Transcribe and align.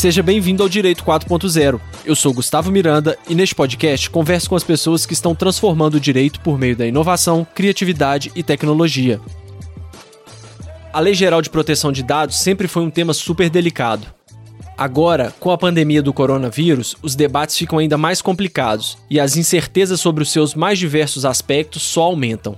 Seja 0.00 0.22
bem-vindo 0.22 0.62
ao 0.62 0.68
Direito 0.68 1.04
4.0. 1.04 1.78
Eu 2.06 2.16
sou 2.16 2.32
Gustavo 2.32 2.72
Miranda 2.72 3.18
e 3.28 3.34
neste 3.34 3.54
podcast 3.54 4.08
converso 4.08 4.48
com 4.48 4.56
as 4.56 4.64
pessoas 4.64 5.04
que 5.04 5.12
estão 5.12 5.34
transformando 5.34 5.96
o 5.96 6.00
direito 6.00 6.40
por 6.40 6.58
meio 6.58 6.74
da 6.74 6.86
inovação, 6.86 7.46
criatividade 7.54 8.32
e 8.34 8.42
tecnologia. 8.42 9.20
A 10.90 11.00
Lei 11.00 11.12
Geral 11.12 11.42
de 11.42 11.50
Proteção 11.50 11.92
de 11.92 12.02
Dados 12.02 12.36
sempre 12.36 12.66
foi 12.66 12.82
um 12.82 12.88
tema 12.88 13.12
super 13.12 13.50
delicado. 13.50 14.06
Agora, 14.74 15.34
com 15.38 15.50
a 15.50 15.58
pandemia 15.58 16.02
do 16.02 16.14
coronavírus, 16.14 16.96
os 17.02 17.14
debates 17.14 17.58
ficam 17.58 17.78
ainda 17.78 17.98
mais 17.98 18.22
complicados 18.22 18.96
e 19.10 19.20
as 19.20 19.36
incertezas 19.36 20.00
sobre 20.00 20.22
os 20.22 20.32
seus 20.32 20.54
mais 20.54 20.78
diversos 20.78 21.26
aspectos 21.26 21.82
só 21.82 22.04
aumentam 22.04 22.56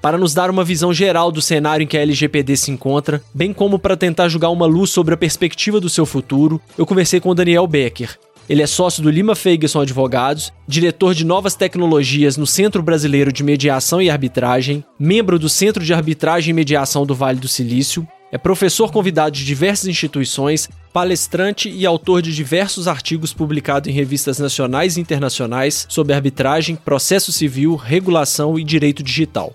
para 0.00 0.18
nos 0.18 0.34
dar 0.34 0.50
uma 0.50 0.64
visão 0.64 0.92
geral 0.92 1.32
do 1.32 1.42
cenário 1.42 1.84
em 1.84 1.86
que 1.86 1.96
a 1.96 2.02
LGPD 2.02 2.56
se 2.56 2.70
encontra, 2.70 3.22
bem 3.34 3.52
como 3.52 3.78
para 3.78 3.96
tentar 3.96 4.28
jogar 4.28 4.50
uma 4.50 4.66
luz 4.66 4.90
sobre 4.90 5.14
a 5.14 5.16
perspectiva 5.16 5.80
do 5.80 5.88
seu 5.88 6.06
futuro, 6.06 6.60
eu 6.76 6.86
conversei 6.86 7.20
com 7.20 7.30
o 7.30 7.34
Daniel 7.34 7.66
Becker. 7.66 8.18
Ele 8.48 8.62
é 8.62 8.66
sócio 8.66 9.02
do 9.02 9.10
Lima 9.10 9.34
Ferguson 9.34 9.80
Advogados, 9.80 10.52
diretor 10.68 11.14
de 11.14 11.24
novas 11.24 11.56
tecnologias 11.56 12.36
no 12.36 12.46
Centro 12.46 12.80
Brasileiro 12.80 13.32
de 13.32 13.42
Mediação 13.42 14.00
e 14.00 14.08
Arbitragem, 14.08 14.84
membro 14.98 15.36
do 15.36 15.48
Centro 15.48 15.84
de 15.84 15.92
Arbitragem 15.92 16.50
e 16.50 16.54
Mediação 16.54 17.04
do 17.04 17.14
Vale 17.14 17.40
do 17.40 17.48
Silício, 17.48 18.06
é 18.30 18.38
professor 18.38 18.92
convidado 18.92 19.36
de 19.36 19.44
diversas 19.44 19.86
instituições, 19.86 20.68
palestrante 20.92 21.68
e 21.68 21.86
autor 21.86 22.20
de 22.22 22.34
diversos 22.34 22.88
artigos 22.88 23.32
publicados 23.32 23.88
em 23.88 23.92
revistas 23.92 24.38
nacionais 24.38 24.96
e 24.96 25.00
internacionais 25.00 25.86
sobre 25.88 26.12
arbitragem, 26.12 26.76
processo 26.76 27.32
civil, 27.32 27.76
regulação 27.76 28.58
e 28.58 28.64
direito 28.64 29.02
digital. 29.02 29.54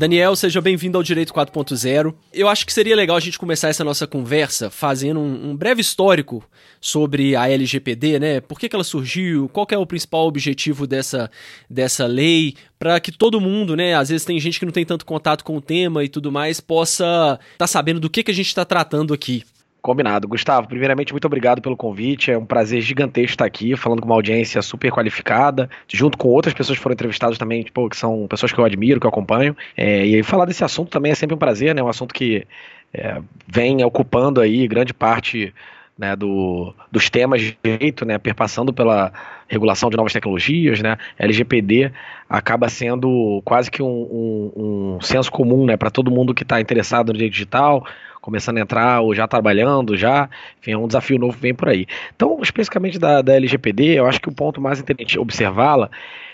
Daniel, 0.00 0.34
seja 0.34 0.62
bem-vindo 0.62 0.96
ao 0.96 1.04
Direito 1.04 1.30
4.0. 1.30 2.14
Eu 2.32 2.48
acho 2.48 2.64
que 2.64 2.72
seria 2.72 2.96
legal 2.96 3.18
a 3.18 3.20
gente 3.20 3.38
começar 3.38 3.68
essa 3.68 3.84
nossa 3.84 4.06
conversa 4.06 4.70
fazendo 4.70 5.20
um, 5.20 5.50
um, 5.50 5.54
breve 5.54 5.82
histórico 5.82 6.42
sobre 6.80 7.36
a 7.36 7.50
LGPD, 7.50 8.18
né? 8.18 8.40
Por 8.40 8.58
que, 8.58 8.66
que 8.66 8.74
ela 8.74 8.82
surgiu? 8.82 9.46
Qual 9.50 9.66
é 9.70 9.76
o 9.76 9.84
principal 9.84 10.26
objetivo 10.26 10.86
dessa, 10.86 11.30
dessa 11.68 12.06
lei? 12.06 12.54
Para 12.78 12.98
que 12.98 13.12
todo 13.12 13.42
mundo, 13.42 13.76
né? 13.76 13.94
Às 13.94 14.08
vezes 14.08 14.24
tem 14.24 14.40
gente 14.40 14.58
que 14.58 14.64
não 14.64 14.72
tem 14.72 14.86
tanto 14.86 15.04
contato 15.04 15.44
com 15.44 15.58
o 15.58 15.60
tema 15.60 16.02
e 16.02 16.08
tudo 16.08 16.32
mais, 16.32 16.60
possa 16.60 17.38
estar 17.38 17.58
tá 17.58 17.66
sabendo 17.66 18.00
do 18.00 18.08
que, 18.08 18.22
que 18.22 18.30
a 18.30 18.34
gente 18.34 18.48
está 18.48 18.64
tratando 18.64 19.12
aqui. 19.12 19.44
Combinado. 19.82 20.28
Gustavo, 20.28 20.68
primeiramente, 20.68 21.12
muito 21.12 21.24
obrigado 21.24 21.62
pelo 21.62 21.76
convite. 21.76 22.30
É 22.30 22.38
um 22.38 22.44
prazer 22.44 22.80
gigantesco 22.82 23.32
estar 23.32 23.44
aqui, 23.44 23.76
falando 23.76 24.00
com 24.00 24.06
uma 24.06 24.14
audiência 24.14 24.60
super 24.62 24.90
qualificada, 24.90 25.70
junto 25.88 26.18
com 26.18 26.28
outras 26.28 26.52
pessoas 26.52 26.78
que 26.78 26.82
foram 26.82 26.94
entrevistadas 26.94 27.38
também, 27.38 27.62
tipo, 27.62 27.88
que 27.88 27.96
são 27.96 28.26
pessoas 28.28 28.52
que 28.52 28.58
eu 28.58 28.64
admiro, 28.64 29.00
que 29.00 29.06
eu 29.06 29.10
acompanho. 29.10 29.56
É, 29.76 30.04
e 30.04 30.22
falar 30.22 30.44
desse 30.44 30.62
assunto 30.64 30.90
também 30.90 31.12
é 31.12 31.14
sempre 31.14 31.34
um 31.34 31.38
prazer, 31.38 31.74
né? 31.74 31.82
Um 31.82 31.88
assunto 31.88 32.14
que 32.14 32.46
é, 32.92 33.22
vem 33.46 33.82
ocupando 33.84 34.40
aí 34.40 34.68
grande 34.68 34.92
parte 34.92 35.54
né, 36.00 36.16
do, 36.16 36.74
dos 36.90 37.10
temas 37.10 37.42
de 37.42 37.58
direito, 37.62 38.06
né, 38.06 38.16
perpassando 38.16 38.72
pela 38.72 39.12
regulação 39.46 39.90
de 39.90 39.98
novas 39.98 40.14
tecnologias, 40.14 40.80
né, 40.80 40.96
LGPD 41.18 41.92
acaba 42.26 42.70
sendo 42.70 43.42
quase 43.44 43.70
que 43.70 43.82
um, 43.82 43.86
um, 43.86 44.52
um 44.96 45.00
senso 45.02 45.30
comum, 45.30 45.66
né, 45.66 45.76
para 45.76 45.90
todo 45.90 46.10
mundo 46.10 46.34
que 46.34 46.42
está 46.42 46.58
interessado 46.58 47.08
no 47.08 47.14
direito 47.14 47.34
digital, 47.34 47.84
começando 48.20 48.58
a 48.58 48.60
entrar 48.60 49.00
ou 49.00 49.14
já 49.14 49.26
trabalhando, 49.26 49.96
já, 49.96 50.28
enfim, 50.60 50.72
é 50.72 50.78
um 50.78 50.86
desafio 50.86 51.18
novo 51.18 51.34
que 51.34 51.42
vem 51.42 51.54
por 51.54 51.68
aí. 51.68 51.86
Então, 52.14 52.38
especificamente 52.42 52.98
da, 52.98 53.22
da 53.22 53.34
LGPD, 53.34 53.98
eu 53.98 54.06
acho 54.06 54.20
que 54.20 54.28
o 54.28 54.32
ponto 54.32 54.60
mais 54.60 54.80
interessante 54.80 55.18
observá-la 55.18 55.90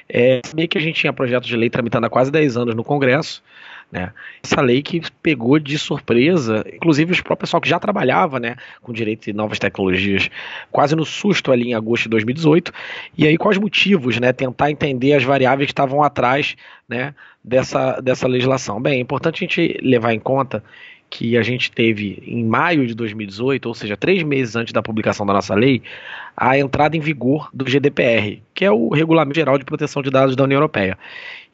é 0.09 0.41
saber 0.45 0.69
que 0.69 0.79
a 0.79 0.81
gente 0.81 1.01
tinha 1.01 1.13
projeto 1.13 1.45
de 1.45 1.57
lei 1.57 1.69
tramitando 1.69 2.07
há 2.07 2.11
quase 2.11 2.31
10 2.31 2.57
anos 2.57 2.75
no 2.75 2.85
Congresso, 2.85 3.43
né? 3.91 4.13
Essa 4.43 4.61
lei 4.61 4.83
que 4.83 5.01
pegou 5.23 5.59
de 5.59 5.79
surpresa, 5.79 6.65
inclusive 6.75 7.13
o 7.13 7.17
próprio 7.23 7.47
pessoal 7.47 7.61
que 7.61 7.69
já 7.69 7.79
trabalhava 7.79 8.41
né, 8.41 8.57
com 8.83 8.93
direito 8.93 9.27
de 9.27 9.33
novas 9.33 9.59
tecnologias, 9.59 10.29
quase 10.73 10.97
no 10.97 11.05
susto 11.05 11.53
ali 11.53 11.69
em 11.71 11.75
agosto 11.75 12.05
de 12.05 12.11
2018. 12.11 12.73
E 13.17 13.27
aí, 13.27 13.37
quais 13.37 13.59
motivos? 13.59 14.19
Né, 14.19 14.33
tentar 14.33 14.71
entender 14.71 15.13
as 15.13 15.23
variáveis 15.23 15.67
que 15.67 15.73
estavam 15.73 16.03
atrás 16.03 16.57
né, 16.89 17.15
dessa, 17.45 18.01
dessa 18.01 18.27
legislação. 18.27 18.81
Bem, 18.81 18.95
é 18.95 19.01
importante 19.01 19.45
a 19.45 19.47
gente 19.47 19.79
levar 19.81 20.13
em 20.13 20.21
conta 20.21 20.65
que 21.09 21.37
a 21.37 21.43
gente 21.43 21.71
teve 21.71 22.23
em 22.27 22.45
maio 22.45 22.87
de 22.87 22.95
2018, 22.95 23.67
ou 23.67 23.75
seja, 23.75 23.97
três 23.97 24.23
meses 24.23 24.57
antes 24.57 24.73
da 24.73 24.83
publicação 24.83 25.25
da 25.25 25.33
nossa 25.33 25.55
lei, 25.55 25.83
a 26.37 26.59
entrada 26.59 26.97
em 26.97 27.01
vigor 27.01 27.49
do 27.53 27.65
GDPR, 27.65 28.41
que 28.53 28.65
é 28.65 28.71
o 28.71 28.91
Regulamento 28.91 29.37
Geral 29.37 29.59
de 29.59 29.65
Proteção 29.65 30.03
de 30.03 30.11
Dados 30.11 30.37
da 30.37 30.45
União 30.45 30.59
Europeia. 30.59 30.99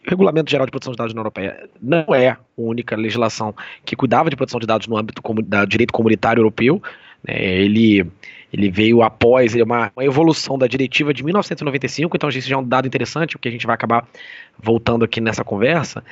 O 0.04 0.10
Regulamento 0.10 0.50
Geral 0.50 0.66
de 0.66 0.72
Proteção 0.72 0.92
de 0.92 0.98
Dados 0.98 1.12
da 1.12 1.20
União 1.20 1.22
Europeia 1.22 1.68
não 1.80 2.14
é 2.14 2.30
a 2.30 2.38
única 2.56 2.96
legislação 2.96 3.54
que 3.84 3.94
cuidava 3.94 4.28
de 4.28 4.36
proteção 4.36 4.58
de 4.58 4.66
dados 4.66 4.88
no 4.88 4.96
âmbito 4.96 5.22
do 5.22 5.66
direito 5.66 5.92
comunitário 5.92 6.40
europeu. 6.40 6.82
Né? 7.22 7.36
Ele, 7.40 8.04
ele 8.52 8.70
veio 8.70 9.02
após, 9.02 9.54
ele 9.54 9.62
é 9.62 9.64
uma, 9.64 9.92
uma, 9.94 10.04
evolução 10.04 10.58
da 10.58 10.66
diretiva 10.66 11.14
de 11.14 11.22
1995, 11.22 12.16
então 12.16 12.28
isso 12.28 12.48
já 12.48 12.56
é 12.56 12.58
um 12.58 12.66
dado 12.66 12.86
interessante, 12.86 13.36
porque 13.36 13.48
a 13.48 13.52
gente 13.52 13.64
vai 13.66 13.74
acabar 13.74 14.04
voltando 14.58 15.04
aqui 15.04 15.20
nessa 15.20 15.44
conversa 15.44 16.02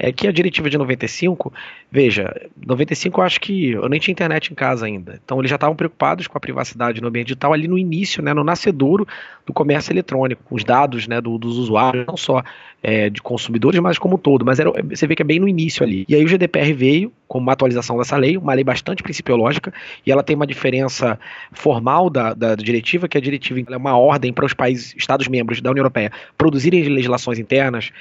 é 0.00 0.12
que 0.12 0.28
a 0.28 0.32
diretiva 0.32 0.70
de 0.70 0.78
95, 0.78 1.52
veja, 1.90 2.32
95 2.64 3.20
eu 3.20 3.24
acho 3.24 3.40
que 3.40 3.70
eu 3.72 3.88
nem 3.88 3.98
tinha 3.98 4.12
internet 4.12 4.52
em 4.52 4.54
casa 4.54 4.86
ainda. 4.86 5.20
Então 5.24 5.40
eles 5.40 5.50
já 5.50 5.56
estavam 5.56 5.74
preocupados 5.74 6.28
com 6.28 6.38
a 6.38 6.40
privacidade 6.40 7.00
no 7.00 7.08
ambiente 7.08 7.26
digital 7.26 7.52
ali 7.52 7.66
no 7.66 7.76
início, 7.76 8.22
né, 8.22 8.32
no 8.32 8.44
nascedouro 8.44 9.06
do 9.44 9.52
comércio 9.52 9.92
eletrônico, 9.92 10.42
os 10.50 10.62
dados 10.62 11.08
né, 11.08 11.20
do, 11.20 11.36
dos 11.36 11.58
usuários, 11.58 12.06
não 12.06 12.16
só 12.16 12.44
é, 12.80 13.10
de 13.10 13.20
consumidores, 13.20 13.80
mas 13.80 13.98
como 13.98 14.14
um 14.14 14.18
todo. 14.18 14.44
Mas 14.44 14.60
era, 14.60 14.70
você 14.70 15.04
vê 15.04 15.16
que 15.16 15.22
é 15.22 15.24
bem 15.24 15.40
no 15.40 15.48
início 15.48 15.82
ali. 15.82 16.04
E 16.08 16.14
aí 16.14 16.24
o 16.24 16.28
GDPR 16.28 16.72
veio 16.72 17.12
como 17.28 17.42
uma 17.42 17.52
atualização 17.52 17.98
dessa 17.98 18.16
lei, 18.16 18.36
uma 18.36 18.54
lei 18.54 18.64
bastante 18.64 19.02
principiológica, 19.02 19.72
e 20.04 20.10
ela 20.10 20.22
tem 20.22 20.34
uma 20.34 20.46
diferença 20.46 21.18
formal 21.52 22.10
da, 22.10 22.34
da 22.34 22.54
diretiva, 22.54 23.06
que 23.06 23.18
a 23.18 23.20
diretiva 23.20 23.60
é 23.70 23.76
uma 23.76 23.96
ordem 23.96 24.32
para 24.32 24.46
os 24.46 24.54
países, 24.54 24.94
Estados-membros 24.96 25.60
da 25.60 25.70
União 25.70 25.82
Europeia, 25.82 26.10
produzirem 26.36 26.82
legislações 26.84 27.38
internas, 27.38 27.92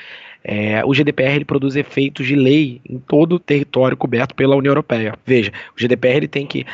é, 0.44 0.84
o 0.86 0.94
GDPR 0.94 1.36
ele 1.36 1.46
produz 1.46 1.76
efeitos 1.76 2.26
de 2.26 2.36
lei 2.36 2.80
em 2.88 3.00
todo 3.00 3.34
o 3.34 3.40
território 3.40 3.98
coberto 3.98 4.34
pela 4.34 4.56
União 4.56 4.72
Europeia. 4.72 5.14
Veja, 5.26 5.52
o 5.76 5.82
GDPR 5.82 6.18
ele 6.18 6.28
tem 6.28 6.48
que 6.48 6.66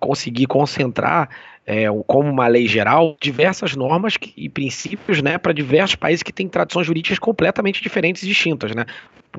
conseguir 0.00 0.46
concentrar 0.46 1.30
é, 1.66 1.86
como 2.06 2.28
uma 2.28 2.46
lei 2.48 2.66
geral, 2.66 3.16
diversas 3.20 3.76
normas 3.76 4.14
e 4.36 4.48
princípios 4.48 5.22
né, 5.22 5.38
para 5.38 5.52
diversos 5.52 5.96
países 5.96 6.22
que 6.22 6.32
têm 6.32 6.48
tradições 6.48 6.86
jurídicas 6.86 7.18
completamente 7.18 7.82
diferentes 7.82 8.22
e 8.22 8.26
distintas, 8.26 8.74
né, 8.74 8.84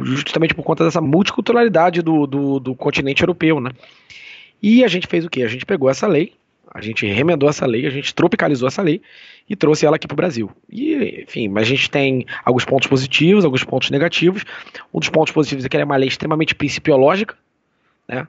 justamente 0.01 0.53
por 0.53 0.63
conta 0.63 0.83
dessa 0.83 1.01
multiculturalidade 1.01 2.01
do, 2.01 2.25
do, 2.25 2.59
do 2.59 2.75
continente 2.75 3.21
europeu. 3.21 3.59
Né. 3.59 3.71
E 4.61 4.83
a 4.83 4.87
gente 4.87 5.07
fez 5.07 5.25
o 5.25 5.29
quê? 5.29 5.43
A 5.43 5.47
gente 5.47 5.65
pegou 5.65 5.89
essa 5.89 6.07
lei, 6.07 6.33
a 6.73 6.81
gente 6.81 7.05
remendou 7.05 7.49
essa 7.49 7.65
lei, 7.65 7.85
a 7.85 7.89
gente 7.89 8.15
tropicalizou 8.15 8.67
essa 8.67 8.81
lei 8.81 9.01
e 9.47 9.55
trouxe 9.55 9.85
ela 9.85 9.97
aqui 9.97 10.07
para 10.07 10.15
o 10.15 10.17
Brasil. 10.17 10.49
E, 10.69 11.23
enfim, 11.23 11.47
mas 11.47 11.67
a 11.67 11.69
gente 11.69 11.89
tem 11.89 12.25
alguns 12.43 12.65
pontos 12.65 12.87
positivos, 12.87 13.45
alguns 13.45 13.63
pontos 13.63 13.89
negativos. 13.91 14.43
Um 14.93 14.99
dos 14.99 15.09
pontos 15.09 15.33
positivos 15.33 15.65
é 15.65 15.69
que 15.69 15.75
ela 15.75 15.83
é 15.83 15.85
uma 15.85 15.97
lei 15.97 16.07
extremamente 16.07 16.55
principiológica, 16.55 17.35
né? 18.07 18.27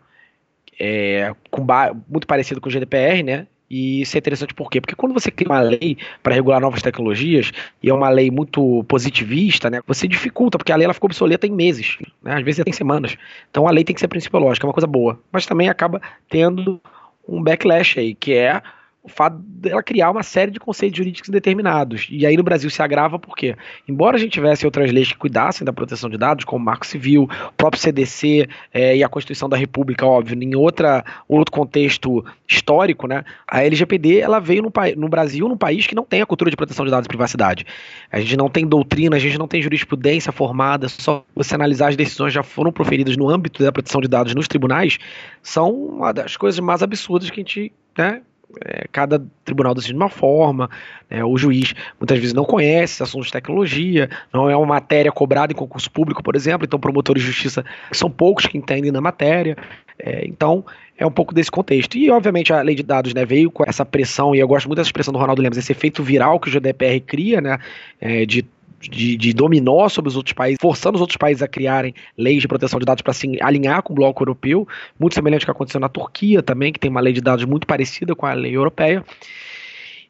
É, 0.78 1.32
com 1.50 1.64
muito 2.08 2.26
parecido 2.26 2.60
com 2.60 2.68
o 2.68 2.72
GDPR, 2.72 3.22
né? 3.22 3.46
E 3.76 4.02
isso 4.02 4.16
é 4.16 4.18
interessante 4.20 4.54
por 4.54 4.70
quê? 4.70 4.80
Porque 4.80 4.94
quando 4.94 5.12
você 5.12 5.32
cria 5.32 5.48
uma 5.48 5.60
lei 5.60 5.98
para 6.22 6.32
regular 6.32 6.60
novas 6.60 6.80
tecnologias, 6.80 7.50
e 7.82 7.90
é 7.90 7.92
uma 7.92 8.08
lei 8.08 8.30
muito 8.30 8.84
positivista, 8.84 9.68
né, 9.68 9.80
você 9.84 10.06
dificulta, 10.06 10.56
porque 10.56 10.70
a 10.70 10.76
lei 10.76 10.84
ela 10.84 10.94
ficou 10.94 11.08
obsoleta 11.08 11.44
em 11.44 11.50
meses, 11.50 11.98
né, 12.22 12.36
às 12.36 12.44
vezes 12.44 12.60
até 12.60 12.70
em 12.70 12.72
semanas. 12.72 13.16
Então 13.50 13.66
a 13.66 13.72
lei 13.72 13.82
tem 13.82 13.92
que 13.92 13.98
ser 13.98 14.06
principiológica, 14.06 14.64
é 14.64 14.68
uma 14.68 14.72
coisa 14.72 14.86
boa. 14.86 15.18
Mas 15.32 15.44
também 15.44 15.68
acaba 15.68 16.00
tendo 16.28 16.80
um 17.28 17.42
backlash 17.42 17.98
aí, 17.98 18.14
que 18.14 18.32
é 18.32 18.62
o 19.04 19.08
fato 19.08 19.36
dela 19.36 19.82
criar 19.82 20.10
uma 20.10 20.22
série 20.22 20.50
de 20.50 20.58
conceitos 20.58 20.96
jurídicos 20.96 21.28
determinados. 21.28 22.08
E 22.10 22.24
aí 22.24 22.38
no 22.38 22.42
Brasil 22.42 22.70
se 22.70 22.80
agrava 22.80 23.18
porque, 23.18 23.54
embora 23.86 24.16
a 24.16 24.18
gente 24.18 24.32
tivesse 24.32 24.64
outras 24.64 24.90
leis 24.90 25.12
que 25.12 25.18
cuidassem 25.18 25.62
da 25.62 25.74
proteção 25.74 26.08
de 26.08 26.16
dados, 26.16 26.46
como 26.46 26.62
o 26.62 26.64
Marco 26.64 26.86
Civil, 26.86 27.24
o 27.24 27.52
próprio 27.52 27.82
CDC 27.82 28.48
é, 28.72 28.96
e 28.96 29.04
a 29.04 29.08
Constituição 29.08 29.46
da 29.46 29.58
República, 29.58 30.06
óbvio, 30.06 30.42
em 30.42 30.56
outra, 30.56 31.04
outro 31.28 31.52
contexto 31.52 32.24
histórico, 32.48 33.06
né, 33.06 33.24
a 33.46 33.62
LGPD 33.62 34.20
ela 34.20 34.40
veio 34.40 34.62
no, 34.62 34.72
no 34.96 35.08
Brasil, 35.10 35.46
num 35.48 35.56
país 35.56 35.86
que 35.86 35.94
não 35.94 36.04
tem 36.04 36.22
a 36.22 36.26
cultura 36.26 36.50
de 36.50 36.56
proteção 36.56 36.86
de 36.86 36.90
dados 36.90 37.04
e 37.04 37.08
privacidade. 37.08 37.66
A 38.10 38.18
gente 38.20 38.38
não 38.38 38.48
tem 38.48 38.66
doutrina, 38.66 39.16
a 39.16 39.20
gente 39.20 39.36
não 39.36 39.46
tem 39.46 39.60
jurisprudência 39.60 40.32
formada, 40.32 40.88
só 40.88 41.26
você 41.34 41.54
analisar 41.54 41.88
as 41.88 41.96
decisões 41.96 42.32
já 42.32 42.42
foram 42.42 42.72
proferidas 42.72 43.18
no 43.18 43.28
âmbito 43.28 43.62
da 43.62 43.70
proteção 43.70 44.00
de 44.00 44.08
dados 44.08 44.34
nos 44.34 44.48
tribunais, 44.48 44.98
são 45.42 45.70
uma 45.70 46.10
das 46.10 46.38
coisas 46.38 46.58
mais 46.58 46.82
absurdas 46.82 47.28
que 47.28 47.38
a 47.38 47.42
gente 47.42 47.72
né, 47.98 48.22
é, 48.64 48.86
cada 48.90 49.24
tribunal 49.44 49.74
decide 49.74 49.92
de 49.92 49.98
uma 49.98 50.08
forma, 50.08 50.68
é, 51.08 51.24
o 51.24 51.36
juiz 51.36 51.74
muitas 51.98 52.18
vezes 52.18 52.34
não 52.34 52.44
conhece 52.44 53.02
assuntos 53.02 53.26
de 53.26 53.32
tecnologia, 53.32 54.10
não 54.32 54.48
é 54.50 54.56
uma 54.56 54.66
matéria 54.66 55.10
cobrada 55.12 55.52
em 55.52 55.56
concurso 55.56 55.90
público, 55.90 56.22
por 56.22 56.36
exemplo, 56.36 56.64
então 56.64 56.78
promotores 56.78 57.22
de 57.22 57.28
justiça 57.28 57.64
são 57.92 58.10
poucos 58.10 58.46
que 58.46 58.58
entendem 58.58 58.92
da 58.92 59.00
matéria, 59.00 59.56
é, 59.98 60.26
então 60.26 60.64
é 60.96 61.06
um 61.06 61.10
pouco 61.10 61.34
desse 61.34 61.50
contexto. 61.50 61.96
E, 61.96 62.10
obviamente, 62.10 62.52
a 62.52 62.62
lei 62.62 62.74
de 62.74 62.82
dados 62.82 63.12
né, 63.14 63.24
veio 63.24 63.50
com 63.50 63.64
essa 63.66 63.84
pressão, 63.84 64.34
e 64.34 64.38
eu 64.38 64.48
gosto 64.48 64.66
muito 64.66 64.78
dessa 64.78 64.88
expressão 64.88 65.12
do 65.12 65.18
Ronaldo 65.18 65.42
Lemos, 65.42 65.58
esse 65.58 65.72
efeito 65.72 66.02
viral 66.02 66.38
que 66.38 66.48
o 66.48 66.52
GDPR 66.52 67.00
cria, 67.00 67.40
né, 67.40 67.58
é, 68.00 68.24
de 68.24 68.44
de, 68.88 69.16
de, 69.16 69.32
dominó 69.32 69.88
sobre 69.88 70.08
os 70.08 70.16
outros 70.16 70.32
países, 70.32 70.58
forçando 70.60 70.96
os 70.96 71.00
outros 71.00 71.16
países 71.16 71.42
a 71.42 71.48
criarem 71.48 71.94
leis 72.16 72.40
de 72.40 72.48
proteção 72.48 72.78
de 72.78 72.86
dados 72.86 73.02
para 73.02 73.12
se 73.12 73.38
alinhar 73.42 73.82
com 73.82 73.92
o 73.92 73.96
bloco 73.96 74.22
europeu, 74.22 74.66
muito 74.98 75.14
semelhante 75.14 75.42
ao 75.42 75.46
que 75.46 75.50
aconteceu 75.50 75.80
na 75.80 75.88
Turquia 75.88 76.42
também, 76.42 76.72
que 76.72 76.80
tem 76.80 76.90
uma 76.90 77.00
lei 77.00 77.12
de 77.12 77.20
dados 77.20 77.44
muito 77.44 77.66
parecida 77.66 78.14
com 78.14 78.26
a 78.26 78.32
lei 78.32 78.56
europeia. 78.56 79.04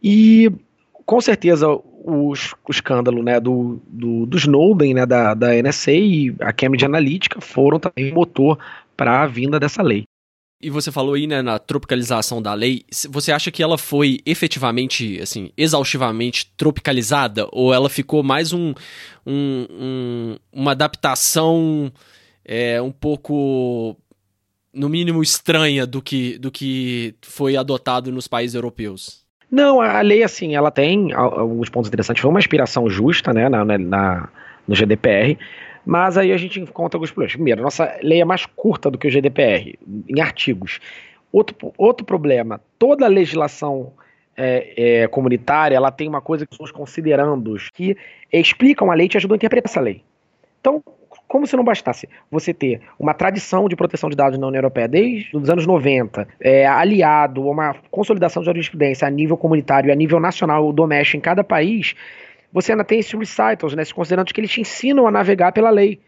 E 0.02 0.50
com 1.06 1.20
certeza 1.20 1.68
o, 1.68 2.32
o 2.32 2.70
escândalo 2.70 3.22
né, 3.22 3.40
do, 3.40 3.80
do, 3.86 4.26
do 4.26 4.36
Snowden, 4.36 4.94
né, 4.94 5.06
da, 5.06 5.34
da 5.34 5.62
NSA 5.62 5.92
e 5.92 6.34
a 6.40 6.52
Cambridge 6.52 6.84
Analytica 6.84 7.40
foram 7.40 7.78
também 7.78 8.12
motor 8.12 8.58
para 8.96 9.22
a 9.22 9.26
vinda 9.26 9.58
dessa 9.58 9.82
lei 9.82 10.04
e 10.64 10.70
você 10.70 10.90
falou 10.90 11.12
aí, 11.12 11.26
né, 11.26 11.42
na 11.42 11.58
tropicalização 11.58 12.40
da 12.40 12.54
lei, 12.54 12.84
você 13.10 13.30
acha 13.30 13.50
que 13.50 13.62
ela 13.62 13.76
foi 13.76 14.20
efetivamente, 14.24 15.20
assim, 15.20 15.50
exaustivamente 15.58 16.50
tropicalizada? 16.56 17.46
Ou 17.52 17.74
ela 17.74 17.90
ficou 17.90 18.22
mais 18.22 18.54
um, 18.54 18.72
um, 19.26 19.66
um 19.70 20.36
uma 20.50 20.70
adaptação 20.70 21.92
é, 22.42 22.80
um 22.80 22.90
pouco, 22.90 23.94
no 24.72 24.88
mínimo, 24.88 25.22
estranha 25.22 25.86
do 25.86 26.00
que, 26.00 26.38
do 26.38 26.50
que 26.50 27.14
foi 27.20 27.58
adotado 27.58 28.10
nos 28.10 28.26
países 28.26 28.54
europeus? 28.54 29.22
Não, 29.50 29.82
a 29.82 30.00
lei, 30.00 30.22
assim, 30.22 30.54
ela 30.54 30.70
tem 30.70 31.12
alguns 31.12 31.68
pontos 31.68 31.88
interessantes. 31.88 32.22
Foi 32.22 32.30
uma 32.30 32.40
inspiração 32.40 32.88
justa, 32.88 33.34
né, 33.34 33.50
na, 33.50 33.64
na 33.64 34.28
no 34.66 34.74
GDPR, 34.74 35.36
mas 35.84 36.16
aí 36.16 36.32
a 36.32 36.36
gente 36.36 36.60
encontra 36.60 36.96
alguns 36.96 37.10
problemas. 37.10 37.34
Primeiro, 37.34 37.62
nossa 37.62 37.98
lei 38.02 38.20
é 38.20 38.24
mais 38.24 38.46
curta 38.46 38.90
do 38.90 38.98
que 38.98 39.06
o 39.06 39.10
GDPR, 39.10 39.78
em 40.08 40.20
artigos. 40.20 40.80
Outro, 41.32 41.72
outro 41.76 42.06
problema, 42.06 42.60
toda 42.78 43.06
legislação 43.06 43.92
é, 44.36 45.02
é, 45.02 45.08
comunitária 45.08 45.76
ela 45.76 45.90
tem 45.90 46.08
uma 46.08 46.20
coisa 46.20 46.46
que 46.46 46.56
os 46.60 46.70
considerandos 46.70 47.70
que 47.70 47.96
explicam 48.32 48.90
a 48.90 48.94
lei 48.94 49.06
e 49.06 49.08
te 49.08 49.16
ajudam 49.16 49.34
a 49.34 49.36
interpretar 49.36 49.70
essa 49.70 49.80
lei. 49.80 50.02
Então, 50.60 50.82
como 51.26 51.46
se 51.46 51.56
não 51.56 51.64
bastasse 51.64 52.08
você 52.30 52.54
ter 52.54 52.80
uma 52.98 53.14
tradição 53.14 53.68
de 53.68 53.76
proteção 53.76 54.08
de 54.08 54.16
dados 54.16 54.38
na 54.38 54.46
União 54.46 54.58
Europeia 54.58 54.86
desde 54.86 55.36
os 55.36 55.48
anos 55.48 55.66
90, 55.66 56.28
é, 56.40 56.66
aliado 56.66 57.42
a 57.48 57.50
uma 57.50 57.76
consolidação 57.90 58.42
de 58.42 58.46
jurisprudência 58.46 59.06
a 59.06 59.10
nível 59.10 59.36
comunitário 59.36 59.88
e 59.88 59.92
a 59.92 59.94
nível 59.94 60.20
nacional 60.20 60.72
doméstico 60.72 61.16
em 61.16 61.20
cada 61.20 61.42
país, 61.42 61.94
você 62.54 62.70
ainda 62.70 62.84
tem 62.84 63.00
esses 63.00 63.12
recitals, 63.12 63.74
né, 63.74 63.82
considerando 63.92 64.32
que 64.32 64.40
eles 64.40 64.52
te 64.52 64.60
ensinam 64.60 65.08
a 65.08 65.10
navegar 65.10 65.50
pela 65.50 65.70
lei. 65.70 66.00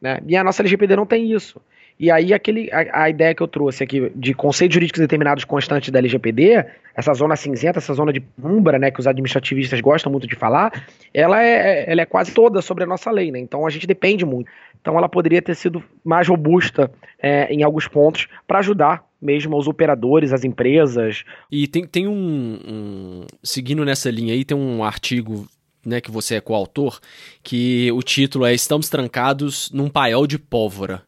Né? 0.00 0.18
E 0.26 0.36
a 0.36 0.42
nossa 0.42 0.60
LGPD 0.60 0.96
não 0.96 1.06
tem 1.06 1.32
isso. 1.32 1.60
E 2.00 2.10
aí 2.10 2.34
aquele, 2.34 2.68
a, 2.72 3.04
a, 3.04 3.10
ideia 3.10 3.32
que 3.32 3.42
eu 3.42 3.46
trouxe 3.46 3.84
aqui 3.84 4.10
de 4.16 4.34
conceitos 4.34 4.74
jurídicos 4.74 5.00
determinados 5.00 5.44
constantes 5.44 5.90
da 5.90 6.00
LGPD, 6.00 6.64
essa 6.96 7.14
zona 7.14 7.36
cinzenta, 7.36 7.78
essa 7.78 7.94
zona 7.94 8.12
de 8.12 8.20
umbra, 8.42 8.80
né, 8.80 8.90
que 8.90 8.98
os 8.98 9.06
administrativistas 9.06 9.80
gostam 9.80 10.10
muito 10.10 10.26
de 10.26 10.34
falar, 10.34 10.72
ela 11.14 11.40
é, 11.40 11.84
ela 11.88 12.00
é 12.00 12.04
quase 12.04 12.32
toda 12.32 12.60
sobre 12.60 12.82
a 12.82 12.86
nossa 12.86 13.08
lei, 13.12 13.30
né? 13.30 13.38
Então 13.38 13.64
a 13.64 13.70
gente 13.70 13.86
depende 13.86 14.24
muito. 14.24 14.50
Então 14.80 14.98
ela 14.98 15.08
poderia 15.08 15.40
ter 15.40 15.54
sido 15.54 15.84
mais 16.04 16.26
robusta 16.26 16.90
é, 17.22 17.52
em 17.54 17.62
alguns 17.62 17.86
pontos 17.86 18.26
para 18.48 18.58
ajudar 18.58 19.04
mesmo 19.20 19.56
os 19.56 19.68
operadores, 19.68 20.32
as 20.32 20.42
empresas. 20.42 21.22
E 21.48 21.68
tem, 21.68 21.86
tem 21.86 22.08
um, 22.08 22.58
um, 22.66 23.26
Seguindo 23.44 23.84
nessa 23.84 24.10
linha 24.10 24.34
aí, 24.34 24.44
tem 24.44 24.56
um 24.56 24.82
artigo 24.82 25.46
né, 25.84 26.00
que 26.00 26.10
você 26.10 26.36
é 26.36 26.40
coautor, 26.40 27.00
que 27.42 27.90
o 27.92 28.02
título 28.02 28.44
é 28.44 28.54
Estamos 28.54 28.88
trancados 28.88 29.70
num 29.70 29.88
paiol 29.88 30.26
de 30.26 30.38
pólvora. 30.38 31.02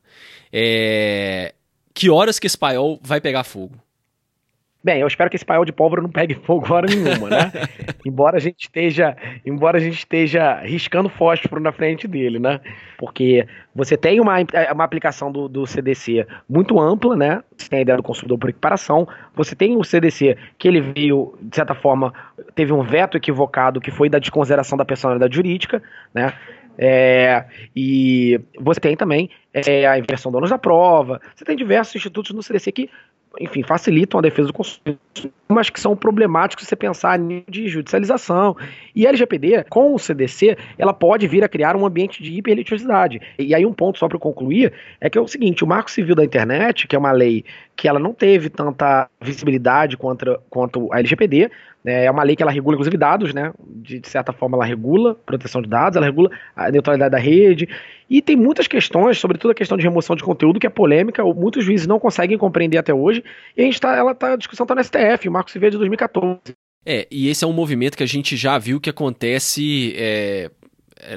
É... 0.53 1.55
Que 1.93 2.11
horas 2.11 2.39
que 2.39 2.47
esse 2.47 2.59
paiol 2.59 2.99
vai 3.03 3.21
pegar 3.21 3.45
fogo? 3.45 3.84
Bem, 4.85 5.01
eu 5.01 5.07
espero 5.07 5.31
que 5.31 5.37
esse 5.37 5.47
paiol 5.47 5.65
de 5.65 5.73
pólvora 5.73 6.03
não 6.03 6.11
pegue 6.11 6.35
fogo 6.35 6.71
hora 6.71 6.87
nenhuma, 6.87 7.31
né? 7.31 7.51
embora 8.05 8.37
a 8.37 8.41
gente 8.41 8.65
esteja, 8.65 9.17
embora 9.43 9.79
a 9.79 9.81
gente 9.81 9.97
esteja 9.97 10.61
riscando 10.61 11.09
fósforo 11.09 11.59
na 11.59 11.73
frente 11.73 12.07
dele, 12.07 12.39
né? 12.39 12.61
Porque 12.99 13.47
você 13.75 13.97
tem 13.97 14.21
uma, 14.21 14.35
uma 14.75 14.85
aplicação 14.85 15.33
do, 15.33 15.49
do 15.49 15.67
CDC 15.67 16.27
muito 16.47 16.79
ampla, 16.79 17.17
né? 17.17 17.43
Você 17.57 17.71
tem 17.71 17.79
a 17.79 17.83
ideia 17.83 17.97
do 17.97 18.03
consumidor 18.03 18.37
por 18.37 18.51
equiparação, 18.51 19.09
você 19.35 19.57
tem 19.57 19.75
o 19.75 19.83
CDC 19.83 20.37
que 20.59 20.69
ele 20.69 20.83
veio, 20.83 21.35
de 21.41 21.57
certa 21.57 21.75
forma, 21.75 22.13
teve 22.55 22.71
um 22.71 22.83
veto 22.83 23.17
equivocado 23.17 23.81
que 23.81 23.91
foi 23.91 24.11
da 24.11 24.19
desconsideração 24.19 24.77
da 24.77 24.85
personalidade 24.85 25.35
jurídica, 25.35 25.83
né? 26.13 26.35
É, 26.77 27.45
e 27.75 28.39
você 28.61 28.81
tem 28.81 28.97
também 28.97 29.31
é, 29.53 29.87
a 29.87 29.99
inversão 29.99 30.31
do 30.31 30.39
ônus 30.39 30.51
da 30.51 30.59
prova. 30.59 31.23
Você 31.35 31.45
tem 31.45 31.57
diversos 31.57 31.95
institutos 31.95 32.33
no 32.33 32.43
CDC 32.43 32.71
que 32.73 32.91
enfim, 33.41 33.63
facilitam 33.63 34.19
a 34.19 34.23
defesa 34.23 34.49
do 34.49 34.53
consumidor, 34.53 34.99
mas 35.49 35.71
que 35.71 35.81
são 35.81 35.97
problemáticos 35.97 36.65
se 36.65 36.71
você 36.71 36.77
pensar 36.77 37.19
nível 37.19 37.45
de 37.49 37.69
judicialização. 37.69 38.57
E 38.95 39.07
a 39.07 39.11
LGPD, 39.11 39.65
com 39.69 39.95
o 39.95 39.99
CDC, 39.99 40.57
ela 40.79 40.93
pode 40.93 41.27
vir 41.27 41.45
a 41.45 41.49
criar 41.49 41.77
um 41.77 41.87
ambiente 41.87 42.23
de 42.23 42.33
hiperlitigiosidade. 42.33 43.21
E 43.39 43.55
aí 43.55 43.65
um 43.65 43.73
ponto 43.73 43.99
só 43.99 44.09
para 44.09 44.19
concluir 44.19 44.73
é 45.01 45.09
que 45.11 45.19
é 45.19 45.21
o 45.21 45.29
seguinte, 45.29 45.65
o 45.65 45.67
Marco 45.67 45.91
Civil 45.91 46.15
da 46.15 46.25
Internet, 46.25 46.87
que 46.87 46.97
é 46.97 46.99
uma 46.99 47.13
lei 47.13 47.45
que 47.77 47.89
ela 47.89 47.99
não 47.99 48.13
teve 48.13 48.49
tanta 48.49 49.09
visibilidade 49.21 49.97
quanto, 49.97 50.41
quanto 50.49 50.93
a 50.93 50.99
LGPD, 50.99 51.51
é 51.85 52.11
uma 52.11 52.23
lei 52.23 52.35
que 52.35 52.43
ela 52.43 52.51
regula, 52.51 52.75
inclusive, 52.75 52.97
dados, 52.97 53.35
né? 53.35 53.53
De, 53.67 54.01
de, 54.01 54.09
certa 54.09 54.33
forma, 54.33 54.57
ela 54.57 54.65
regula 54.65 55.15
proteção 55.15 55.61
de 55.61 55.69
dados, 55.69 55.97
ela 55.97 56.07
regula 56.07 56.31
a 56.57 56.71
neutralidade 56.71 57.13
da 57.13 57.19
rede. 57.19 57.69
E 58.09 58.23
tem 58.23 58.37
muitas 58.37 58.67
questões, 58.67 59.19
sobretudo 59.19 59.51
a 59.51 59.55
questão 59.55 59.77
de 59.77 59.85
remoção 59.85 60.17
de 60.17 60.23
conteúdo, 60.23 60.59
que 60.59 60.67
é 60.67 60.71
polêmica, 60.71 61.23
muitos 61.25 61.65
juízes 61.65 61.87
não 61.87 62.01
conseguem 62.01 62.39
compreender 62.39 62.79
até 62.79 62.95
hoje. 62.95 63.23
E 63.57 63.63
a 63.63 63.65
gente 63.65 63.81
tá, 63.81 63.95
ela 63.97 64.15
tá, 64.15 64.33
a 64.33 64.37
discussão 64.37 64.65
está 64.65 64.75
no 64.75 64.83
STF, 64.83 65.29
o 65.29 65.33
Marco 65.33 65.51
Civil 65.51 65.69
é 65.69 65.71
de 65.71 65.79
2014. 65.79 66.41
É, 66.87 67.07
e 67.11 67.29
esse 67.29 67.45
é 67.45 67.47
um 67.47 67.53
movimento 67.53 67.97
que 67.97 68.03
a 68.03 68.07
gente 68.07 68.37
já 68.37 68.59
viu 68.59 68.81
que 68.81 68.91
acontece 68.91 69.95
é, 69.97 70.45
é, 70.45 70.51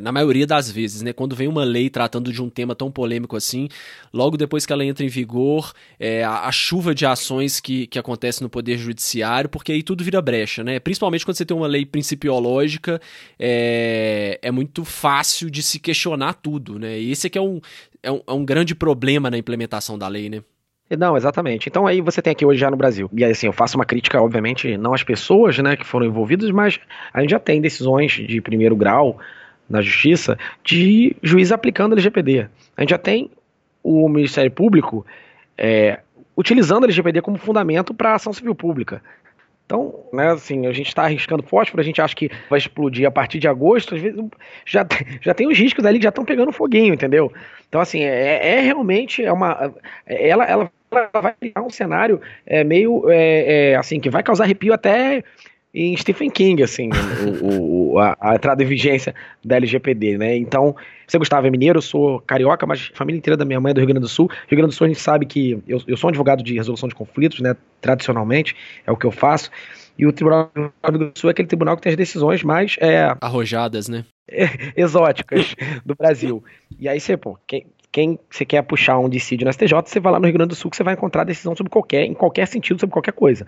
na 0.01 0.11
maioria 0.11 0.45
das 0.45 0.69
vezes, 0.69 1.01
né, 1.01 1.13
quando 1.13 1.35
vem 1.35 1.47
uma 1.47 1.63
lei 1.63 1.89
tratando 1.89 2.31
de 2.31 2.41
um 2.41 2.49
tema 2.49 2.75
tão 2.75 2.91
polêmico 2.91 3.35
assim, 3.35 3.67
logo 4.13 4.37
depois 4.37 4.65
que 4.65 4.73
ela 4.73 4.83
entra 4.83 5.05
em 5.05 5.07
vigor, 5.07 5.73
é, 5.99 6.23
a, 6.23 6.47
a, 6.47 6.51
chuva 6.51 6.93
de 6.93 7.05
ações 7.05 7.59
que, 7.59 7.87
que 7.87 7.97
acontece 7.97 8.41
no 8.41 8.49
Poder 8.49 8.77
Judiciário, 8.77 9.49
porque 9.49 9.71
aí 9.71 9.83
tudo 9.83 10.03
vira 10.03 10.21
brecha, 10.21 10.63
né? 10.63 10.79
Principalmente 10.79 11.25
quando 11.25 11.37
você 11.37 11.45
tem 11.45 11.55
uma 11.55 11.67
lei 11.67 11.85
principiológica, 11.85 13.01
é, 13.39 14.39
é 14.41 14.51
muito 14.51 14.83
fácil 14.83 15.49
de 15.49 15.63
se 15.63 15.79
questionar 15.79 16.33
tudo, 16.33 16.77
né? 16.79 16.99
E 16.99 17.11
esse 17.11 17.27
aqui 17.27 17.37
é 17.37 17.41
um, 17.41 17.59
é 18.03 18.11
um, 18.11 18.21
é 18.27 18.31
um 18.31 18.45
grande 18.45 18.75
problema 18.75 19.29
na 19.29 19.37
implementação 19.37 19.97
da 19.97 20.07
lei, 20.07 20.29
né? 20.29 20.41
Não, 20.95 21.17
exatamente. 21.17 21.67
Então 21.67 21.85
aí 21.85 21.99
você 21.99 22.21
tem 22.21 22.31
aqui 22.31 22.45
hoje 22.45 22.61
já 22.61 22.71
no 22.71 22.77
Brasil. 22.77 23.09
E 23.13 23.23
aí 23.25 23.31
assim, 23.31 23.47
eu 23.47 23.53
faço 23.53 23.77
uma 23.77 23.85
crítica, 23.85 24.21
obviamente, 24.21 24.77
não 24.77 24.93
às 24.93 25.03
pessoas, 25.03 25.57
né, 25.57 25.75
que 25.75 25.85
foram 25.85 26.05
envolvidas, 26.05 26.49
mas 26.51 26.79
a 27.13 27.19
gente 27.19 27.31
já 27.31 27.39
tem 27.39 27.59
decisões 27.59 28.13
de 28.13 28.39
primeiro 28.39 28.75
grau 28.75 29.19
na 29.69 29.81
justiça 29.81 30.37
de 30.63 31.15
juiz 31.21 31.51
aplicando 31.51 31.93
LGPD. 31.93 32.47
A 32.75 32.81
gente 32.81 32.89
já 32.89 32.97
tem 32.97 33.29
o 33.83 34.07
Ministério 34.09 34.51
Público 34.51 35.05
é, 35.57 35.99
utilizando 36.35 36.83
LGPD 36.83 37.21
como 37.21 37.37
fundamento 37.37 37.93
para 37.93 38.15
ação 38.15 38.33
civil 38.33 38.53
pública. 38.53 39.01
Então, 39.65 40.05
né, 40.13 40.29
assim, 40.31 40.65
a 40.65 40.71
gente 40.71 40.87
está 40.87 41.03
arriscando 41.03 41.43
fósforo, 41.43 41.81
a 41.81 41.83
gente 41.83 42.01
acha 42.01 42.15
que 42.15 42.31
vai 42.49 42.57
explodir 42.57 43.05
a 43.05 43.11
partir 43.11 43.37
de 43.37 43.49
agosto, 43.49 43.95
às 43.95 44.01
vezes 44.01 44.17
já, 44.65 44.87
já 45.21 45.33
tem 45.33 45.47
os 45.47 45.57
riscos 45.57 45.85
ali 45.85 45.99
que 45.99 46.03
já 46.03 46.09
estão 46.09 46.23
pegando 46.23 46.53
foguinho, 46.53 46.93
entendeu? 46.93 47.33
Então, 47.67 47.81
assim, 47.81 48.01
é, 48.01 48.59
é 48.59 48.59
realmente 48.61 49.25
é 49.25 49.31
uma. 49.31 49.73
Ela, 50.05 50.45
ela 50.45 50.71
vai 51.21 51.33
criar 51.37 51.61
um 51.61 51.69
cenário 51.69 52.21
é, 52.45 52.63
meio 52.63 53.09
é, 53.09 53.71
é, 53.71 53.75
assim, 53.75 53.99
que 53.99 54.09
vai 54.09 54.23
causar 54.23 54.45
arrepio 54.45 54.73
até 54.73 55.21
em 55.77 55.95
Stephen 55.95 56.29
King, 56.29 56.63
assim, 56.63 56.89
o, 57.41 57.93
o, 57.93 57.99
a, 57.99 58.17
a, 58.19 58.35
entrada 58.35 58.63
em 58.63 58.65
vigência 58.65 59.13
da 59.45 59.57
LGPD, 59.57 60.17
né? 60.17 60.35
Então, 60.35 60.75
você 61.05 61.19
Gustavo 61.19 61.45
é 61.45 61.51
mineiro, 61.51 61.77
eu 61.77 61.81
sou 61.81 62.19
carioca, 62.21 62.65
mas 62.65 62.89
a 62.91 62.97
família 62.97 63.19
inteira 63.19 63.37
da 63.37 63.45
minha 63.45 63.61
mãe 63.61 63.69
é 63.69 63.73
do 63.75 63.79
Rio 63.79 63.87
Grande 63.87 64.01
do 64.01 64.07
Sul. 64.07 64.27
Rio 64.47 64.57
Grande 64.57 64.73
do 64.73 64.73
Sul 64.73 64.85
a 64.85 64.87
gente 64.87 64.99
sabe 64.99 65.27
que 65.27 65.61
eu, 65.67 65.79
eu 65.87 65.95
sou 65.95 66.07
um 66.07 66.09
advogado 66.09 66.41
de 66.41 66.55
resolução 66.55 66.89
de 66.89 66.95
conflitos, 66.95 67.41
né? 67.41 67.55
Tradicionalmente, 67.79 68.55
é 68.87 68.91
o 68.91 68.97
que 68.97 69.05
eu 69.05 69.11
faço. 69.11 69.51
E 69.99 70.07
o 70.07 70.11
Tribunal 70.11 70.49
do 70.55 70.61
Rio 70.61 70.73
Grande 70.83 71.11
do 71.11 71.19
Sul 71.19 71.29
é 71.29 71.31
aquele 71.31 71.47
tribunal 71.47 71.75
que 71.75 71.83
tem 71.83 71.91
as 71.91 71.97
decisões 71.97 72.43
mais. 72.43 72.75
É, 72.79 73.15
Arrojadas, 73.21 73.87
né? 73.87 74.03
exóticas 74.75 75.55
do 75.85 75.95
Brasil. 75.95 76.43
E 76.79 76.89
aí 76.89 76.99
você, 76.99 77.15
pô, 77.15 77.37
quem, 77.47 77.67
quem 77.91 78.19
você 78.29 78.45
quer 78.45 78.61
puxar 78.63 78.99
um 78.99 79.09
dissídio 79.09 79.45
no 79.45 79.53
STJ, 79.53 79.73
você 79.85 79.99
vai 79.99 80.11
lá 80.11 80.19
no 80.19 80.25
Rio 80.25 80.33
Grande 80.33 80.49
do 80.49 80.55
Sul 80.55 80.69
que 80.69 80.77
você 80.77 80.83
vai 80.83 80.95
encontrar 80.95 81.23
decisão 81.23 81.55
sobre 81.55 81.69
qualquer, 81.69 82.03
em 82.03 82.13
qualquer 82.13 82.47
sentido, 82.47 82.79
sobre 82.79 82.93
qualquer 82.93 83.13
coisa. 83.13 83.45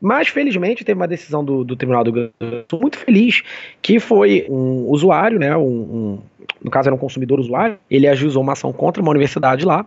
Mas, 0.00 0.28
felizmente, 0.28 0.84
teve 0.84 0.98
uma 0.98 1.08
decisão 1.08 1.44
do, 1.44 1.64
do 1.64 1.74
Tribunal 1.74 2.04
do 2.04 2.12
Rio 2.12 2.32
Sul 2.70 2.80
muito 2.80 2.98
feliz, 2.98 3.42
que 3.80 3.98
foi 3.98 4.46
um 4.48 4.84
usuário, 4.90 5.38
né, 5.38 5.56
um, 5.56 5.62
um, 5.62 6.18
no 6.62 6.70
caso 6.70 6.88
era 6.88 6.94
um 6.94 6.98
consumidor 6.98 7.40
usuário, 7.40 7.78
ele 7.90 8.06
ajuizou 8.06 8.42
uma 8.42 8.52
ação 8.52 8.72
contra 8.72 9.02
uma 9.02 9.10
universidade 9.10 9.64
lá, 9.64 9.86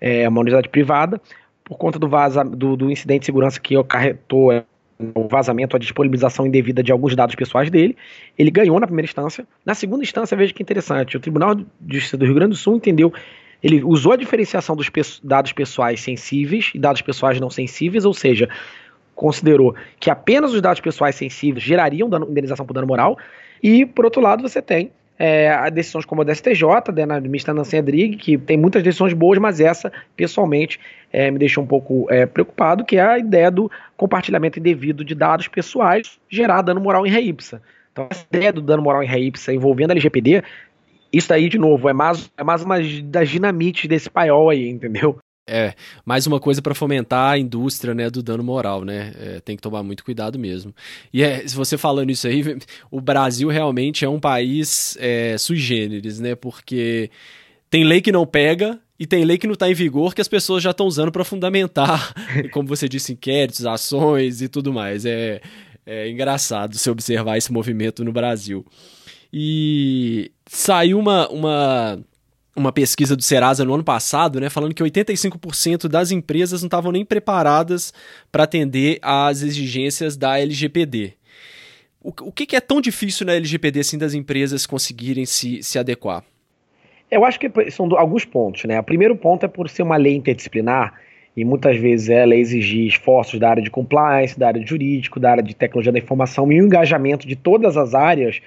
é, 0.00 0.28
uma 0.28 0.40
universidade 0.40 0.68
privada, 0.68 1.20
por 1.64 1.76
conta 1.76 1.98
do, 1.98 2.08
vaza, 2.08 2.44
do, 2.44 2.76
do 2.76 2.90
incidente 2.90 3.20
de 3.20 3.26
segurança 3.26 3.60
que 3.60 3.76
acarretou 3.76 4.50
o 5.14 5.28
vazamento, 5.28 5.76
a 5.76 5.78
disponibilização 5.78 6.46
indevida 6.46 6.82
de 6.82 6.92
alguns 6.92 7.16
dados 7.16 7.34
pessoais 7.34 7.70
dele. 7.70 7.96
Ele 8.38 8.50
ganhou 8.50 8.78
na 8.78 8.86
primeira 8.86 9.06
instância. 9.06 9.46
Na 9.64 9.74
segunda 9.74 10.02
instância, 10.02 10.36
veja 10.36 10.52
que 10.52 10.62
interessante, 10.62 11.16
o 11.16 11.20
Tribunal 11.20 11.54
de 11.54 11.64
Justiça 11.88 12.16
do 12.16 12.24
Rio 12.24 12.34
Grande 12.34 12.50
do 12.50 12.56
Sul 12.56 12.76
entendeu 12.76 13.12
ele 13.62 13.84
usou 13.84 14.12
a 14.12 14.16
diferenciação 14.16 14.74
dos 14.74 14.90
dados 15.22 15.52
pessoais 15.52 16.00
sensíveis 16.00 16.70
e 16.74 16.78
dados 16.78 17.02
pessoais 17.02 17.38
não 17.38 17.50
sensíveis, 17.50 18.04
ou 18.04 18.14
seja, 18.14 18.48
considerou 19.20 19.74
que 19.98 20.08
apenas 20.08 20.54
os 20.54 20.62
dados 20.62 20.80
pessoais 20.80 21.14
sensíveis 21.14 21.62
gerariam 21.62 22.08
dano, 22.08 22.26
indenização 22.30 22.64
por 22.64 22.72
dano 22.72 22.86
moral, 22.86 23.18
e, 23.62 23.84
por 23.84 24.06
outro 24.06 24.22
lado, 24.22 24.40
você 24.40 24.62
tem 24.62 24.90
é, 25.18 25.70
decisões 25.70 26.06
como 26.06 26.22
a 26.22 26.24
da 26.24 26.34
STJ, 26.34 26.64
né, 27.06 27.20
ministra 27.20 27.52
Nancy 27.52 27.76
Adrig, 27.76 28.16
que 28.16 28.38
tem 28.38 28.56
muitas 28.56 28.82
decisões 28.82 29.12
boas, 29.12 29.38
mas 29.38 29.60
essa, 29.60 29.92
pessoalmente, 30.16 30.80
é, 31.12 31.30
me 31.30 31.38
deixou 31.38 31.62
um 31.62 31.66
pouco 31.66 32.06
é, 32.08 32.24
preocupado, 32.24 32.82
que 32.82 32.96
é 32.96 33.02
a 33.02 33.18
ideia 33.18 33.50
do 33.50 33.70
compartilhamento 33.94 34.58
indevido 34.58 35.04
de 35.04 35.14
dados 35.14 35.46
pessoais 35.48 36.18
gerar 36.26 36.62
dano 36.62 36.80
moral 36.80 37.06
em 37.06 37.10
reipsa. 37.10 37.60
Então, 37.92 38.08
a 38.10 38.34
ideia 38.34 38.50
do 38.50 38.62
dano 38.62 38.82
moral 38.82 39.02
em 39.02 39.06
reipsa 39.06 39.52
envolvendo 39.52 39.90
a 39.90 39.92
LGPD, 39.92 40.42
isso 41.12 41.30
aí, 41.30 41.50
de 41.50 41.58
novo, 41.58 41.90
é 41.90 41.92
mais, 41.92 42.32
é 42.38 42.42
mais 42.42 42.62
uma 42.62 42.76
das 43.04 43.28
dinamites 43.28 43.86
desse 43.86 44.08
paiol 44.08 44.48
aí, 44.48 44.66
entendeu? 44.66 45.18
É, 45.48 45.74
mais 46.04 46.26
uma 46.26 46.38
coisa 46.38 46.62
para 46.62 46.74
fomentar 46.74 47.32
a 47.32 47.38
indústria, 47.38 47.92
né, 47.92 48.08
do 48.08 48.22
dano 48.22 48.44
moral, 48.44 48.84
né? 48.84 49.12
É, 49.16 49.40
tem 49.40 49.56
que 49.56 49.62
tomar 49.62 49.82
muito 49.82 50.04
cuidado 50.04 50.38
mesmo. 50.38 50.72
E 51.12 51.22
é, 51.22 51.46
se 51.46 51.56
você 51.56 51.76
falando 51.76 52.10
isso 52.10 52.26
aí, 52.28 52.42
o 52.90 53.00
Brasil 53.00 53.48
realmente 53.48 54.04
é 54.04 54.08
um 54.08 54.20
país 54.20 54.96
é, 55.00 55.36
sui 55.38 55.56
generis, 55.56 56.20
né? 56.20 56.34
Porque 56.34 57.10
tem 57.68 57.84
lei 57.84 58.00
que 58.00 58.12
não 58.12 58.26
pega 58.26 58.78
e 58.98 59.06
tem 59.06 59.24
lei 59.24 59.38
que 59.38 59.46
não 59.46 59.54
está 59.54 59.68
em 59.68 59.74
vigor 59.74 60.14
que 60.14 60.20
as 60.20 60.28
pessoas 60.28 60.62
já 60.62 60.70
estão 60.70 60.86
usando 60.86 61.10
para 61.10 61.24
fundamentar, 61.24 62.14
como 62.52 62.68
você 62.68 62.88
disse, 62.88 63.12
inquéritos, 63.12 63.66
ações 63.66 64.42
e 64.42 64.48
tudo 64.48 64.72
mais. 64.72 65.04
É, 65.04 65.40
é 65.84 66.08
engraçado 66.08 66.76
se 66.76 66.88
observar 66.90 67.38
esse 67.38 67.52
movimento 67.52 68.04
no 68.04 68.12
Brasil. 68.12 68.64
E 69.32 70.30
saiu 70.46 70.98
uma, 70.98 71.28
uma 71.28 72.00
uma 72.54 72.72
pesquisa 72.72 73.16
do 73.16 73.22
Serasa 73.22 73.64
no 73.64 73.74
ano 73.74 73.84
passado, 73.84 74.40
né, 74.40 74.50
falando 74.50 74.74
que 74.74 74.82
85% 74.82 75.88
das 75.88 76.10
empresas 76.10 76.62
não 76.62 76.66
estavam 76.66 76.92
nem 76.92 77.04
preparadas 77.04 77.92
para 78.30 78.44
atender 78.44 78.98
às 79.02 79.42
exigências 79.42 80.16
da 80.16 80.38
LGPD. 80.38 81.14
O, 82.02 82.08
o 82.08 82.32
que, 82.32 82.46
que, 82.46 82.56
é 82.56 82.60
tão 82.60 82.80
difícil 82.80 83.26
na 83.26 83.34
LGPD 83.34 83.80
assim 83.80 83.98
das 83.98 84.14
empresas 84.14 84.66
conseguirem 84.66 85.26
se, 85.26 85.62
se 85.62 85.78
adequar? 85.78 86.24
Eu 87.10 87.24
acho 87.24 87.38
que 87.38 87.50
são 87.70 87.88
alguns 87.96 88.24
pontos, 88.24 88.64
né? 88.64 88.78
O 88.78 88.84
primeiro 88.84 89.16
ponto 89.16 89.44
é 89.44 89.48
por 89.48 89.68
ser 89.68 89.82
uma 89.82 89.96
lei 89.96 90.14
interdisciplinar 90.14 90.94
e 91.36 91.44
muitas 91.44 91.76
vezes 91.76 92.08
ela 92.08 92.34
exigir 92.34 92.86
esforços 92.86 93.38
da 93.38 93.50
área 93.50 93.62
de 93.62 93.70
compliance, 93.70 94.38
da 94.38 94.48
área 94.48 94.60
de 94.60 94.68
jurídico, 94.68 95.20
da 95.20 95.32
área 95.32 95.42
de 95.42 95.54
tecnologia 95.54 95.92
da 95.92 95.98
informação 95.98 96.50
e 96.50 96.60
o 96.60 96.64
engajamento 96.64 97.26
de 97.26 97.36
todas 97.36 97.76
as 97.76 97.94
áreas 97.94 98.40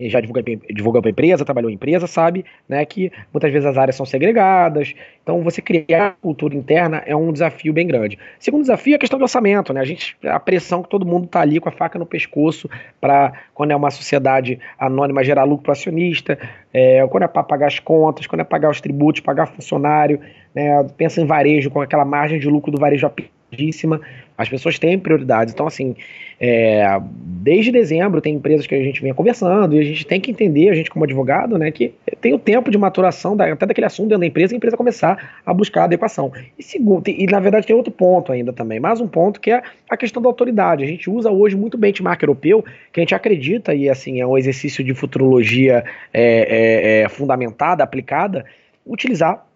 quem 0.00 0.08
já 0.08 0.18
divulga, 0.18 0.42
divulga 0.70 1.02
para 1.02 1.10
empresa, 1.10 1.44
trabalhou 1.44 1.70
em 1.70 1.74
empresa, 1.74 2.06
sabe 2.06 2.42
né, 2.66 2.82
que 2.86 3.12
muitas 3.30 3.52
vezes 3.52 3.66
as 3.66 3.76
áreas 3.76 3.94
são 3.94 4.06
segregadas. 4.06 4.94
Então, 5.22 5.42
você 5.42 5.60
criar 5.60 6.16
cultura 6.22 6.56
interna 6.56 7.02
é 7.04 7.14
um 7.14 7.30
desafio 7.30 7.70
bem 7.70 7.86
grande. 7.86 8.18
Segundo 8.38 8.62
desafio 8.62 8.94
é 8.94 8.96
a 8.96 8.98
questão 8.98 9.18
do 9.18 9.22
orçamento. 9.22 9.74
Né? 9.74 9.80
A, 9.82 9.84
gente, 9.84 10.16
a 10.24 10.40
pressão 10.40 10.82
que 10.82 10.88
todo 10.88 11.04
mundo 11.04 11.26
está 11.26 11.42
ali 11.42 11.60
com 11.60 11.68
a 11.68 11.72
faca 11.72 11.98
no 11.98 12.06
pescoço 12.06 12.68
para, 12.98 13.34
quando 13.52 13.72
é 13.72 13.76
uma 13.76 13.90
sociedade 13.90 14.58
anônima, 14.78 15.22
gerar 15.22 15.44
lucro 15.44 15.64
para 15.64 15.72
acionista, 15.72 16.38
é, 16.72 17.06
quando 17.08 17.24
é 17.24 17.28
para 17.28 17.42
pagar 17.42 17.66
as 17.66 17.78
contas, 17.78 18.26
quando 18.26 18.40
é 18.40 18.44
pagar 18.44 18.70
os 18.70 18.80
tributos, 18.80 19.20
pagar 19.20 19.48
funcionário. 19.48 20.18
Né? 20.54 20.82
Pensa 20.96 21.20
em 21.20 21.26
varejo, 21.26 21.70
com 21.70 21.82
aquela 21.82 22.06
margem 22.06 22.40
de 22.40 22.48
lucro 22.48 22.72
do 22.72 22.80
varejo 22.80 23.06
altíssima. 23.06 24.00
As 24.40 24.48
pessoas 24.48 24.78
têm 24.78 24.98
prioridades. 24.98 25.52
Então, 25.52 25.66
assim, 25.66 25.94
é, 26.40 26.98
desde 27.02 27.70
dezembro 27.70 28.22
tem 28.22 28.34
empresas 28.34 28.66
que 28.66 28.74
a 28.74 28.82
gente 28.82 29.02
vem 29.02 29.12
conversando 29.12 29.76
e 29.76 29.78
a 29.78 29.82
gente 29.82 30.06
tem 30.06 30.18
que 30.18 30.30
entender, 30.30 30.70
a 30.70 30.74
gente 30.74 30.88
como 30.88 31.04
advogado, 31.04 31.58
né, 31.58 31.70
que 31.70 31.92
tem 32.22 32.32
o 32.32 32.38
tempo 32.38 32.70
de 32.70 32.78
maturação 32.78 33.36
da, 33.36 33.52
até 33.52 33.66
daquele 33.66 33.86
assunto 33.86 34.08
dentro 34.08 34.20
da 34.20 34.26
empresa, 34.26 34.54
a 34.54 34.56
empresa 34.56 34.78
começar 34.78 35.42
a 35.44 35.52
buscar 35.52 35.84
adequação. 35.84 36.32
E 36.58 36.62
segundo, 36.62 37.06
e 37.06 37.26
na 37.26 37.38
verdade 37.38 37.66
tem 37.66 37.76
outro 37.76 37.92
ponto 37.92 38.32
ainda 38.32 38.50
também, 38.50 38.80
mais 38.80 38.98
um 38.98 39.06
ponto 39.06 39.38
que 39.38 39.50
é 39.50 39.62
a 39.90 39.96
questão 39.98 40.22
da 40.22 40.28
autoridade. 40.30 40.82
A 40.82 40.86
gente 40.86 41.10
usa 41.10 41.30
hoje 41.30 41.54
muito 41.54 41.76
benchmark 41.76 42.22
europeu, 42.22 42.64
que 42.90 43.00
a 43.00 43.02
gente 43.02 43.14
acredita, 43.14 43.74
e 43.74 43.90
assim, 43.90 44.22
é 44.22 44.26
um 44.26 44.38
exercício 44.38 44.82
de 44.82 44.94
futurologia 44.94 45.84
é, 46.14 47.02
é, 47.02 47.02
é 47.02 47.08
fundamentada, 47.10 47.84
aplicada, 47.84 48.46
utilizar 48.86 49.49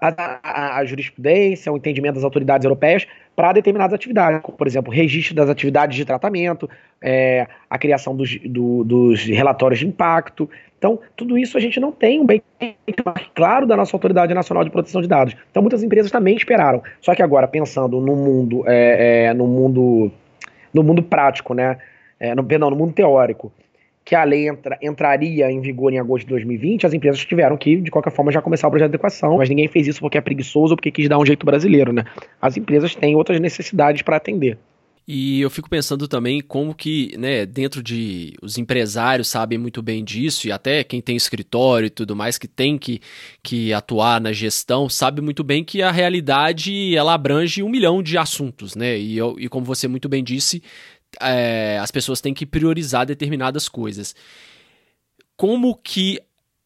a, 0.00 0.38
a, 0.42 0.78
a, 0.78 0.84
jurisprudência, 0.84 1.72
o 1.72 1.76
entendimento 1.76 2.14
das 2.14 2.24
autoridades 2.24 2.64
europeias 2.64 3.06
para 3.34 3.52
determinadas 3.52 3.94
atividades, 3.94 4.40
como, 4.42 4.56
por 4.56 4.66
exemplo, 4.66 4.92
registro 4.92 5.34
das 5.34 5.48
atividades 5.48 5.96
de 5.96 6.04
tratamento, 6.04 6.68
é, 7.00 7.46
a 7.68 7.78
criação 7.78 8.16
dos, 8.16 8.36
do, 8.40 8.84
dos 8.84 9.24
relatórios 9.24 9.80
de 9.80 9.86
impacto. 9.86 10.48
Então, 10.76 10.98
tudo 11.16 11.36
isso 11.36 11.56
a 11.56 11.60
gente 11.60 11.80
não 11.80 11.90
tem 11.90 12.20
um 12.20 12.26
bem 12.26 12.42
claro 13.34 13.66
da 13.66 13.76
nossa 13.76 13.94
Autoridade 13.96 14.32
Nacional 14.32 14.64
de 14.64 14.70
Proteção 14.70 15.00
de 15.00 15.08
Dados. 15.08 15.36
Então, 15.50 15.62
muitas 15.62 15.82
empresas 15.82 16.10
também 16.10 16.36
esperaram. 16.36 16.82
Só 17.00 17.14
que 17.14 17.22
agora, 17.22 17.48
pensando 17.48 18.00
no 18.00 18.14
mundo, 18.14 18.64
é, 18.66 19.26
é, 19.26 19.34
no 19.34 19.46
mundo, 19.46 20.10
no 20.72 20.82
mundo 20.82 21.02
prático, 21.02 21.54
né? 21.54 21.78
É, 22.20 22.34
no, 22.34 22.42
perdão, 22.42 22.70
no 22.70 22.76
mundo 22.76 22.92
teórico, 22.92 23.52
que 24.08 24.14
a 24.14 24.24
lei 24.24 24.48
entra, 24.48 24.78
entraria 24.80 25.50
em 25.50 25.60
vigor 25.60 25.92
em 25.92 25.98
agosto 25.98 26.24
de 26.24 26.30
2020, 26.30 26.86
as 26.86 26.94
empresas 26.94 27.22
tiveram 27.26 27.58
que, 27.58 27.76
de 27.76 27.90
qualquer 27.90 28.10
forma, 28.10 28.32
já 28.32 28.40
começar 28.40 28.66
o 28.66 28.70
projeto 28.70 28.88
de 28.88 28.94
adequação, 28.94 29.36
mas 29.36 29.50
ninguém 29.50 29.68
fez 29.68 29.86
isso 29.86 30.00
porque 30.00 30.16
é 30.16 30.20
preguiçoso 30.22 30.72
ou 30.72 30.76
porque 30.76 30.90
quis 30.90 31.10
dar 31.10 31.18
um 31.18 31.26
jeito 31.26 31.44
brasileiro, 31.44 31.92
né? 31.92 32.04
As 32.40 32.56
empresas 32.56 32.94
têm 32.94 33.14
outras 33.14 33.38
necessidades 33.38 34.00
para 34.00 34.16
atender. 34.16 34.56
E 35.06 35.40
eu 35.40 35.48
fico 35.48 35.68
pensando 35.70 36.06
também 36.08 36.40
como 36.40 36.74
que, 36.74 37.16
né, 37.18 37.44
dentro 37.44 37.82
de 37.82 38.34
os 38.42 38.56
empresários 38.56 39.28
sabem 39.28 39.58
muito 39.58 39.82
bem 39.82 40.04
disso 40.04 40.46
e 40.46 40.52
até 40.52 40.84
quem 40.84 41.00
tem 41.00 41.16
escritório 41.16 41.86
e 41.86 41.90
tudo 41.90 42.14
mais 42.16 42.36
que 42.36 42.46
tem 42.46 42.76
que, 42.76 43.00
que 43.42 43.72
atuar 43.72 44.20
na 44.20 44.32
gestão 44.32 44.86
sabe 44.86 45.22
muito 45.22 45.42
bem 45.42 45.64
que 45.64 45.80
a 45.80 45.90
realidade 45.90 46.94
ela 46.94 47.14
abrange 47.14 47.62
um 47.62 47.70
milhão 47.70 48.02
de 48.02 48.18
assuntos, 48.18 48.74
né? 48.74 48.98
E, 48.98 49.16
eu, 49.16 49.34
e 49.38 49.48
como 49.48 49.64
você 49.64 49.88
muito 49.88 50.10
bem 50.10 50.22
disse, 50.22 50.62
é, 51.20 51.78
as 51.80 51.90
pessoas 51.90 52.20
têm 52.20 52.34
que 52.34 52.46
priorizar 52.46 53.06
determinadas 53.06 53.68
coisas. 53.68 54.14
Como 55.36 55.74
que 55.76 56.20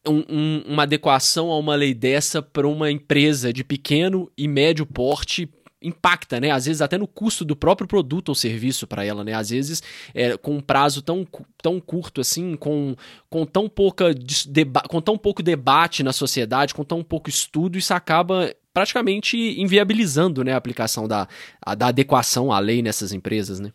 um, 0.07 0.23
um, 0.29 0.63
uma 0.67 0.83
adequação 0.83 1.51
a 1.51 1.57
uma 1.57 1.75
lei 1.75 1.93
dessa 1.93 2.41
para 2.41 2.67
uma 2.67 2.91
empresa 2.91 3.53
de 3.53 3.63
pequeno 3.63 4.29
e 4.37 4.47
médio 4.47 4.85
porte 4.85 5.49
impacta, 5.81 6.39
né? 6.39 6.49
Às 6.49 6.65
vezes 6.65 6.81
até 6.81 6.97
no 6.97 7.07
custo 7.07 7.43
do 7.43 7.55
próprio 7.55 7.87
produto 7.87 8.29
ou 8.29 8.35
serviço 8.35 8.87
para 8.87 9.03
ela, 9.03 9.23
né? 9.23 9.33
Às 9.33 9.49
vezes 9.49 9.83
é, 10.13 10.37
com 10.37 10.55
um 10.55 10.61
prazo 10.61 11.01
tão, 11.01 11.27
tão 11.61 11.79
curto 11.79 12.21
assim, 12.21 12.55
com, 12.55 12.95
com 13.29 13.45
tão 13.45 13.67
pouca 13.67 14.05
com 14.89 15.01
tão 15.01 15.17
pouco 15.17 15.43
debate 15.43 16.01
na 16.01 16.13
sociedade, 16.13 16.73
com 16.73 16.85
tão 16.85 17.03
pouco 17.03 17.29
estudo, 17.29 17.77
isso 17.77 17.93
acaba 17.93 18.53
praticamente 18.73 19.37
inviabilizando, 19.37 20.43
né, 20.43 20.53
a 20.53 20.57
aplicação 20.57 21.07
da, 21.07 21.27
a, 21.61 21.75
da 21.75 21.87
adequação 21.87 22.51
à 22.51 22.57
lei 22.57 22.81
nessas 22.81 23.13
empresas, 23.13 23.59
né? 23.59 23.71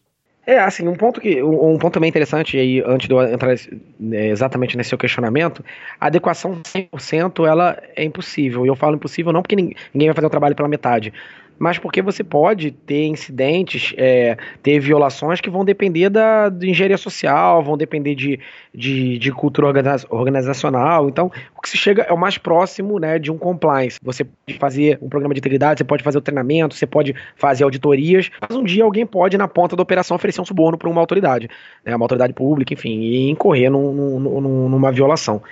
É, 0.49 0.59
assim, 0.61 0.89
um 0.89 0.95
ponto 0.95 1.21
que 1.21 1.43
um, 1.43 1.77
ponto 1.77 1.93
também 1.93 2.09
interessante 2.09 2.57
aí 2.57 2.83
antes 2.87 3.07
de 3.07 3.13
eu 3.13 3.23
entrar 3.23 3.55
né, 4.01 4.29
exatamente 4.29 4.79
nesse 4.79 4.89
seu 4.89 4.97
questionamento, 4.97 5.63
a 6.01 6.07
adequação 6.07 6.63
100% 6.63 7.47
ela 7.47 7.77
é 7.95 8.03
impossível. 8.03 8.65
E 8.65 8.69
eu 8.71 8.75
falo 8.75 8.97
impossível 8.97 9.31
não 9.31 9.43
porque 9.43 9.55
ninguém 9.55 10.09
vai 10.09 10.15
fazer 10.15 10.27
o 10.27 10.31
trabalho 10.31 10.57
pela 10.57 10.67
metade, 10.67 11.13
mas 11.59 11.79
porque 11.79 12.01
você 12.01 12.23
pode 12.23 12.71
ter 12.71 13.07
incidentes, 13.07 13.93
é, 13.97 14.37
ter 14.63 14.79
violações 14.79 15.41
que 15.41 15.51
vão 15.51 15.65
depender 15.65 16.09
da 16.09 16.49
de 16.49 16.71
engenharia 16.71 16.97
social, 16.97 17.63
vão 17.63 17.77
depender 17.77 18.15
de, 18.15 18.39
de, 18.75 19.19
de 19.19 19.33
cultura 19.33 19.69
organizacional. 20.11 21.09
Então, 21.09 21.31
o 21.57 21.61
que 21.61 21.69
se 21.69 21.77
chega 21.77 22.03
é 22.03 22.13
o 22.13 22.19
mais 22.19 22.39
próximo 22.39 22.99
né, 22.99 23.19
de 23.19 23.31
um 23.31 23.39
compliance. 23.39 23.99
Você 24.03 24.25
pode 24.25 24.59
fazer 24.59 24.99
um 25.03 25.09
programa 25.09 25.35
de 25.35 25.41
integridade, 25.41 25.79
você 25.79 25.85
pode 25.85 26.03
fazer 26.03 26.19
o 26.19 26.23
treinamento, 26.23 26.75
você 26.75 26.87
pode 26.87 27.15
fazer 27.37 27.65
auditorias, 27.65 28.31
mas 28.41 28.57
um 28.57 28.65
dia 28.65 28.85
alguém 28.85 29.07
pode, 29.07 29.37
na 29.37 29.49
ponta 29.49 29.75
da 29.75 29.83
operação, 29.83 30.17
oferecer 30.17 30.41
um 30.41 30.45
suborno 30.45 30.79
para 30.79 30.89
uma 30.89 31.01
autoridade, 31.01 31.49
né, 31.85 31.95
uma 31.95 32.05
autoridade 32.05 32.33
pública, 32.33 32.75
enfim, 32.75 33.01
e 33.01 33.31
incorrer 33.31 33.71
num, 33.71 33.93
num, 34.19 34.69
numa 34.69 34.93
violação. 34.93 35.43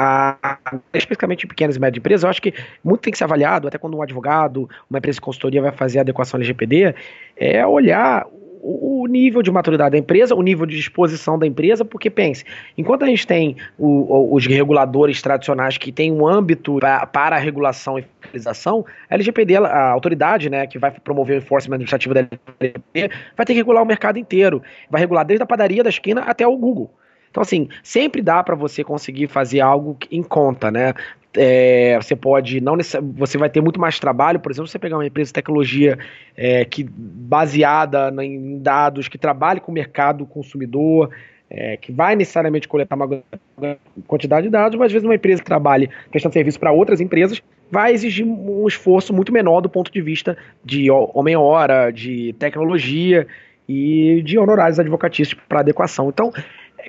A, 0.00 0.58
especificamente 0.94 1.44
em 1.44 1.48
pequenas 1.48 1.74
e 1.74 1.80
médias 1.80 1.98
empresas, 1.98 2.22
eu 2.22 2.30
acho 2.30 2.40
que 2.40 2.54
muito 2.84 3.00
tem 3.00 3.10
que 3.10 3.18
ser 3.18 3.24
avaliado, 3.24 3.66
até 3.66 3.78
quando 3.78 3.96
um 3.96 4.02
advogado, 4.02 4.70
uma 4.88 4.98
empresa 4.98 5.16
de 5.16 5.20
consultoria 5.20 5.60
vai 5.60 5.72
fazer 5.72 5.98
a 5.98 6.02
adequação 6.02 6.38
LGPD, 6.38 6.94
é 7.36 7.66
olhar 7.66 8.24
o 8.62 9.06
nível 9.08 9.42
de 9.42 9.50
maturidade 9.50 9.92
da 9.92 9.98
empresa, 9.98 10.34
o 10.34 10.42
nível 10.42 10.66
de 10.66 10.76
disposição 10.76 11.38
da 11.38 11.46
empresa, 11.46 11.84
porque 11.84 12.10
pense, 12.10 12.44
enquanto 12.76 13.02
a 13.04 13.06
gente 13.06 13.26
tem 13.26 13.56
o, 13.76 14.34
os 14.34 14.46
reguladores 14.46 15.20
tradicionais 15.20 15.76
que 15.78 15.90
têm 15.90 16.12
um 16.12 16.26
âmbito 16.26 16.76
pra, 16.76 17.06
para 17.06 17.34
a 17.36 17.38
regulação 17.38 17.98
e 17.98 18.04
fiscalização, 18.20 18.84
a 19.10 19.14
LGPD, 19.14 19.56
a 19.56 19.90
autoridade 19.90 20.48
né, 20.48 20.66
que 20.66 20.78
vai 20.78 20.90
promover 20.92 21.36
o 21.36 21.38
enforcement 21.38 21.74
administrativo 21.74 22.14
da 22.14 22.20
LGPD, 22.20 23.10
vai 23.36 23.46
ter 23.46 23.52
que 23.52 23.58
regular 23.58 23.82
o 23.82 23.86
mercado 23.86 24.18
inteiro. 24.18 24.62
Vai 24.88 25.00
regular 25.00 25.24
desde 25.24 25.42
a 25.42 25.46
padaria 25.46 25.82
da 25.82 25.90
esquina 25.90 26.22
até 26.22 26.46
o 26.46 26.56
Google. 26.56 26.92
Então, 27.30 27.42
assim, 27.42 27.68
sempre 27.82 28.22
dá 28.22 28.42
para 28.42 28.54
você 28.54 28.82
conseguir 28.82 29.28
fazer 29.28 29.60
algo 29.60 29.96
em 30.10 30.22
conta, 30.22 30.70
né? 30.70 30.94
é, 31.36 31.96
você 32.00 32.16
pode 32.16 32.60
não 32.60 32.76
você 33.16 33.36
vai 33.36 33.50
ter 33.50 33.60
muito 33.60 33.80
mais 33.80 33.98
trabalho, 33.98 34.40
por 34.40 34.50
exemplo, 34.50 34.68
você 34.68 34.78
pegar 34.78 34.96
uma 34.96 35.06
empresa 35.06 35.28
de 35.28 35.34
tecnologia 35.34 35.98
é, 36.36 36.64
que 36.64 36.84
baseada 36.84 38.12
em 38.24 38.58
dados, 38.58 39.08
que 39.08 39.18
trabalhe 39.18 39.60
com 39.60 39.70
o 39.70 39.74
mercado 39.74 40.24
consumidor, 40.24 41.10
é, 41.50 41.76
que 41.76 41.92
vai 41.92 42.16
necessariamente 42.16 42.66
coletar 42.66 42.96
uma 42.96 43.78
quantidade 44.06 44.46
de 44.46 44.50
dados, 44.50 44.78
mas 44.78 44.86
às 44.86 44.92
vezes 44.92 45.04
uma 45.04 45.14
empresa 45.14 45.42
que 45.42 45.46
trabalhe 45.46 45.88
prestando 46.10 46.32
serviço 46.32 46.58
para 46.58 46.72
outras 46.72 47.00
empresas 47.00 47.42
vai 47.70 47.92
exigir 47.92 48.26
um 48.26 48.66
esforço 48.66 49.12
muito 49.12 49.32
menor 49.32 49.60
do 49.60 49.68
ponto 49.68 49.92
de 49.92 50.00
vista 50.00 50.36
de 50.64 50.90
homem-hora, 50.90 51.90
de 51.90 52.34
tecnologia 52.38 53.26
e 53.68 54.22
de 54.24 54.38
honorários 54.38 54.80
advocatícios 54.80 55.38
para 55.46 55.60
adequação. 55.60 56.08
Então, 56.08 56.32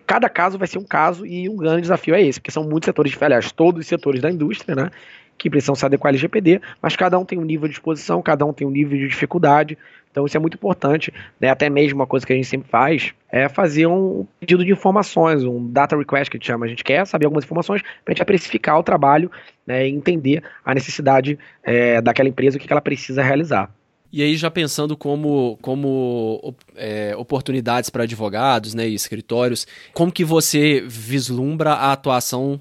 cada 0.06 0.30
caso 0.30 0.58
vai 0.58 0.68
ser 0.68 0.78
um 0.78 0.84
caso 0.84 1.26
e 1.26 1.50
um 1.50 1.56
grande 1.56 1.82
desafio 1.82 2.16
é 2.16 2.22
esse, 2.22 2.40
porque 2.40 2.52
são 2.52 2.64
muitos 2.64 2.86
setores, 2.86 3.16
aliás, 3.22 3.52
todos 3.52 3.82
os 3.82 3.88
setores 3.88 4.22
da 4.22 4.32
indústria, 4.32 4.76
né, 4.76 4.92
que 5.38 5.50
precisam 5.50 5.76
se 5.76 5.86
adequar 5.86 6.10
ao 6.10 6.14
LGPD, 6.14 6.62
mas 6.82 6.96
cada 6.96 7.18
um 7.18 7.26
tem 7.26 7.40
um 7.40 7.44
nível 7.44 7.68
de 7.68 7.74
exposição, 7.74 8.22
cada 8.22 8.46
um 8.46 8.54
tem 8.54 8.68
um 8.68 8.72
nível 8.72 8.98
de 8.98 9.08
dificuldade, 9.08 9.78
então 10.12 10.26
isso 10.26 10.36
é 10.36 10.40
muito 10.40 10.56
importante, 10.56 11.14
né, 11.40 11.50
até 11.50 11.70
mesmo 11.70 12.00
uma 12.00 12.08
coisa 12.08 12.26
que 12.26 12.34
a 12.34 12.36
gente 12.36 12.48
sempre 12.48 12.70
faz 12.70 13.14
é 13.32 13.48
fazer 13.48 13.86
um 13.86 14.26
pedido 14.40 14.66
de 14.66 14.72
informações, 14.72 15.44
um 15.44 15.72
data 15.72 15.96
request 15.96 16.30
que 16.30 16.38
a 16.38 16.40
gente 16.40 16.48
chama, 16.48 16.66
a 16.66 16.70
gente 16.70 16.84
quer 16.84 17.06
saber 17.06 17.26
algumas 17.26 17.44
informações 17.44 17.82
para 17.82 18.12
a 18.12 18.16
gente 18.16 18.26
precificar 18.26 18.78
o 18.80 18.84
trabalho 18.84 19.32
né, 19.66 19.88
e 19.88 19.92
entender 19.92 20.44
a 20.66 20.74
necessidade 20.74 21.38
é, 21.64 22.02
daquela 22.02 22.28
empresa, 22.28 22.58
o 22.58 22.60
que 22.60 22.72
ela 22.72 22.82
precisa 22.82 23.22
realizar. 23.22 23.72
E 24.12 24.24
aí, 24.24 24.36
já 24.36 24.50
pensando 24.50 24.98
como, 24.98 25.58
como 25.62 26.56
é, 26.76 27.16
oportunidades 27.16 27.90
para 27.90 28.04
advogados 28.04 28.74
né, 28.74 28.88
e 28.88 28.96
escritórios, 28.96 29.68
como 29.94 30.12
que 30.12 30.26
você 30.26 30.82
vislumbra 30.88 31.74
a 31.74 31.92
atuação 31.92 32.60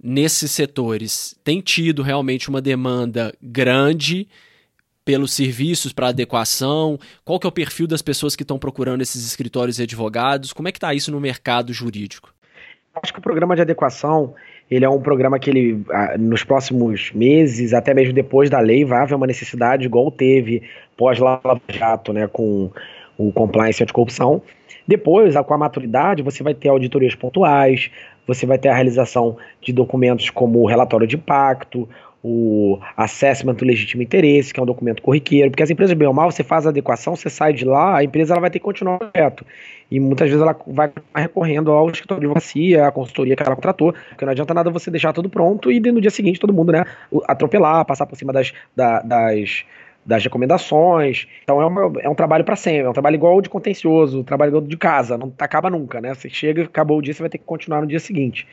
nesses 0.00 0.52
setores? 0.52 1.36
Tem 1.42 1.60
tido 1.60 2.02
realmente 2.02 2.48
uma 2.48 2.60
demanda 2.60 3.34
grande 3.42 4.28
pelos 5.04 5.32
serviços 5.32 5.92
para 5.92 6.08
adequação? 6.08 6.98
Qual 7.24 7.38
que 7.40 7.46
é 7.46 7.48
o 7.48 7.52
perfil 7.52 7.86
das 7.86 8.02
pessoas 8.02 8.36
que 8.36 8.42
estão 8.42 8.58
procurando 8.58 9.02
esses 9.02 9.26
escritórios 9.26 9.78
e 9.78 9.82
advogados? 9.82 10.52
Como 10.52 10.68
é 10.68 10.72
que 10.72 10.78
está 10.78 10.94
isso 10.94 11.10
no 11.10 11.20
mercado 11.20 11.72
jurídico? 11.72 12.32
Acho 13.02 13.12
que 13.12 13.18
o 13.18 13.22
programa 13.22 13.54
de 13.54 13.62
adequação 13.62 14.34
ele 14.70 14.84
é 14.84 14.88
um 14.88 15.00
programa 15.00 15.38
que 15.38 15.48
ele, 15.48 15.84
nos 16.18 16.42
próximos 16.42 17.12
meses, 17.12 17.72
até 17.72 17.94
mesmo 17.94 18.12
depois 18.12 18.50
da 18.50 18.58
lei, 18.58 18.84
vai 18.84 19.02
haver 19.02 19.14
uma 19.14 19.26
necessidade, 19.26 19.86
igual 19.86 20.10
teve 20.10 20.62
pós-Lava 20.96 21.60
Jato, 21.68 22.12
né, 22.12 22.26
com 22.26 22.70
o 23.16 23.32
compliance 23.32 23.82
anticorrupção. 23.82 24.42
Depois, 24.86 25.34
com 25.34 25.54
a 25.54 25.58
maturidade, 25.58 26.22
você 26.22 26.42
vai 26.42 26.54
ter 26.54 26.68
auditorias 26.68 27.14
pontuais, 27.14 27.90
você 28.26 28.44
vai 28.44 28.58
ter 28.58 28.68
a 28.68 28.74
realização 28.74 29.36
de 29.60 29.72
documentos 29.72 30.30
como 30.30 30.60
o 30.60 30.66
relatório 30.66 31.06
de 31.06 31.16
impacto, 31.16 31.88
o 32.22 32.78
assessment 32.96 33.54
do 33.54 33.64
legítimo 33.64 34.02
interesse, 34.02 34.52
que 34.52 34.58
é 34.58 34.62
um 34.62 34.66
documento 34.66 35.02
corriqueiro, 35.02 35.50
porque 35.50 35.62
as 35.62 35.70
empresas, 35.70 35.96
bem 35.96 36.08
ou 36.08 36.14
mal, 36.14 36.30
você 36.30 36.42
faz 36.42 36.66
a 36.66 36.70
adequação, 36.70 37.14
você 37.14 37.30
sai 37.30 37.52
de 37.52 37.64
lá, 37.64 37.98
a 37.98 38.04
empresa 38.04 38.34
ela 38.34 38.40
vai 38.40 38.50
ter 38.50 38.58
que 38.58 38.64
continuar 38.64 38.98
projeto. 38.98 39.44
E 39.90 40.00
muitas 40.00 40.28
vezes 40.28 40.42
ela 40.42 40.56
vai 40.66 40.90
recorrendo 41.14 41.70
ao 41.70 41.88
escritório 41.88 42.20
de 42.20 42.26
advocacia, 42.26 42.86
à 42.86 42.90
consultoria 42.90 43.36
que 43.36 43.42
ela 43.42 43.54
contratou, 43.54 43.94
porque 44.08 44.24
não 44.24 44.32
adianta 44.32 44.52
nada 44.52 44.70
você 44.70 44.90
deixar 44.90 45.12
tudo 45.12 45.28
pronto 45.28 45.70
e 45.70 45.78
no 45.78 46.00
dia 46.00 46.10
seguinte 46.10 46.40
todo 46.40 46.52
mundo, 46.52 46.72
né, 46.72 46.84
atropelar, 47.28 47.84
passar 47.84 48.06
por 48.06 48.16
cima 48.16 48.32
das, 48.32 48.52
da, 48.74 49.00
das 49.00 49.64
das 50.06 50.22
recomendações. 50.22 51.26
Então 51.42 51.60
é, 51.60 51.66
uma, 51.66 51.92
é 52.00 52.08
um 52.08 52.14
trabalho 52.14 52.44
para 52.44 52.54
sempre, 52.54 52.86
é 52.86 52.88
um 52.88 52.92
trabalho 52.92 53.16
igual 53.16 53.42
de 53.42 53.48
contencioso, 53.48 54.22
trabalho 54.22 54.50
igual 54.50 54.62
de 54.62 54.76
casa, 54.76 55.18
não 55.18 55.32
acaba 55.36 55.68
nunca, 55.68 56.00
né? 56.00 56.14
Você 56.14 56.30
chega, 56.30 56.62
acabou 56.62 56.98
o 56.98 57.02
dia, 57.02 57.12
você 57.12 57.22
vai 57.22 57.28
ter 57.28 57.38
que 57.38 57.44
continuar 57.44 57.80
no 57.80 57.88
dia 57.88 57.98
seguinte. 57.98 58.46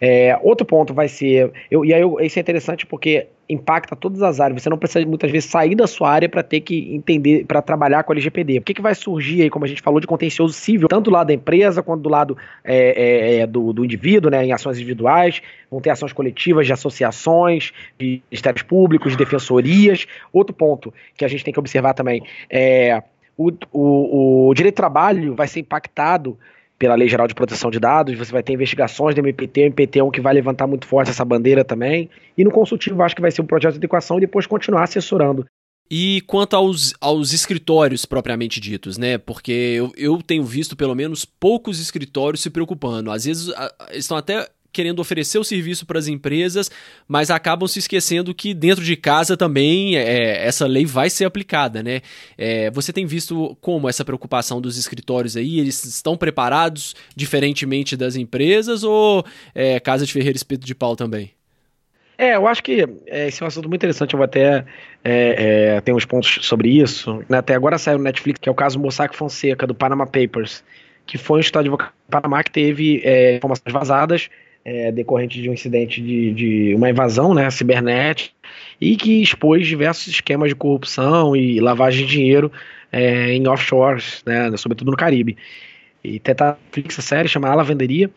É, 0.00 0.38
outro 0.42 0.66
ponto 0.66 0.94
vai 0.94 1.08
ser, 1.08 1.52
eu, 1.70 1.84
e 1.84 1.92
aí 1.92 2.00
eu, 2.00 2.18
isso 2.20 2.38
é 2.38 2.42
interessante 2.42 2.86
porque 2.86 3.26
impacta 3.48 3.96
todas 3.96 4.22
as 4.22 4.40
áreas. 4.40 4.62
Você 4.62 4.70
não 4.70 4.78
precisa 4.78 5.04
muitas 5.04 5.30
vezes 5.30 5.50
sair 5.50 5.74
da 5.74 5.86
sua 5.86 6.10
área 6.10 6.28
para 6.28 6.42
ter 6.42 6.60
que 6.60 6.94
entender, 6.94 7.44
para 7.44 7.60
trabalhar 7.60 8.02
com 8.04 8.12
a 8.12 8.14
LGPD. 8.14 8.58
O 8.58 8.62
que, 8.62 8.74
que 8.74 8.80
vai 8.80 8.94
surgir 8.94 9.42
aí, 9.42 9.50
como 9.50 9.64
a 9.64 9.68
gente 9.68 9.82
falou, 9.82 10.00
de 10.00 10.06
contencioso 10.06 10.54
civil, 10.54 10.88
tanto 10.88 11.06
do 11.06 11.10
lado 11.10 11.26
da 11.26 11.34
empresa 11.34 11.82
quanto 11.82 12.00
do 12.00 12.08
lado 12.08 12.36
é, 12.64 12.76
é, 12.76 13.40
é, 13.40 13.46
do, 13.46 13.72
do, 13.72 13.84
indivíduo, 13.84 14.30
né, 14.30 14.44
em 14.44 14.52
ações 14.52 14.76
individuais, 14.76 15.42
vão 15.70 15.80
ter 15.80 15.90
ações 15.90 16.12
coletivas 16.12 16.66
de 16.66 16.72
associações, 16.72 17.72
de 17.98 18.22
ministérios 18.30 18.62
públicos, 18.62 19.12
de 19.12 19.18
defensorias. 19.18 20.06
Outro 20.32 20.54
ponto 20.54 20.94
que 21.16 21.24
a 21.24 21.28
gente 21.28 21.44
tem 21.44 21.52
que 21.52 21.60
observar 21.60 21.94
também 21.94 22.22
é 22.48 23.02
o, 23.36 23.50
o, 23.72 24.48
o 24.48 24.54
direito 24.54 24.74
de 24.74 24.76
trabalho 24.76 25.34
vai 25.34 25.48
ser 25.48 25.60
impactado 25.60 26.38
pela 26.80 26.94
Lei 26.94 27.10
Geral 27.10 27.28
de 27.28 27.34
Proteção 27.34 27.70
de 27.70 27.78
Dados, 27.78 28.16
você 28.16 28.32
vai 28.32 28.42
ter 28.42 28.54
investigações 28.54 29.14
do 29.14 29.20
MPT, 29.20 29.60
o 29.60 29.66
MPT 29.66 29.98
é 29.98 30.02
um 30.02 30.10
que 30.10 30.20
vai 30.20 30.32
levantar 30.32 30.66
muito 30.66 30.86
forte 30.86 31.10
essa 31.10 31.26
bandeira 31.26 31.62
também. 31.62 32.08
E 32.38 32.42
no 32.42 32.50
consultivo 32.50 33.02
acho 33.02 33.14
que 33.14 33.20
vai 33.20 33.30
ser 33.30 33.42
um 33.42 33.46
projeto 33.46 33.72
de 33.72 33.78
adequação 33.78 34.16
e 34.16 34.22
depois 34.22 34.46
continuar 34.46 34.84
assessorando. 34.84 35.44
E 35.90 36.22
quanto 36.26 36.56
aos, 36.56 36.94
aos 36.98 37.34
escritórios 37.34 38.06
propriamente 38.06 38.60
ditos, 38.60 38.96
né? 38.96 39.18
Porque 39.18 39.52
eu, 39.52 39.92
eu 39.94 40.22
tenho 40.22 40.42
visto 40.42 40.74
pelo 40.74 40.94
menos 40.94 41.26
poucos 41.26 41.78
escritórios 41.80 42.40
se 42.40 42.48
preocupando. 42.48 43.10
Às 43.10 43.26
vezes 43.26 43.50
a, 43.50 43.70
estão 43.92 44.16
até 44.16 44.48
querendo 44.72 45.00
oferecer 45.00 45.38
o 45.38 45.44
serviço 45.44 45.86
para 45.86 45.98
as 45.98 46.06
empresas, 46.06 46.70
mas 47.06 47.30
acabam 47.30 47.66
se 47.66 47.78
esquecendo 47.78 48.34
que 48.34 48.54
dentro 48.54 48.84
de 48.84 48.96
casa 48.96 49.36
também 49.36 49.96
é, 49.96 50.46
essa 50.46 50.66
lei 50.66 50.84
vai 50.84 51.10
ser 51.10 51.24
aplicada, 51.24 51.82
né? 51.82 52.00
É, 52.36 52.70
você 52.70 52.92
tem 52.92 53.06
visto 53.06 53.56
como 53.60 53.88
essa 53.88 54.04
preocupação 54.04 54.60
dos 54.60 54.76
escritórios 54.76 55.36
aí, 55.36 55.58
eles 55.58 55.84
estão 55.84 56.16
preparados 56.16 56.94
diferentemente 57.14 57.96
das 57.96 58.16
empresas 58.16 58.84
ou 58.84 59.24
é, 59.54 59.80
casa 59.80 60.06
de 60.06 60.12
ferreiro 60.12 60.36
espeto 60.36 60.66
de 60.66 60.74
pau 60.74 60.96
também? 60.96 61.32
É, 62.20 62.36
eu 62.36 62.46
acho 62.46 62.62
que 62.62 62.84
é, 63.06 63.28
esse 63.28 63.42
é 63.42 63.44
um 63.44 63.48
assunto 63.48 63.66
muito 63.66 63.80
interessante. 63.80 64.12
Eu 64.12 64.18
vou 64.18 64.26
até 64.26 64.62
é, 65.02 65.76
é, 65.76 65.80
ter 65.80 65.94
uns 65.94 66.04
pontos 66.04 66.40
sobre 66.42 66.68
isso. 66.68 67.24
Né? 67.30 67.38
Até 67.38 67.54
agora 67.54 67.78
saiu 67.78 67.96
no 67.96 68.04
Netflix, 68.04 68.38
que 68.38 68.46
é 68.46 68.52
o 68.52 68.54
caso 68.54 68.78
Mossack 68.78 69.16
Fonseca, 69.16 69.66
do 69.66 69.74
Panama 69.74 70.06
Papers, 70.06 70.62
que 71.06 71.16
foi 71.16 71.38
um 71.38 71.40
estado 71.40 71.70
de 71.70 71.84
Panamá 72.10 72.44
que 72.44 72.50
teve 72.50 73.00
é, 73.04 73.36
informações 73.36 73.72
vazadas 73.72 74.28
é, 74.64 74.92
decorrente 74.92 75.40
de 75.40 75.48
um 75.48 75.52
incidente 75.52 76.00
de, 76.00 76.32
de 76.32 76.74
uma 76.74 76.90
invasão 76.90 77.34
né, 77.34 77.50
cibernética 77.50 78.34
e 78.80 78.96
que 78.96 79.22
expôs 79.22 79.66
diversos 79.66 80.06
esquemas 80.08 80.48
de 80.48 80.54
corrupção 80.54 81.34
e 81.34 81.60
lavagem 81.60 82.06
de 82.06 82.12
dinheiro 82.12 82.52
é, 82.92 83.32
em 83.32 83.46
offshores, 83.46 84.22
né, 84.26 84.54
sobretudo 84.56 84.90
no 84.90 84.96
Caribe. 84.96 85.36
E 86.02 86.18
tenta 86.18 86.56
fixa 86.72 87.02
série 87.02 87.28
chama 87.28 87.48
A 87.48 87.54
Lavanderia 87.54 88.10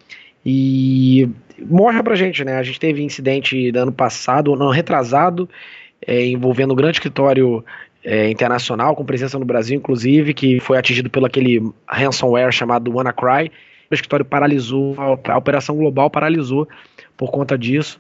e 0.45 1.29
mostra 1.60 2.03
pra 2.03 2.15
gente, 2.15 2.43
né? 2.43 2.58
A 2.58 2.63
gente 2.63 2.79
teve 2.79 3.03
incidente 3.03 3.71
no 3.71 3.79
ano 3.79 3.91
passado, 3.91 4.56
não 4.56 4.69
retrasado, 4.69 5.49
é, 6.06 6.25
envolvendo 6.25 6.71
um 6.71 6.75
grande 6.75 6.97
escritório 6.97 7.63
é, 8.03 8.29
internacional 8.29 8.95
com 8.95 9.06
presença 9.06 9.39
no 9.39 9.45
Brasil, 9.45 9.77
inclusive, 9.77 10.34
que 10.34 10.60
foi 10.60 10.77
atingido 10.77 11.10
pelo 11.10 11.25
aquele 11.25 11.62
ransomware 11.88 12.51
chamado 12.51 12.91
WannaCry 12.91 13.51
o 13.93 13.95
escritório 13.95 14.25
paralisou, 14.25 14.95
a 14.99 15.38
operação 15.38 15.75
global 15.75 16.10
paralisou 16.10 16.67
por 17.15 17.32
conta 17.32 17.58
disso, 17.58 17.99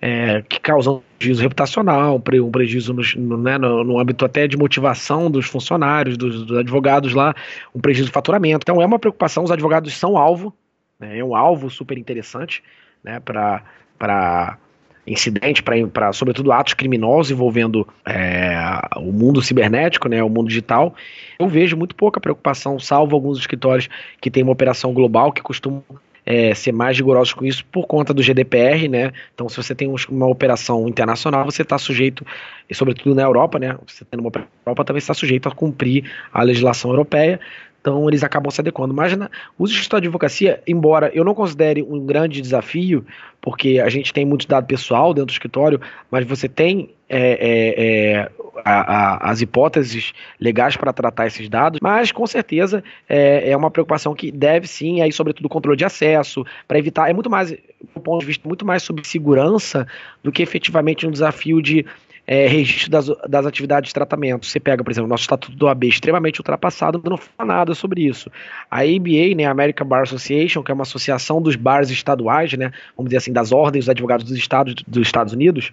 é, 0.00 0.42
que 0.42 0.58
causou 0.58 0.98
um 0.98 1.02
prejuízo 1.18 1.42
reputacional, 1.42 2.16
um 2.16 2.50
prejuízo 2.50 2.92
no, 2.92 3.02
no, 3.16 3.38
né, 3.38 3.56
no, 3.58 3.98
âmbito 3.98 4.24
até 4.24 4.48
de 4.48 4.56
motivação 4.56 5.30
dos 5.30 5.46
funcionários, 5.46 6.16
dos, 6.16 6.44
dos, 6.44 6.58
advogados 6.58 7.14
lá, 7.14 7.34
um 7.72 7.80
prejuízo 7.80 8.08
de 8.08 8.12
faturamento. 8.12 8.64
Então 8.64 8.82
é 8.82 8.86
uma 8.86 8.98
preocupação, 8.98 9.44
os 9.44 9.50
advogados 9.50 9.94
são 9.94 10.16
alvo, 10.16 10.52
né, 10.98 11.18
é 11.18 11.24
um 11.24 11.36
alvo 11.36 11.70
super 11.70 11.96
interessante 11.96 12.62
né, 13.02 13.20
para 13.20 14.58
incidente, 15.06 15.62
para 15.62 16.12
sobretudo 16.12 16.52
atos 16.52 16.74
criminosos 16.74 17.30
envolvendo 17.30 17.86
é, 18.06 18.56
o 18.96 19.12
mundo 19.12 19.42
cibernético, 19.42 20.08
né, 20.08 20.22
o 20.22 20.28
mundo 20.28 20.48
digital, 20.48 20.94
eu 21.38 21.48
vejo 21.48 21.76
muito 21.76 21.94
pouca 21.94 22.20
preocupação, 22.20 22.78
salvo 22.78 23.16
alguns 23.16 23.38
escritórios 23.38 23.88
que 24.20 24.30
têm 24.30 24.42
uma 24.42 24.52
operação 24.52 24.92
global 24.92 25.32
que 25.32 25.42
costumam 25.42 25.82
é, 26.24 26.54
ser 26.54 26.72
mais 26.72 26.96
rigorosos 26.96 27.34
com 27.34 27.44
isso 27.44 27.64
por 27.66 27.86
conta 27.86 28.14
do 28.14 28.22
GDPR, 28.22 28.88
né? 28.88 29.12
Então, 29.34 29.48
se 29.48 29.56
você 29.56 29.74
tem 29.74 29.92
uma 30.08 30.26
operação 30.26 30.88
internacional, 30.88 31.44
você 31.44 31.62
está 31.62 31.76
sujeito, 31.78 32.24
e 32.70 32.74
sobretudo 32.74 33.14
na 33.14 33.22
Europa, 33.22 33.58
né? 33.58 33.76
Você 33.86 34.04
tendo 34.04 34.20
uma 34.20 34.30
Europa 34.64 34.84
também 34.84 34.98
está 34.98 35.14
sujeito 35.14 35.48
a 35.48 35.52
cumprir 35.52 36.10
a 36.32 36.42
legislação 36.42 36.92
europeia. 36.92 37.40
Então 37.82 38.08
eles 38.08 38.22
acabam 38.22 38.50
se 38.50 38.60
adequando. 38.60 38.94
Mas 38.94 39.14
na, 39.16 39.28
o 39.58 39.66
escritório 39.66 40.02
de 40.02 40.08
advocacia, 40.08 40.62
embora 40.66 41.10
eu 41.12 41.24
não 41.24 41.34
considere 41.34 41.82
um 41.82 42.06
grande 42.06 42.40
desafio, 42.40 43.04
porque 43.40 43.80
a 43.84 43.90
gente 43.90 44.12
tem 44.12 44.24
muito 44.24 44.46
dado 44.46 44.66
pessoal 44.66 45.12
dentro 45.12 45.26
do 45.26 45.32
escritório, 45.32 45.80
mas 46.08 46.24
você 46.24 46.48
tem 46.48 46.90
é, 47.08 47.18
é, 47.18 47.84
é, 47.84 48.30
a, 48.64 49.26
a, 49.26 49.30
as 49.30 49.42
hipóteses 49.42 50.12
legais 50.40 50.76
para 50.76 50.92
tratar 50.92 51.26
esses 51.26 51.48
dados, 51.48 51.80
mas 51.82 52.12
com 52.12 52.26
certeza 52.26 52.84
é, 53.08 53.50
é, 53.50 53.56
uma 53.56 53.70
preocupação 53.70 54.14
que 54.14 54.30
deve 54.30 54.68
sim, 54.68 55.00
aí 55.00 55.12
sobretudo 55.12 55.48
controle 55.48 55.76
de 55.76 55.84
acesso, 55.84 56.44
para 56.68 56.78
evitar, 56.78 57.10
é 57.10 57.12
muito 57.12 57.28
mais, 57.28 57.50
do 57.50 58.00
ponto 58.00 58.20
de 58.20 58.26
vista 58.26 58.48
muito 58.48 58.64
mais 58.64 58.82
sobre 58.84 59.04
segurança 59.04 59.86
do 60.22 60.30
que 60.30 60.42
efetivamente 60.42 61.06
um 61.06 61.10
desafio 61.10 61.60
de 61.60 61.84
é, 62.26 62.46
registro 62.46 62.90
das, 62.90 63.06
das 63.28 63.46
atividades 63.46 63.88
de 63.88 63.94
tratamento. 63.94 64.46
Você 64.46 64.60
pega, 64.60 64.82
por 64.82 64.90
exemplo, 64.90 65.06
o 65.06 65.08
nosso 65.08 65.22
estatuto 65.22 65.56
do 65.56 65.68
AB 65.68 65.88
extremamente 65.88 66.40
ultrapassado, 66.40 67.02
não 67.04 67.16
fala 67.16 67.54
nada 67.54 67.74
sobre 67.74 68.02
isso. 68.06 68.30
A 68.70 68.80
ABA, 68.80 69.34
né, 69.36 69.44
American 69.44 69.86
Bar 69.86 70.02
Association, 70.02 70.62
que 70.62 70.70
é 70.70 70.74
uma 70.74 70.82
associação 70.82 71.42
dos 71.42 71.56
bares 71.56 71.90
estaduais, 71.90 72.52
né, 72.54 72.72
vamos 72.96 73.10
dizer 73.10 73.18
assim, 73.18 73.32
das 73.32 73.52
ordens 73.52 73.84
dos 73.84 73.90
advogados 73.90 74.24
dos 74.24 74.36
estados 74.36 74.74
dos 74.86 75.06
Estados 75.06 75.32
Unidos, 75.32 75.72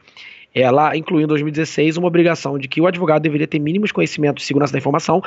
ela 0.53 0.97
incluiu 0.97 1.25
em 1.25 1.27
2016 1.27 1.97
uma 1.97 2.07
obrigação 2.07 2.57
de 2.57 2.67
que 2.67 2.81
o 2.81 2.88
advogado 2.88 3.21
deveria 3.21 3.47
ter 3.47 3.59
mínimos 3.59 3.91
conhecimentos 3.91 4.41
de 4.41 4.47
segurança 4.47 4.73
da 4.73 4.79
informação 4.79 5.21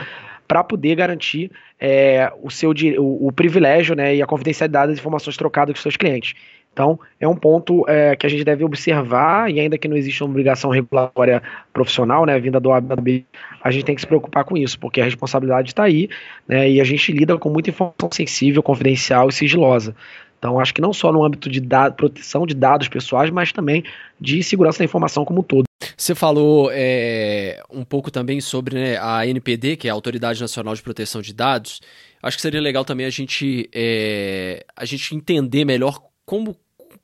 para 0.48 0.64
poder 0.64 0.96
garantir 0.96 1.50
é, 1.80 2.30
o 2.42 2.50
seu 2.50 2.72
o, 2.98 3.28
o, 3.28 3.32
privilégio 3.32 3.94
né, 3.94 4.16
e 4.16 4.22
a 4.22 4.26
confidencialidade 4.26 4.88
das 4.88 4.98
informações 4.98 5.36
trocadas 5.36 5.76
com 5.76 5.80
seus 5.80 5.96
clientes. 5.96 6.34
Então, 6.72 6.98
é 7.20 7.28
um 7.28 7.36
ponto 7.36 7.84
é, 7.86 8.16
que 8.16 8.24
a 8.24 8.28
gente 8.30 8.44
deve 8.44 8.64
observar, 8.64 9.50
e 9.50 9.60
ainda 9.60 9.76
que 9.76 9.86
não 9.86 9.96
exista 9.96 10.24
uma 10.24 10.30
obrigação 10.30 10.70
regulatória 10.70 11.42
profissional, 11.72 12.24
né, 12.24 12.38
vinda 12.40 12.58
do 12.58 12.70
OAB, 12.70 13.24
a 13.62 13.70
gente 13.70 13.84
tem 13.84 13.94
que 13.94 14.00
se 14.00 14.06
preocupar 14.06 14.44
com 14.44 14.56
isso, 14.56 14.78
porque 14.78 15.00
a 15.00 15.04
responsabilidade 15.04 15.68
está 15.68 15.84
aí, 15.84 16.08
né, 16.48 16.70
e 16.70 16.80
a 16.80 16.84
gente 16.84 17.12
lida 17.12 17.36
com 17.36 17.50
muita 17.50 17.68
informação 17.68 18.08
sensível, 18.10 18.62
confidencial 18.62 19.28
e 19.28 19.32
sigilosa. 19.32 19.94
Então, 20.38 20.58
acho 20.58 20.74
que 20.74 20.80
não 20.80 20.92
só 20.92 21.12
no 21.12 21.22
âmbito 21.22 21.48
de 21.48 21.62
proteção 21.96 22.46
de 22.46 22.54
dados 22.54 22.88
pessoais, 22.88 23.30
mas 23.30 23.52
também 23.52 23.84
de 24.20 24.42
segurança 24.42 24.78
da 24.78 24.84
informação 24.84 25.24
como 25.24 25.40
um 25.40 25.44
todo. 25.44 25.64
Você 25.96 26.16
falou 26.16 26.68
é, 26.72 27.62
um 27.70 27.84
pouco 27.84 28.10
também 28.10 28.40
sobre 28.40 28.74
né, 28.74 28.98
a 29.00 29.24
NPD, 29.24 29.76
que 29.76 29.86
é 29.86 29.90
a 29.92 29.94
Autoridade 29.94 30.40
Nacional 30.40 30.74
de 30.74 30.82
Proteção 30.82 31.22
de 31.22 31.32
Dados. 31.32 31.80
Acho 32.20 32.36
que 32.36 32.42
seria 32.42 32.60
legal 32.60 32.84
também 32.84 33.06
a 33.06 33.10
gente, 33.10 33.68
é, 33.72 34.64
a 34.74 34.84
gente 34.84 35.14
entender 35.14 35.64
melhor 35.64 36.00
como 36.26 36.56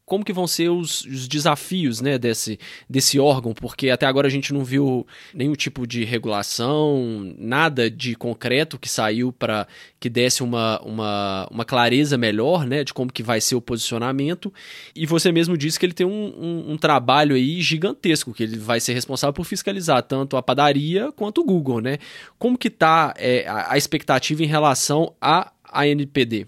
como 0.09 0.25
que 0.25 0.33
vão 0.33 0.47
ser 0.47 0.71
os, 0.71 1.03
os, 1.05 1.29
desafios 1.29 2.01
né, 2.01 2.19
desse, 2.19 2.59
desse 2.89 3.21
órgão, 3.21 3.53
porque 3.53 3.91
até 3.91 4.07
agora 4.07 4.27
a 4.27 4.31
gente 4.31 4.53
não 4.53 4.65
viu 4.65 5.07
nenhum 5.35 5.53
tipo 5.53 5.87
de 5.87 6.05
regulação, 6.05 7.35
nada 7.39 7.91
de 7.91 8.17
concreto 8.17 8.79
que 8.79 8.89
saiu 8.89 9.31
para 9.33 9.69
que 10.01 10.09
desse 10.09 10.43
uma, 10.43 10.81
uma, 10.81 11.49
uma 11.51 11.65
clareza 11.65 12.17
melhor 12.17 12.67
né, 12.67 12.83
de 12.83 12.95
como 12.95 13.13
que 13.13 13.23
vai 13.23 13.41
ser 13.41 13.55
o 13.55 13.61
posicionamento. 13.61 14.53
E 14.95 15.05
você 15.05 15.31
mesmo 15.31 15.57
disse 15.57 15.79
que 15.79 15.85
ele 15.87 15.93
tem 15.93 16.07
um, 16.07 16.11
um, 16.11 16.73
um 16.73 16.77
trabalho 16.79 17.37
aí 17.37 17.61
gigantesco, 17.61 18.33
que 18.33 18.43
ele 18.43 18.57
vai 18.57 18.81
ser 18.81 18.95
responsável 18.95 19.35
por 19.35 19.45
fiscalizar 19.45 20.03
tanto 20.03 20.37
a 20.37 20.43
padaria 20.43 21.13
quanto 21.13 21.43
o 21.43 21.45
Google. 21.45 21.81
Né? 21.81 21.99
Como 22.39 22.57
que 22.57 22.69
está 22.69 23.13
é, 23.19 23.47
a, 23.47 23.75
a 23.75 23.79
expectativa 23.79 24.43
em 24.43 24.47
relação 24.47 25.15
à 25.21 25.53
ANPD? 25.71 26.47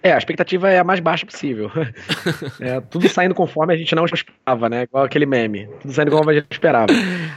É, 0.00 0.12
a 0.12 0.18
expectativa 0.18 0.70
é 0.70 0.78
a 0.78 0.84
mais 0.84 1.00
baixa 1.00 1.26
possível. 1.26 1.70
É, 2.60 2.80
tudo 2.80 3.08
saindo 3.08 3.34
conforme 3.34 3.72
a 3.72 3.76
gente 3.76 3.94
não 3.94 4.04
esperava, 4.04 4.68
né? 4.68 4.82
Igual 4.82 5.04
aquele 5.04 5.26
meme. 5.26 5.68
Tudo 5.80 5.92
saindo 5.92 6.10
conforme 6.10 6.32
a 6.32 6.34
gente 6.36 6.46
esperava. 6.50 6.92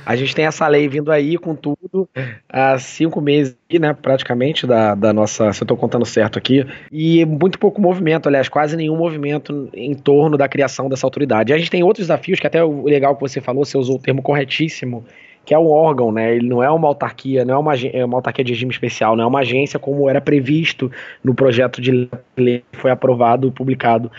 A 0.05 0.15
gente 0.15 0.33
tem 0.33 0.45
essa 0.45 0.67
lei 0.67 0.87
vindo 0.87 1.11
aí 1.11 1.37
com 1.37 1.55
tudo 1.55 2.09
há 2.49 2.77
cinco 2.79 3.21
meses, 3.21 3.55
né? 3.79 3.93
Praticamente, 3.93 4.65
da, 4.65 4.95
da 4.95 5.13
nossa. 5.13 5.53
Se 5.53 5.61
eu 5.61 5.67
tô 5.67 5.77
contando 5.77 6.05
certo 6.05 6.37
aqui. 6.39 6.65
E 6.91 7.23
muito 7.25 7.59
pouco 7.59 7.79
movimento, 7.79 8.27
aliás, 8.27 8.49
quase 8.49 8.75
nenhum 8.75 8.97
movimento 8.97 9.69
em 9.73 9.93
torno 9.93 10.37
da 10.37 10.47
criação 10.47 10.89
dessa 10.89 11.05
autoridade. 11.05 11.51
E 11.51 11.55
a 11.55 11.57
gente 11.57 11.71
tem 11.71 11.83
outros 11.83 12.07
desafios, 12.07 12.39
que 12.39 12.47
até 12.47 12.63
o 12.63 12.83
legal 12.83 13.15
que 13.15 13.21
você 13.21 13.39
falou, 13.39 13.63
você 13.63 13.77
usou 13.77 13.97
o 13.97 14.01
termo 14.01 14.21
corretíssimo 14.21 15.05
que 15.43 15.53
é 15.53 15.59
um 15.59 15.67
órgão, 15.67 16.11
né? 16.11 16.35
Ele 16.35 16.47
não 16.47 16.61
é 16.61 16.69
uma 16.69 16.87
autarquia, 16.87 17.43
não 17.43 17.55
é 17.55 17.57
uma, 17.57 17.75
é 17.75 18.05
uma 18.05 18.17
autarquia 18.17 18.43
de 18.45 18.51
regime 18.51 18.71
especial, 18.71 19.15
não 19.15 19.23
é 19.23 19.27
uma 19.27 19.39
agência 19.39 19.79
como 19.79 20.09
era 20.09 20.21
previsto 20.21 20.91
no 21.23 21.33
projeto 21.33 21.81
de 21.81 22.09
lei 22.37 22.63
que 22.71 22.77
foi 22.77 22.91
aprovado, 22.91 23.51
publicado. 23.51 24.11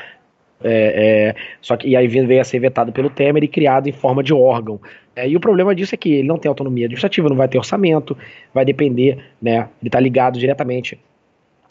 É, 0.65 1.35
é, 1.35 1.35
só 1.61 1.77
que 1.77 1.89
e 1.89 1.97
aí 1.97 2.07
veio 2.07 2.41
a 2.41 2.45
ser 2.45 2.61
vetado 2.61 2.93
pelo 2.93 3.11
Temer 3.11 3.43
e 3.43 3.49
criado 3.49 3.89
em 3.89 3.93
forma 3.93 4.23
de 4.23 4.33
órgão. 4.33 4.81
É, 5.15 5.29
e 5.29 5.37
o 5.37 5.41
problema 5.41 5.75
disso 5.75 5.95
é 5.95 5.99
que 5.99 6.13
ele 6.13 6.29
não 6.29 6.39
tem 6.39 6.49
autonomia 6.49 6.87
administrativa, 6.87 7.29
não 7.29 7.37
vai 7.37 7.49
ter 7.49 7.59
orçamento, 7.59 8.17
vai 8.55 8.65
depender, 8.65 9.19
né? 9.41 9.69
Ele 9.81 9.89
está 9.89 10.01
ligado 10.01 10.39
diretamente 10.39 10.99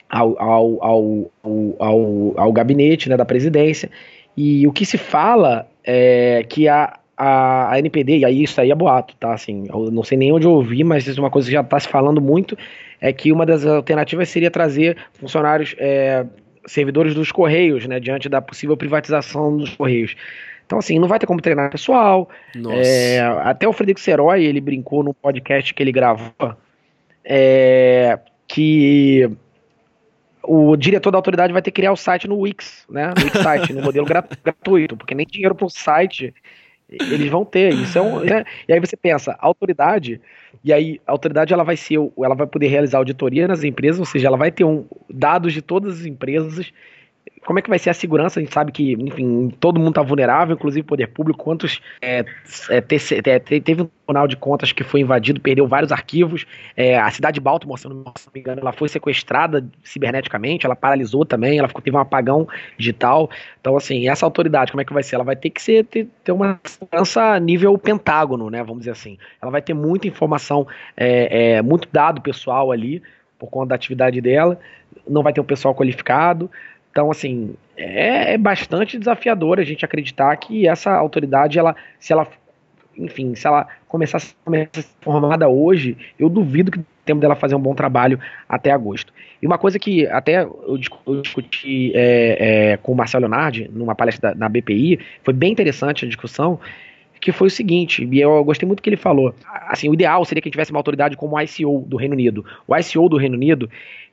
ao, 0.09 0.39
ao, 0.41 0.83
ao, 0.83 1.31
ao, 1.79 2.33
ao, 2.37 2.51
gabinete 2.51 3.09
né, 3.09 3.17
da 3.17 3.25
presidência. 3.25 3.89
E 4.35 4.67
o 4.67 4.71
que 4.71 4.85
se 4.85 4.97
fala 4.97 5.67
é 5.83 6.45
que 6.47 6.67
a, 6.67 6.99
a, 7.21 7.73
a 7.73 7.77
NPD, 7.77 8.17
e 8.17 8.25
aí 8.25 8.41
isso 8.41 8.59
aí 8.59 8.71
é 8.71 8.75
boato, 8.75 9.15
tá? 9.17 9.33
Assim, 9.33 9.65
eu 9.69 9.91
não 9.91 10.03
sei 10.03 10.17
nem 10.17 10.31
onde 10.31 10.47
eu 10.47 10.51
ouvi, 10.51 10.83
mas 10.83 11.05
isso 11.05 11.19
é 11.19 11.23
uma 11.23 11.29
coisa 11.29 11.47
que 11.47 11.53
já 11.53 11.61
está 11.61 11.79
se 11.79 11.87
falando 11.87 12.19
muito, 12.19 12.57
é 12.99 13.13
que 13.13 13.31
uma 13.31 13.45
das 13.45 13.63
alternativas 13.63 14.27
seria 14.27 14.49
trazer 14.49 14.97
funcionários, 15.13 15.75
é, 15.77 16.25
servidores 16.65 17.13
dos 17.13 17.31
Correios, 17.31 17.85
né? 17.85 17.99
Diante 17.99 18.27
da 18.27 18.41
possível 18.41 18.75
privatização 18.75 19.55
dos 19.55 19.75
Correios. 19.75 20.15
Então, 20.65 20.79
assim, 20.79 20.97
não 20.97 21.07
vai 21.07 21.19
ter 21.19 21.27
como 21.27 21.39
treinar 21.39 21.69
pessoal. 21.69 22.27
É, 22.71 23.19
até 23.43 23.67
o 23.67 23.73
Frederico 23.73 23.99
Serói, 23.99 24.43
ele 24.43 24.59
brincou 24.59 25.03
no 25.03 25.13
podcast 25.13 25.75
que 25.75 25.83
ele 25.83 25.91
gravou, 25.91 26.33
é, 27.23 28.17
que 28.47 29.29
o 30.41 30.75
diretor 30.75 31.11
da 31.11 31.19
autoridade 31.19 31.53
vai 31.53 31.61
ter 31.61 31.69
que 31.69 31.81
criar 31.81 31.91
o 31.91 31.97
site 31.97 32.27
no 32.27 32.39
Wix, 32.39 32.85
né? 32.89 33.13
No 33.15 33.23
Wix 33.25 33.39
site, 33.39 33.73
no 33.73 33.81
modelo 33.83 34.07
gratuito, 34.43 34.97
porque 34.97 35.13
nem 35.13 35.27
dinheiro 35.27 35.53
para 35.53 35.67
o 35.67 35.69
site 35.69 36.33
eles 36.91 37.29
vão 37.29 37.45
ter. 37.45 37.73
Isso 37.73 37.97
é 37.97 38.01
um, 38.01 38.19
né? 38.19 38.43
E 38.67 38.73
aí 38.73 38.79
você 38.79 38.97
pensa, 38.97 39.35
autoridade, 39.39 40.19
e 40.63 40.73
aí 40.73 40.99
a 41.07 41.11
autoridade 41.11 41.53
ela 41.53 41.63
vai 41.63 41.77
ser, 41.77 41.97
ela 42.17 42.35
vai 42.35 42.47
poder 42.47 42.67
realizar 42.67 42.97
auditoria 42.97 43.47
nas 43.47 43.63
empresas, 43.63 43.99
ou 43.99 44.05
seja, 44.05 44.27
ela 44.27 44.37
vai 44.37 44.51
ter 44.51 44.63
um, 44.63 44.85
dados 45.09 45.53
de 45.53 45.61
todas 45.61 46.01
as 46.01 46.05
empresas 46.05 46.71
como 47.45 47.57
é 47.57 47.61
que 47.61 47.69
vai 47.69 47.79
ser 47.79 47.89
a 47.89 47.93
segurança? 47.93 48.39
A 48.39 48.43
gente 48.43 48.53
sabe 48.53 48.71
que, 48.71 48.93
enfim, 48.93 49.49
todo 49.59 49.79
mundo 49.79 49.89
está 49.89 50.01
vulnerável, 50.03 50.55
inclusive 50.55 50.81
o 50.81 50.87
poder 50.87 51.07
público. 51.07 51.43
Quantos. 51.43 51.81
É, 52.01 52.23
é, 52.69 52.77
é, 52.77 53.39
teve 53.39 53.81
um 53.81 53.85
tribunal 53.85 54.27
de 54.27 54.35
contas 54.35 54.71
que 54.71 54.83
foi 54.83 55.01
invadido, 55.01 55.41
perdeu 55.41 55.67
vários 55.67 55.91
arquivos. 55.91 56.45
É, 56.77 56.99
a 56.99 57.09
cidade 57.09 57.35
de 57.35 57.41
Baltimore, 57.41 57.79
se 57.79 57.87
não 57.87 58.03
me 58.33 58.39
engano, 58.39 58.61
ela 58.61 58.71
foi 58.71 58.87
sequestrada 58.89 59.65
ciberneticamente, 59.83 60.65
ela 60.67 60.75
paralisou 60.75 61.25
também, 61.25 61.57
ela 61.57 61.67
ficou, 61.67 61.81
teve 61.81 61.97
um 61.97 61.99
apagão 61.99 62.47
digital. 62.77 63.29
Então, 63.59 63.75
assim, 63.75 64.07
essa 64.07 64.25
autoridade, 64.25 64.71
como 64.71 64.81
é 64.81 64.85
que 64.85 64.93
vai 64.93 65.01
ser? 65.01 65.15
Ela 65.15 65.23
vai 65.23 65.35
ter 65.35 65.49
que 65.49 65.61
ser, 65.61 65.85
ter, 65.85 66.07
ter 66.23 66.31
uma 66.31 66.59
segurança 66.63 67.39
nível 67.39 67.75
pentágono, 67.77 68.51
né? 68.51 68.63
Vamos 68.63 68.79
dizer 68.79 68.91
assim. 68.91 69.17
Ela 69.41 69.51
vai 69.51 69.63
ter 69.63 69.73
muita 69.73 70.07
informação, 70.07 70.67
é, 70.95 71.55
é, 71.55 71.61
muito 71.63 71.87
dado 71.91 72.21
pessoal 72.21 72.71
ali, 72.71 73.01
por 73.39 73.49
conta 73.49 73.69
da 73.69 73.75
atividade 73.75 74.21
dela. 74.21 74.59
Não 75.09 75.23
vai 75.23 75.33
ter 75.33 75.41
um 75.41 75.45
pessoal 75.45 75.73
qualificado. 75.73 76.51
Então, 76.91 77.09
assim, 77.09 77.55
é, 77.77 78.33
é, 78.33 78.37
bastante 78.37 78.99
desafiador 78.99 79.59
a 79.59 79.63
gente 79.63 79.85
acreditar 79.85 80.35
que 80.35 80.67
essa 80.67 80.91
autoridade, 80.91 81.57
ela, 81.57 81.75
se 81.99 82.11
ela, 82.11 82.27
enfim, 82.97 83.33
se 83.33 83.47
ela 83.47 83.67
começar 83.87 84.17
a 84.17 84.19
ser 84.19 84.69
formada 84.99 85.47
hoje, 85.47 85.97
eu 86.19 86.29
duvido 86.29 86.69
que 86.69 86.79
o 86.79 86.85
tempo 87.05 87.21
dela 87.21 87.35
fazer 87.35 87.55
um 87.55 87.59
bom 87.59 87.73
trabalho 87.73 88.19
até 88.47 88.71
agosto. 88.71 89.13
E 89.41 89.47
uma 89.47 89.57
coisa 89.57 89.79
que 89.79 90.05
até 90.07 90.43
eu 90.43 90.77
discuti 91.21 91.91
é, 91.95 92.73
é, 92.73 92.77
com 92.77 92.91
o 92.91 92.95
Marcelo 92.95 93.25
Leonardi, 93.25 93.69
numa 93.73 93.95
palestra 93.95 94.31
da, 94.31 94.35
na 94.35 94.49
BPI, 94.49 94.99
foi 95.23 95.33
bem 95.33 95.51
interessante 95.51 96.05
a 96.05 96.07
discussão, 96.07 96.59
que 97.19 97.31
foi 97.31 97.47
o 97.47 97.51
seguinte, 97.51 98.07
e 98.11 98.19
eu 98.19 98.43
gostei 98.43 98.67
muito 98.67 98.81
que 98.81 98.89
ele 98.89 98.97
falou, 98.97 99.33
assim, 99.67 99.87
o 99.87 99.93
ideal 99.93 100.25
seria 100.25 100.41
que 100.41 100.49
tivesse 100.49 100.71
uma 100.71 100.79
autoridade 100.79 101.15
como 101.15 101.35
o 101.35 101.41
ICO 101.41 101.85
do 101.87 101.95
Reino 101.95 102.15
Unido. 102.15 102.43
O 102.67 102.75
ICO 102.75 103.07
do 103.07 103.17
Reino 103.17 103.35
Unido, 103.35 103.69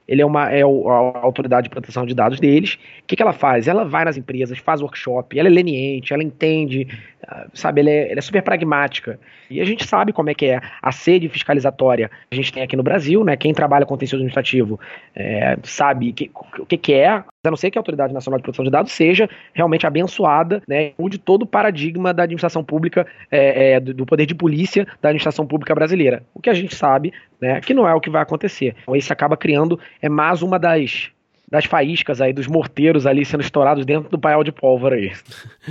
ele 0.08 0.22
é, 0.22 0.26
uma, 0.26 0.50
é 0.50 0.62
a 0.62 1.18
autoridade 1.20 1.64
de 1.64 1.70
proteção 1.70 2.06
de 2.06 2.14
dados 2.14 2.40
deles. 2.40 2.78
O 3.02 3.06
que, 3.06 3.14
que 3.14 3.22
ela 3.22 3.34
faz? 3.34 3.68
Ela 3.68 3.84
vai 3.84 4.06
nas 4.06 4.16
empresas, 4.16 4.56
faz 4.58 4.80
workshop, 4.80 5.38
ela 5.38 5.48
é 5.48 5.50
leniente, 5.50 6.14
ela 6.14 6.22
entende, 6.22 6.88
ah, 7.26 7.46
sabe, 7.52 7.82
ela 7.82 7.90
é, 7.90 8.10
ela 8.10 8.18
é, 8.18 8.22
super 8.22 8.42
pragmática. 8.42 9.20
E 9.50 9.60
a 9.60 9.64
gente 9.66 9.86
sabe 9.86 10.12
como 10.12 10.30
é 10.30 10.34
que 10.34 10.46
é 10.46 10.60
a 10.80 10.90
sede 10.90 11.28
fiscalizatória 11.28 12.08
que 12.08 12.14
a 12.32 12.36
gente 12.36 12.52
tem 12.52 12.62
aqui 12.62 12.74
no 12.74 12.82
Brasil, 12.82 13.22
né? 13.22 13.36
Quem 13.36 13.52
trabalha 13.52 13.84
com 13.84 13.94
contencioso 13.94 14.22
administrativo 14.22 14.80
é, 15.14 15.58
sabe 15.62 16.12
que, 16.12 16.30
o 16.58 16.64
que, 16.64 16.78
que 16.78 16.94
é, 16.94 17.22
a 17.46 17.50
não 17.50 17.56
ser 17.56 17.70
que 17.70 17.78
a 17.78 17.80
Autoridade 17.80 18.12
Nacional 18.12 18.38
de 18.38 18.42
Proteção 18.42 18.64
de 18.64 18.70
Dados 18.70 18.92
seja 18.92 19.28
realmente 19.54 19.86
abençoada, 19.86 20.60
né? 20.66 20.92
Mude 20.98 21.18
todo 21.18 21.42
o 21.42 21.46
paradigma 21.46 22.12
da 22.12 22.24
administração 22.24 22.64
pública, 22.64 23.06
é, 23.30 23.72
é, 23.72 23.80
do, 23.80 24.04
poder 24.04 24.26
de 24.26 24.34
polícia 24.34 24.84
da 25.00 25.10
administração 25.10 25.46
pública 25.46 25.74
brasileira. 25.74 26.24
O 26.34 26.40
que 26.40 26.50
a 26.50 26.54
gente 26.54 26.74
sabe, 26.74 27.12
né? 27.40 27.60
Que 27.60 27.72
não 27.72 27.86
é 27.86 27.94
o 27.94 28.00
que 28.00 28.10
vai 28.10 28.22
acontecer. 28.22 28.74
Então, 28.82 28.96
isso 28.96 29.12
acaba 29.12 29.36
criando 29.36 29.78
é 30.02 30.08
mais 30.08 30.42
uma 30.42 30.58
das 30.58 31.10
das 31.50 31.64
faíscas 31.64 32.20
aí, 32.20 32.30
dos 32.30 32.46
morteiros 32.46 33.06
ali 33.06 33.24
sendo 33.24 33.40
estourados 33.40 33.86
dentro 33.86 34.10
do 34.10 34.18
paiol 34.18 34.44
de 34.44 34.52
pólvora 34.52 34.96
aí. 34.96 35.12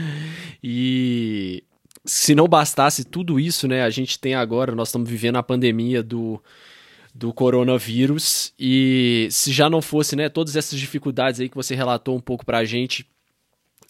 e 0.63 1.63
se 2.03 2.33
não 2.33 2.47
bastasse 2.47 3.05
tudo 3.05 3.39
isso, 3.39 3.67
né, 3.67 3.83
a 3.83 3.89
gente 3.91 4.19
tem 4.19 4.33
agora, 4.33 4.73
nós 4.73 4.87
estamos 4.87 5.07
vivendo 5.07 5.35
a 5.35 5.43
pandemia 5.43 6.01
do, 6.01 6.41
do 7.17 7.33
coronavírus 7.33 8.53
e 8.59 9.27
se 9.31 9.51
já 9.51 9.69
não 9.69 9.81
fosse, 9.81 10.15
né, 10.15 10.29
todas 10.29 10.55
essas 10.55 10.79
dificuldades 10.79 11.39
aí 11.39 11.49
que 11.49 11.55
você 11.55 11.73
relatou 11.73 12.15
um 12.15 12.21
pouco 12.21 12.45
pra 12.45 12.63
gente, 12.63 13.07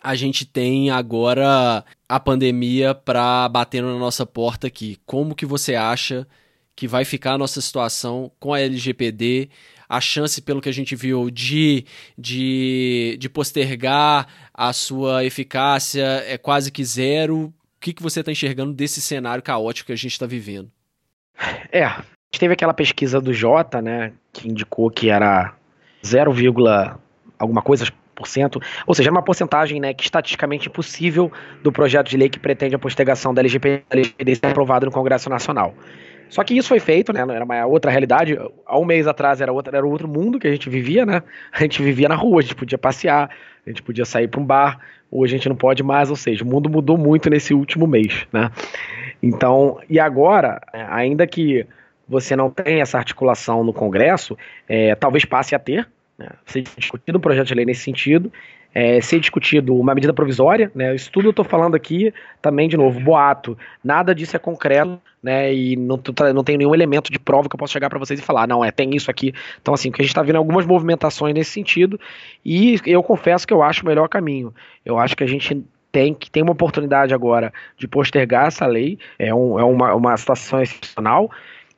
a 0.02 0.16
gente 0.16 0.46
tem 0.46 0.90
agora 0.90 1.84
a 2.08 2.20
pandemia 2.20 2.96
para 2.96 3.50
bater 3.50 3.84
na 3.84 3.98
nossa 4.00 4.26
porta 4.26 4.68
aqui. 4.68 4.98
Como 5.06 5.36
que 5.36 5.46
você 5.46 5.76
acha 5.76 6.26
que 6.74 6.88
vai 6.88 7.04
ficar 7.04 7.34
a 7.34 7.38
nossa 7.38 7.60
situação 7.60 8.32
com 8.40 8.54
a 8.54 8.62
LGPD? 8.62 9.50
A 9.90 10.00
chance, 10.00 10.42
pelo 10.42 10.62
que 10.62 10.70
a 10.70 10.74
gente 10.74 10.96
viu, 10.96 11.30
de, 11.30 11.86
de, 12.18 13.18
de 13.20 13.30
postergar 13.30 14.28
a 14.54 14.72
sua 14.72 15.26
eficácia 15.26 16.24
é 16.26 16.38
quase 16.38 16.72
que 16.72 16.84
zero. 16.86 17.54
que, 17.80 17.94
que 17.94 18.04
você 18.04 18.22
está 18.22 18.32
enxergando 18.32 18.74
desse 18.74 19.02
cenário 19.02 19.44
caótico 19.44 19.88
que 19.88 19.94
a 19.94 19.98
gente 19.98 20.14
está 20.14 20.26
vivendo? 20.26 20.72
É, 21.72 21.86
teve 22.32 22.54
aquela 22.54 22.74
pesquisa 22.74 23.22
do 23.22 23.34
Jota, 23.34 23.82
né, 23.82 24.14
que 24.34 24.50
indicou 24.50 24.90
que 24.90 25.10
era 25.10 25.54
0, 26.06 26.34
alguma 27.40 27.62
coisa 27.62 27.86
por 28.16 28.28
cento, 28.28 28.60
ou 28.88 28.96
seja, 28.96 29.10
era 29.10 29.16
uma 29.16 29.22
porcentagem 29.22 29.80
né, 29.80 29.94
que 29.94 30.04
estatisticamente 30.04 30.68
impossível 30.68 31.32
do 31.62 31.72
projeto 31.72 32.10
de 32.10 32.18
lei 32.18 32.30
que 32.30 32.40
pretende 32.40 32.76
a 32.76 32.80
postergação 32.80 33.32
da 33.32 33.42
LGPD 33.42 34.36
ser 34.36 34.48
aprovado 34.48 34.88
no 34.88 34.92
Congresso 34.92 35.30
Nacional. 35.30 35.76
Só 36.30 36.44
que 36.44 36.58
isso 36.58 36.68
foi 36.68 36.80
feito, 36.80 37.14
né? 37.14 37.22
Era 37.22 37.46
uma 37.46 37.66
outra 37.66 37.90
realidade. 37.90 38.38
Há 38.66 38.78
um 38.78 38.84
mês 38.84 39.08
atrás 39.08 39.40
era, 39.40 39.54
outra, 39.54 39.78
era 39.78 39.86
outro 39.86 40.08
mundo 40.08 40.40
que 40.40 40.48
a 40.48 40.52
gente 40.52 40.70
vivia, 40.70 41.06
né? 41.06 41.24
A 41.54 41.62
gente 41.62 41.82
vivia 41.82 42.10
na 42.10 42.16
rua, 42.16 42.40
a 42.40 42.42
gente 42.42 42.56
podia 42.56 42.78
passear, 42.78 43.30
a 43.66 43.70
gente 43.70 43.82
podia 43.82 44.04
sair 44.04 44.28
para 44.28 44.42
um 44.42 44.46
bar. 44.46 44.80
Hoje 45.10 45.36
a 45.36 45.38
gente 45.38 45.48
não 45.48 45.56
pode 45.56 45.84
mais, 45.84 46.10
ou 46.10 46.18
seja, 46.18 46.44
o 46.44 46.48
mundo 46.48 46.70
mudou 46.70 46.98
muito 46.98 47.30
nesse 47.30 47.54
último 47.54 47.88
mês, 47.88 48.28
né? 48.34 48.52
Então, 49.24 49.80
e 49.90 50.00
agora, 50.00 50.62
é, 50.74 50.86
ainda 50.90 51.26
que 51.26 51.66
você 52.08 52.36
não 52.36 52.50
tenha 52.50 52.82
essa 52.82 52.98
articulação 52.98 53.64
no 53.64 53.74
Congresso, 53.74 54.38
é, 54.68 54.96
talvez 54.96 55.26
passe 55.26 55.54
a 55.56 55.60
ter, 55.60 55.88
né, 56.18 56.30
ser 56.46 56.62
discutido 56.62 57.18
um 57.18 57.22
projeto 57.22 57.48
de 57.48 57.54
lei 57.54 57.66
nesse 57.66 57.82
sentido, 57.82 58.32
é, 58.74 59.02
ser 59.02 59.20
discutido 59.20 59.76
uma 59.76 59.96
medida 59.96 60.14
provisória, 60.14 60.72
né? 60.76 60.94
Isso 60.94 61.12
tudo 61.12 61.26
eu 61.26 61.30
estou 61.32 61.44
falando 61.44 61.74
aqui 61.74 62.14
também, 62.42 62.70
de 62.70 62.78
novo, 62.78 63.00
boato. 63.00 63.58
Nada 63.84 64.14
disso 64.14 64.36
é 64.36 64.40
concreto, 64.40 65.02
né? 65.24 65.52
E 65.52 65.76
não, 65.76 66.00
não 66.34 66.44
tem 66.44 66.58
nenhum 66.58 66.76
elemento 66.76 67.12
de 67.12 67.18
prova 67.18 67.50
que 67.50 67.56
eu 67.56 67.58
possa 67.58 67.74
chegar 67.74 67.90
para 67.90 67.98
vocês 67.98 68.20
e 68.20 68.24
falar, 68.24 68.48
não, 68.48 68.64
é, 68.64 68.70
tem 68.70 68.96
isso 68.96 69.10
aqui. 69.10 69.34
Então, 69.60 69.74
assim, 69.74 69.90
que 69.90 70.00
a 70.00 70.04
gente 70.04 70.12
está 70.12 70.22
vendo 70.22 70.36
algumas 70.36 70.66
movimentações 70.66 71.34
nesse 71.34 71.52
sentido, 71.52 72.00
e 72.46 72.80
eu 72.86 73.02
confesso 73.02 73.48
que 73.48 73.54
eu 73.54 73.64
acho 73.64 73.82
o 73.82 73.88
melhor 73.88 74.08
caminho. 74.08 74.54
Eu 74.86 75.00
acho 75.00 75.18
que 75.18 75.24
a 75.24 75.28
gente 75.28 75.64
tem 75.92 76.14
que 76.14 76.30
tem 76.30 76.44
uma 76.44 76.52
oportunidade 76.52 77.14
agora 77.14 77.52
de 77.78 77.88
postergar 77.88 78.48
essa 78.48 78.68
lei, 78.68 79.00
é, 79.18 79.34
um, 79.34 79.60
é 79.60 79.64
uma, 79.64 79.96
uma 79.96 80.18
situação 80.18 80.62
excepcional. 80.62 81.32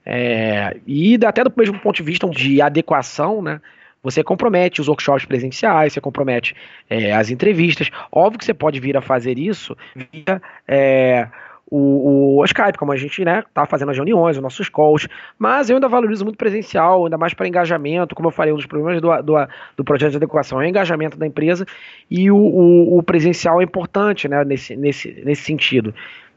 É, 0.06 0.78
e 0.88 1.18
até 1.26 1.44
do 1.44 1.54
mesmo 1.56 1.80
ponto 1.80 1.98
de 1.98 2.04
vista 2.04 2.28
de 2.30 2.62
adequação, 2.62 3.42
né? 3.42 3.62
Você 4.02 4.24
compromete 4.24 4.80
os 4.80 4.88
workshops 4.88 5.26
presenciais, 5.26 5.92
você 5.92 6.00
compromete 6.00 6.56
é, 6.90 7.12
as 7.12 7.30
entrevistas. 7.30 7.90
Óbvio 8.12 8.40
que 8.40 8.46
você 8.46 8.54
pode 8.54 8.80
vir 8.80 8.96
a 8.96 9.02
fazer 9.02 9.38
isso 9.38 9.76
via 9.94 10.42
é, 10.66 11.28
o, 11.70 12.40
o 12.40 12.46
Skype, 12.46 12.78
como 12.78 12.92
a 12.92 12.98
gente 12.98 13.24
né, 13.24 13.44
tá 13.54 13.66
fazendo 13.66 13.92
as 13.92 13.98
reuniões, 13.98 14.38
os 14.38 14.42
nossos 14.42 14.70
calls, 14.70 15.08
mas 15.38 15.70
eu 15.70 15.76
ainda 15.76 15.88
valorizo 15.88 16.24
muito 16.24 16.38
presencial, 16.38 17.06
ainda 17.06 17.18
mais 17.18 17.34
para 17.34 17.48
engajamento, 17.48 18.16
como 18.16 18.28
eu 18.28 18.32
falei, 18.32 18.52
um 18.52 18.58
dos 18.58 18.66
problemas 18.66 19.02
do, 19.02 19.22
do, 19.22 19.48
do, 19.78 19.84
projeto 19.84 20.12
de 20.12 20.18
adequação 20.18 20.62
é 20.62 20.66
o 20.66 20.68
engajamento 20.68 21.18
da 21.18 21.28
empresa, 21.28 21.66
e 22.10 22.32
o, 22.32 22.38
o, 22.38 22.98
o 22.98 23.04
presencial 23.04 23.62
é 23.62 23.64
importante 23.64 24.28
né, 24.28 24.44
nesse, 24.44 24.76
nesse, 24.76 25.22
nesse 25.24 25.44
sentido. 25.44 25.94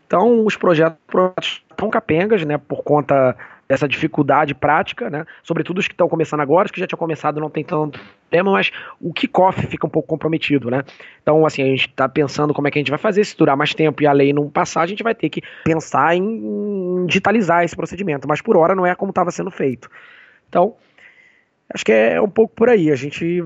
Então, 0.07 0.45
os 0.45 0.57
projetos 0.57 1.63
estão 1.71 1.89
capengas, 1.89 2.45
né, 2.45 2.59
por 2.59 2.83
conta 2.83 3.35
dessa 3.73 3.89
dificuldade 3.89 4.55
prática, 4.55 5.09
né? 5.09 5.25
Sobretudo 5.43 5.79
os 5.79 5.89
que 5.89 5.95
estão 5.95 6.07
começando 6.07 6.41
agora, 6.41 6.67
os 6.67 6.71
que 6.71 6.79
já 6.79 6.87
tinham 6.87 6.99
começado 6.99 7.41
não 7.41 7.49
tem 7.49 7.65
tanto 7.65 7.99
tema, 8.29 8.53
mas 8.53 8.71
o 9.01 9.15
kickoff 9.15 9.67
fica 9.67 9.87
um 9.87 9.89
pouco 9.89 10.07
comprometido, 10.07 10.71
né? 10.71 10.83
Então, 11.23 11.47
assim, 11.47 11.63
a 11.63 11.67
gente 11.67 11.89
está 11.89 12.07
pensando 12.07 12.53
como 12.53 12.69
é 12.69 12.71
que 12.71 12.79
a 12.79 12.81
gente 12.81 12.91
vai 12.91 12.99
fazer, 12.99 13.25
se 13.25 13.35
durar 13.35 13.57
mais 13.57 13.73
tempo 13.73 14.03
e 14.03 14.07
a 14.07 14.13
lei 14.13 14.31
não 14.31 14.51
passar, 14.51 14.83
a 14.83 14.87
gente 14.87 15.03
vai 15.03 15.15
ter 15.15 15.31
que 15.31 15.41
pensar 15.65 16.15
em 16.15 17.07
digitalizar 17.07 17.65
esse 17.65 17.75
procedimento, 17.75 18.29
mas 18.29 18.43
por 18.43 18.59
hora 18.59 18.75
não 18.75 18.85
é 18.85 18.95
como 18.95 19.09
estava 19.09 19.31
sendo 19.31 19.51
feito. 19.51 19.89
Então, 20.51 20.75
acho 21.73 21.83
que 21.83 21.93
é 21.93 22.21
um 22.21 22.29
pouco 22.29 22.55
por 22.55 22.69
aí. 22.69 22.91
A 22.91 22.95
gente 22.95 23.43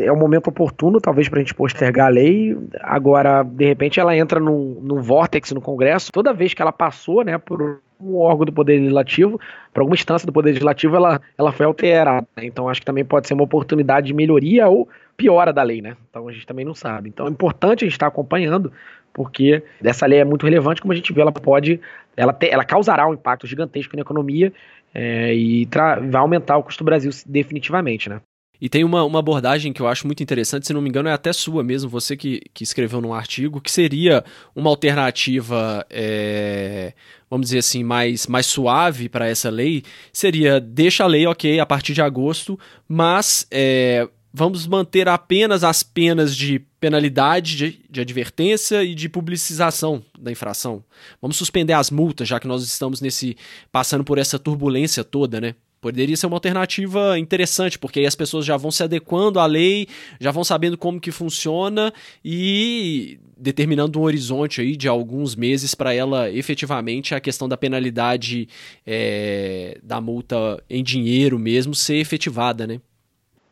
é 0.00 0.10
o 0.10 0.16
momento 0.16 0.48
oportuno, 0.48 1.00
talvez, 1.00 1.28
para 1.28 1.38
a 1.38 1.42
gente 1.42 1.54
postergar 1.54 2.08
a 2.08 2.10
lei. 2.10 2.58
Agora, 2.80 3.44
de 3.44 3.66
repente, 3.66 4.00
ela 4.00 4.16
entra 4.16 4.40
num, 4.40 4.80
num 4.82 5.00
vórtex 5.00 5.52
no 5.52 5.60
Congresso. 5.60 6.10
Toda 6.10 6.34
vez 6.34 6.54
que 6.54 6.60
ela 6.60 6.72
passou 6.72 7.22
né, 7.22 7.38
por 7.38 7.80
um 8.02 8.16
órgão 8.16 8.46
do 8.46 8.52
Poder 8.52 8.78
Legislativo, 8.78 9.40
para 9.72 9.82
alguma 9.82 9.94
instância 9.94 10.26
do 10.26 10.32
Poder 10.32 10.50
Legislativo, 10.50 10.96
ela, 10.96 11.20
ela 11.36 11.52
foi 11.52 11.66
alterada. 11.66 12.26
Né? 12.36 12.44
Então, 12.44 12.68
acho 12.68 12.80
que 12.80 12.86
também 12.86 13.04
pode 13.04 13.26
ser 13.26 13.34
uma 13.34 13.44
oportunidade 13.44 14.08
de 14.08 14.14
melhoria 14.14 14.68
ou 14.68 14.88
piora 15.16 15.52
da 15.52 15.62
lei. 15.62 15.80
Né? 15.80 15.96
Então, 16.08 16.28
a 16.28 16.32
gente 16.32 16.46
também 16.46 16.64
não 16.64 16.74
sabe. 16.74 17.08
Então, 17.08 17.26
é 17.26 17.30
importante 17.30 17.84
a 17.84 17.86
gente 17.86 17.94
estar 17.94 18.06
acompanhando, 18.06 18.72
porque 19.12 19.62
essa 19.82 20.06
lei 20.06 20.20
é 20.20 20.24
muito 20.24 20.44
relevante, 20.44 20.80
como 20.80 20.92
a 20.92 20.96
gente 20.96 21.12
vê, 21.12 21.20
ela 21.20 21.32
pode, 21.32 21.80
ela, 22.16 22.32
te, 22.32 22.48
ela 22.48 22.64
causará 22.64 23.06
um 23.08 23.14
impacto 23.14 23.46
gigantesco 23.46 23.96
na 23.96 24.02
economia 24.02 24.52
é, 24.94 25.34
e 25.34 25.68
vai 26.10 26.20
aumentar 26.20 26.56
o 26.56 26.62
custo 26.62 26.82
do 26.82 26.86
Brasil 26.86 27.10
definitivamente, 27.26 28.08
né? 28.08 28.20
E 28.60 28.68
tem 28.68 28.84
uma, 28.84 29.02
uma 29.04 29.18
abordagem 29.18 29.72
que 29.72 29.80
eu 29.80 29.88
acho 29.88 30.06
muito 30.06 30.22
interessante, 30.22 30.66
se 30.66 30.72
não 30.72 30.82
me 30.82 30.88
engano, 30.88 31.08
é 31.08 31.12
até 31.12 31.32
sua 31.32 31.64
mesmo, 31.64 31.88
você 31.88 32.16
que, 32.16 32.40
que 32.52 32.62
escreveu 32.62 33.00
num 33.00 33.14
artigo, 33.14 33.60
que 33.60 33.70
seria 33.70 34.22
uma 34.54 34.68
alternativa, 34.68 35.86
é, 35.88 36.92
vamos 37.30 37.46
dizer 37.46 37.58
assim, 37.58 37.82
mais, 37.82 38.26
mais 38.26 38.46
suave 38.46 39.08
para 39.08 39.26
essa 39.26 39.48
lei, 39.48 39.82
seria 40.12 40.60
deixa 40.60 41.04
a 41.04 41.06
lei, 41.06 41.26
ok, 41.26 41.58
a 41.58 41.66
partir 41.66 41.94
de 41.94 42.02
agosto, 42.02 42.58
mas 42.86 43.46
é, 43.50 44.06
vamos 44.32 44.66
manter 44.66 45.08
apenas 45.08 45.64
as 45.64 45.82
penas 45.82 46.36
de 46.36 46.58
penalidade, 46.78 47.56
de, 47.56 47.80
de, 47.90 48.00
advertência 48.00 48.82
e 48.82 48.94
de 48.94 49.08
publicização 49.08 50.02
da 50.18 50.30
infração. 50.30 50.82
Vamos 51.20 51.36
suspender 51.36 51.72
as 51.72 51.90
multas, 51.90 52.28
já 52.28 52.38
que 52.40 52.46
nós 52.46 52.62
estamos 52.62 53.00
nesse 53.00 53.36
passando 53.70 54.04
por 54.04 54.18
essa 54.18 54.38
turbulência 54.38 55.04
toda, 55.04 55.40
né? 55.40 55.54
Poderia 55.80 56.14
ser 56.14 56.26
uma 56.26 56.36
alternativa 56.36 57.18
interessante, 57.18 57.78
porque 57.78 58.00
aí 58.00 58.06
as 58.06 58.14
pessoas 58.14 58.44
já 58.44 58.54
vão 58.54 58.70
se 58.70 58.82
adequando 58.82 59.40
à 59.40 59.46
lei, 59.46 59.86
já 60.20 60.30
vão 60.30 60.44
sabendo 60.44 60.76
como 60.76 61.00
que 61.00 61.10
funciona 61.10 61.90
e 62.22 63.18
determinando 63.34 63.98
um 63.98 64.02
horizonte 64.02 64.60
aí 64.60 64.76
de 64.76 64.86
alguns 64.86 65.34
meses 65.34 65.74
para 65.74 65.94
ela 65.94 66.30
efetivamente 66.30 67.14
a 67.14 67.20
questão 67.20 67.48
da 67.48 67.56
penalidade 67.56 68.46
é, 68.86 69.78
da 69.82 70.02
multa 70.02 70.62
em 70.68 70.84
dinheiro 70.84 71.38
mesmo 71.38 71.74
ser 71.74 71.96
efetivada, 71.96 72.66
né? 72.66 72.78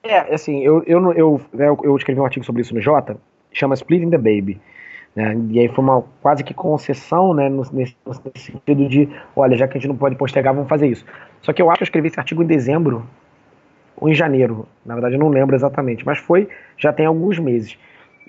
É, 0.02 0.34
assim, 0.34 0.62
eu, 0.62 0.82
eu, 0.86 1.12
eu, 1.14 1.40
eu 1.82 1.96
escrevi 1.96 2.20
um 2.20 2.24
artigo 2.26 2.44
sobre 2.44 2.60
isso 2.60 2.74
no 2.74 2.80
Jota, 2.80 3.16
chama 3.52 3.74
Splitting 3.74 4.10
the 4.10 4.18
Baby. 4.18 4.60
Né? 5.14 5.36
E 5.50 5.60
aí 5.60 5.68
foi 5.68 5.82
uma 5.82 6.02
quase 6.22 6.44
que 6.44 6.54
concessão 6.54 7.34
né, 7.34 7.48
nesse, 7.48 7.74
nesse, 7.74 7.96
sentido 8.36 8.88
de, 8.88 9.08
olha, 9.34 9.56
já 9.56 9.66
que 9.66 9.76
a 9.76 9.80
gente 9.80 9.88
não 9.88 9.96
pode 9.96 10.16
postergar, 10.16 10.54
vamos 10.54 10.68
fazer 10.68 10.86
isso. 10.86 11.04
Só 11.42 11.52
que 11.52 11.60
eu 11.60 11.70
acho 11.70 11.78
que 11.78 11.82
eu 11.82 11.86
escrevi 11.86 12.08
esse 12.08 12.18
artigo 12.18 12.42
em 12.42 12.46
dezembro 12.46 13.04
ou 13.96 14.08
em 14.08 14.14
janeiro, 14.14 14.66
na 14.86 14.94
verdade 14.94 15.16
eu 15.16 15.18
não 15.18 15.28
lembro 15.28 15.56
exatamente, 15.56 16.06
mas 16.06 16.18
foi, 16.18 16.48
já 16.76 16.92
tem 16.92 17.04
alguns 17.04 17.38
meses. 17.38 17.76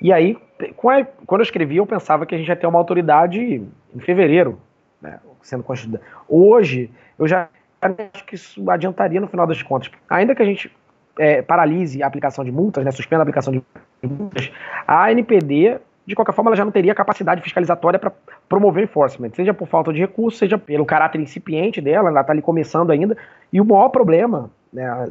E 0.01 0.11
aí, 0.11 0.35
quando 0.75 1.41
eu 1.41 1.41
escrevi, 1.41 1.77
eu 1.77 1.85
pensava 1.85 2.25
que 2.25 2.33
a 2.33 2.37
gente 2.37 2.47
ia 2.47 2.55
ter 2.55 2.65
uma 2.65 2.79
autoridade 2.79 3.39
em 3.39 3.99
fevereiro, 3.99 4.59
né, 5.01 5.19
sendo 5.43 5.63
constituída. 5.63 6.01
Hoje, 6.27 6.89
eu 7.19 7.27
já 7.27 7.49
acho 7.81 8.25
que 8.25 8.35
isso 8.35 8.67
adiantaria 8.69 9.21
no 9.21 9.27
final 9.27 9.45
das 9.45 9.61
contas. 9.61 9.91
Ainda 10.09 10.33
que 10.33 10.41
a 10.41 10.45
gente 10.45 10.71
é, 11.17 11.41
paralise 11.41 12.01
a 12.01 12.07
aplicação 12.07 12.43
de 12.43 12.51
multas, 12.51 12.83
né, 12.83 12.91
suspenda 12.91 13.21
a 13.21 13.23
aplicação 13.23 13.53
de 13.53 13.61
multas, 14.01 14.51
a 14.87 15.11
NPD 15.11 15.79
de 16.09 16.15
qualquer 16.15 16.33
forma, 16.33 16.49
ela 16.49 16.57
já 16.57 16.65
não 16.65 16.71
teria 16.71 16.95
capacidade 16.95 17.39
fiscalizatória 17.41 17.99
para 17.99 18.11
promover 18.49 18.83
enforcement, 18.83 19.29
seja 19.35 19.53
por 19.53 19.67
falta 19.67 19.93
de 19.93 19.99
recursos, 19.99 20.39
seja 20.39 20.57
pelo 20.57 20.83
caráter 20.83 21.21
incipiente 21.21 21.79
dela, 21.79 22.09
ela 22.09 22.21
está 22.21 22.33
ali 22.33 22.41
começando 22.41 22.89
ainda. 22.89 23.15
E 23.53 23.61
o 23.61 23.65
maior 23.65 23.89
problema 23.89 24.49
né, 24.73 25.07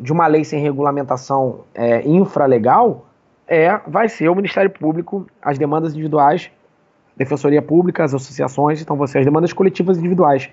de 0.00 0.12
uma 0.12 0.28
lei 0.28 0.44
sem 0.44 0.62
regulamentação 0.62 1.62
é, 1.74 2.06
infralegal 2.06 3.06
é, 3.48 3.80
vai 3.88 4.08
ser 4.08 4.28
o 4.28 4.34
Ministério 4.36 4.70
Público, 4.70 5.26
as 5.42 5.58
demandas 5.58 5.94
individuais, 5.94 6.48
Defensoria 7.16 7.60
Pública, 7.60 8.04
as 8.04 8.14
associações, 8.14 8.80
então 8.80 8.96
você, 8.96 9.18
as 9.18 9.24
demandas 9.24 9.52
coletivas 9.52 9.98
individuais. 9.98 10.48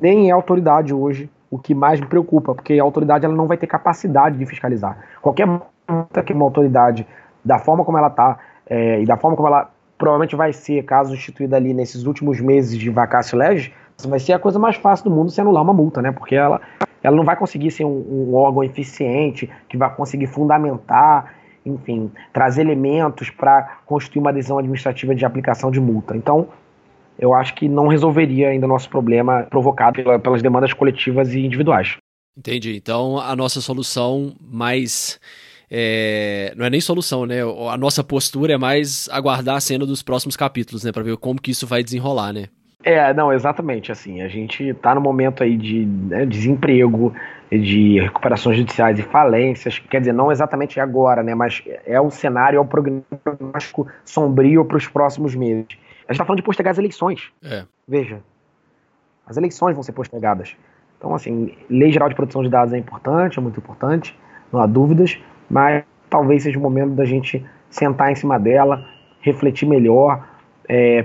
Nem 0.00 0.30
é 0.30 0.32
autoridade 0.32 0.94
hoje 0.94 1.28
o 1.50 1.58
que 1.58 1.74
mais 1.74 2.00
me 2.00 2.06
preocupa, 2.06 2.54
porque 2.54 2.78
a 2.78 2.82
autoridade 2.82 3.24
ela 3.24 3.34
não 3.34 3.48
vai 3.48 3.56
ter 3.56 3.66
capacidade 3.66 4.38
de 4.38 4.46
fiscalizar. 4.46 4.96
Qualquer 5.20 5.46
multa 5.46 6.22
que 6.22 6.32
uma 6.32 6.44
autoridade, 6.44 7.06
da 7.44 7.58
forma 7.58 7.84
como 7.84 7.98
ela 7.98 8.06
está, 8.06 8.38
é, 8.66 9.00
e 9.00 9.06
da 9.06 9.16
forma 9.16 9.36
como 9.36 9.48
ela 9.48 9.70
provavelmente 9.98 10.34
vai 10.34 10.52
ser, 10.52 10.82
caso 10.84 11.14
instituída 11.14 11.56
ali 11.56 11.72
nesses 11.72 12.04
últimos 12.04 12.40
meses 12.40 12.76
de 12.76 12.90
vacácio 12.90 13.38
legis, 13.38 13.70
vai 14.04 14.18
ser 14.18 14.32
a 14.32 14.38
coisa 14.38 14.58
mais 14.58 14.76
fácil 14.76 15.04
do 15.04 15.14
mundo 15.14 15.30
se 15.30 15.40
anular 15.40 15.62
uma 15.62 15.72
multa, 15.72 16.02
né? 16.02 16.10
Porque 16.10 16.34
ela, 16.34 16.60
ela 17.02 17.16
não 17.16 17.24
vai 17.24 17.36
conseguir 17.36 17.70
ser 17.70 17.84
um, 17.84 18.30
um 18.30 18.34
órgão 18.34 18.64
eficiente, 18.64 19.48
que 19.68 19.76
vai 19.76 19.94
conseguir 19.94 20.26
fundamentar, 20.26 21.34
enfim, 21.64 22.10
trazer 22.32 22.62
elementos 22.62 23.30
para 23.30 23.78
constituir 23.86 24.20
uma 24.20 24.30
adesão 24.30 24.58
administrativa 24.58 25.14
de 25.14 25.24
aplicação 25.24 25.70
de 25.70 25.80
multa. 25.80 26.16
Então, 26.16 26.48
eu 27.18 27.34
acho 27.34 27.54
que 27.54 27.68
não 27.68 27.86
resolveria 27.86 28.48
ainda 28.48 28.66
o 28.66 28.68
nosso 28.68 28.88
problema 28.88 29.46
provocado 29.48 30.02
pela, 30.02 30.18
pelas 30.18 30.42
demandas 30.42 30.72
coletivas 30.72 31.32
e 31.32 31.40
individuais. 31.40 31.96
Entendi. 32.36 32.76
Então, 32.76 33.18
a 33.18 33.36
nossa 33.36 33.60
solução 33.60 34.34
mais 34.40 35.20
é, 35.74 36.52
não 36.54 36.66
é 36.66 36.70
nem 36.70 36.82
solução, 36.82 37.24
né? 37.24 37.40
A 37.40 37.78
nossa 37.78 38.04
postura 38.04 38.52
é 38.52 38.58
mais 38.58 39.08
aguardar 39.10 39.56
a 39.56 39.60
cena 39.60 39.86
dos 39.86 40.02
próximos 40.02 40.36
capítulos, 40.36 40.84
né? 40.84 40.92
Para 40.92 41.02
ver 41.02 41.16
como 41.16 41.40
que 41.40 41.50
isso 41.50 41.66
vai 41.66 41.82
desenrolar, 41.82 42.30
né? 42.30 42.48
É, 42.84 43.14
não, 43.14 43.32
exatamente. 43.32 43.90
Assim, 43.90 44.20
a 44.20 44.28
gente 44.28 44.74
tá 44.74 44.94
no 44.94 45.00
momento 45.00 45.42
aí 45.42 45.56
de 45.56 45.86
né, 45.86 46.26
desemprego, 46.26 47.14
de 47.50 47.98
recuperações 48.00 48.58
judiciais 48.58 48.98
e 48.98 49.02
falências. 49.02 49.78
Quer 49.78 50.00
dizer, 50.00 50.12
não 50.12 50.30
exatamente 50.30 50.78
agora, 50.78 51.22
né? 51.22 51.34
Mas 51.34 51.62
é 51.86 51.98
o 51.98 52.10
cenário, 52.10 52.58
é 52.58 52.60
o 52.60 52.66
prognóstico 52.66 53.86
sombrio 54.04 54.66
para 54.66 54.76
os 54.76 54.86
próximos 54.86 55.34
meses. 55.34 55.64
A 55.70 56.12
gente 56.12 56.12
está 56.12 56.24
falando 56.26 56.40
de 56.40 56.44
postergar 56.44 56.72
as 56.72 56.78
eleições. 56.78 57.32
É. 57.42 57.64
Veja, 57.88 58.20
as 59.26 59.38
eleições 59.38 59.72
vão 59.72 59.82
ser 59.82 59.92
postergadas. 59.92 60.54
Então, 60.98 61.14
assim, 61.14 61.56
lei 61.70 61.90
geral 61.90 62.10
de 62.10 62.14
proteção 62.14 62.42
de 62.42 62.50
dados 62.50 62.74
é 62.74 62.78
importante, 62.78 63.38
é 63.38 63.42
muito 63.42 63.58
importante, 63.58 64.14
não 64.52 64.60
há 64.60 64.66
dúvidas, 64.66 65.18
mas 65.52 65.84
talvez 66.08 66.42
seja 66.42 66.58
o 66.58 66.62
momento 66.62 66.94
da 66.94 67.04
gente 67.04 67.44
sentar 67.68 68.10
em 68.10 68.14
cima 68.14 68.38
dela, 68.38 68.82
refletir 69.20 69.66
melhor, 69.66 70.26
é, 70.66 71.04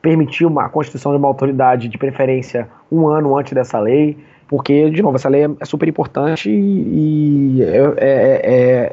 permitir 0.00 0.46
uma, 0.46 0.66
a 0.66 0.68
constituição 0.68 1.10
de 1.10 1.18
uma 1.18 1.26
autoridade, 1.26 1.88
de 1.88 1.98
preferência, 1.98 2.68
um 2.90 3.08
ano 3.08 3.36
antes 3.36 3.52
dessa 3.52 3.80
lei, 3.80 4.16
porque, 4.46 4.88
de 4.90 5.02
novo, 5.02 5.16
essa 5.16 5.28
lei 5.28 5.42
é 5.58 5.64
super 5.64 5.88
importante 5.88 6.48
e, 6.48 7.62
é, 7.62 7.76
é, 7.96 8.40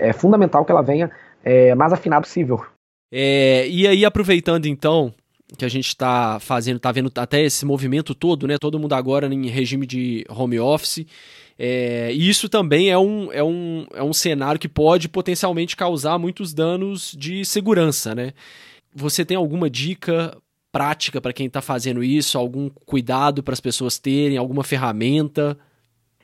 é, 0.06 0.10
é, 0.10 0.14
fundamental 0.14 0.66
que 0.66 0.72
ela 0.72 0.82
venha 0.82 1.12
é, 1.44 1.76
mais 1.76 1.94
afinada 1.94 2.24
possível. 2.24 2.64
É, 3.12 3.68
e 3.68 3.88
aí, 3.88 4.04
aproveitando 4.04 4.66
então 4.66 5.14
que 5.58 5.64
a 5.64 5.70
gente 5.70 5.88
está 5.88 6.40
fazendo, 6.40 6.78
está 6.78 6.92
vendo 6.92 7.12
até 7.16 7.42
esse 7.42 7.66
movimento 7.66 8.14
todo, 8.14 8.48
né? 8.48 8.58
Todo 8.60 8.80
mundo 8.80 8.94
agora 8.94 9.28
em 9.28 9.48
regime 9.48 9.86
de 9.86 10.26
home 10.30 10.60
office. 10.60 11.06
É, 11.60 12.12
e 12.14 12.30
isso 12.30 12.48
também 12.48 12.90
é 12.90 12.98
um, 12.98 13.32
é, 13.32 13.44
um, 13.44 13.88
é 13.94 14.04
um 14.04 14.14
cenário 14.14 14.60
que 14.60 14.70
pode 14.70 15.10
potencialmente 15.10 15.76
causar 15.76 16.20
muitos 16.20 16.54
danos 16.54 17.16
de 17.18 17.44
segurança, 17.44 18.14
né? 18.14 18.34
Você 18.94 19.26
tem 19.26 19.36
alguma 19.36 19.70
dica 19.70 20.38
prática 20.72 21.20
para 21.20 21.34
quem 21.34 21.48
está 21.48 21.62
fazendo 21.62 22.04
isso? 22.04 22.38
Algum 22.38 22.70
cuidado 22.70 23.42
para 23.42 23.54
as 23.54 23.60
pessoas 23.60 23.98
terem? 23.98 24.38
Alguma 24.38 24.64
ferramenta? 24.64 25.58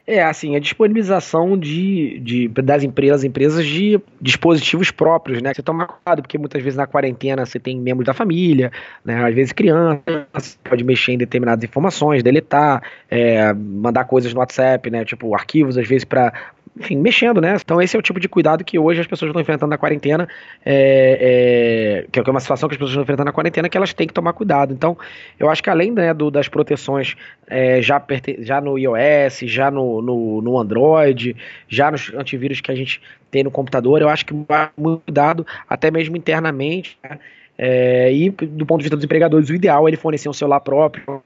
É, 0.06 0.22
assim, 0.22 0.54
a 0.54 0.60
disponibilização 0.60 1.58
de, 1.58 2.20
de, 2.20 2.48
das 2.50 2.84
empresas, 2.84 3.24
empresas 3.24 3.66
de 3.66 4.02
dispositivos 4.20 4.92
próprios, 4.92 5.42
né? 5.42 5.54
Você 5.54 5.64
toma 5.64 5.88
cuidado, 5.88 6.22
porque 6.22 6.38
muitas 6.38 6.62
vezes 6.62 6.76
na 6.76 6.86
quarentena 6.86 7.46
você 7.46 7.58
tem 7.58 7.80
membros 7.80 8.06
da 8.06 8.14
família, 8.14 8.70
né? 9.06 9.24
Às 9.26 9.34
vezes 9.34 9.54
crianças, 9.54 10.60
pode 10.62 10.84
mexer 10.84 11.14
em 11.14 11.18
determinadas 11.18 11.64
informações, 11.64 12.22
deletar, 12.22 12.84
é, 13.10 13.54
mandar 13.54 14.04
coisas 14.04 14.34
no 14.34 14.42
WhatsApp, 14.42 14.90
né? 14.90 15.06
Tipo, 15.06 15.34
arquivos, 15.34 15.78
às 15.78 15.88
vezes, 15.88 16.04
para 16.04 16.34
enfim, 16.78 16.98
mexendo, 16.98 17.40
né? 17.40 17.56
Então 17.56 17.82
esse 17.82 17.96
é 17.96 18.00
o 18.00 18.02
tipo 18.02 18.20
de 18.20 18.28
cuidado 18.28 18.64
que 18.64 18.80
hoje 18.80 19.00
as 19.00 19.08
pessoas 19.08 19.30
estão 19.30 19.42
enfrentando 19.42 19.70
na 19.70 19.78
quarentena, 19.78 20.28
é, 20.66 22.04
é, 22.04 22.12
que 22.12 22.20
é 22.20 22.24
uma 22.24 22.40
situação 22.40 22.68
que 22.68 22.74
as 22.74 22.78
pessoas 22.78 22.92
estão 22.92 23.04
enfrentando 23.04 23.26
na 23.26 23.32
quarentena 23.32 23.70
que 23.70 23.78
elas 23.78 23.94
têm 23.94 24.08
que 24.08 24.14
tomar 24.14 24.34
cuidado. 24.34 24.74
Então, 24.74 24.98
eu 25.40 25.50
acho 25.50 25.62
que 25.62 25.70
além 25.70 25.92
né, 25.92 26.14
do, 26.14 26.32
das 26.32 26.48
proteções 26.48 27.16
é, 27.48 27.82
já, 27.82 28.04
já 28.40 28.60
no 28.60 28.78
iOS, 28.78 29.40
já 29.44 29.70
no, 29.70 29.93
no, 30.02 30.42
no, 30.42 30.60
Android, 30.60 31.36
já 31.68 31.92
nos 31.92 32.14
antivírus 32.14 32.62
que 32.62 32.72
a 32.72 32.76
gente 32.76 33.02
tem 33.30 33.44
no 33.44 33.52
computador, 33.52 34.02
eu 34.02 34.10
acho 34.10 34.26
que 34.26 34.34
muito 34.34 35.02
cuidado, 35.06 35.46
até 35.68 35.92
mesmo 35.92 36.16
internamente, 36.16 36.98
né? 37.04 37.20
É, 37.56 38.12
e 38.12 38.30
do 38.32 38.66
ponto 38.66 38.80
de 38.80 38.86
vista 38.86 38.96
dos 38.96 39.06
empregadores, 39.06 39.50
o 39.50 39.54
ideal 39.54 39.88
é 39.88 39.92
ele 39.92 39.98
fornecer 39.98 40.28
um 40.28 40.34
celular 40.34 40.60
próprio, 40.60 41.22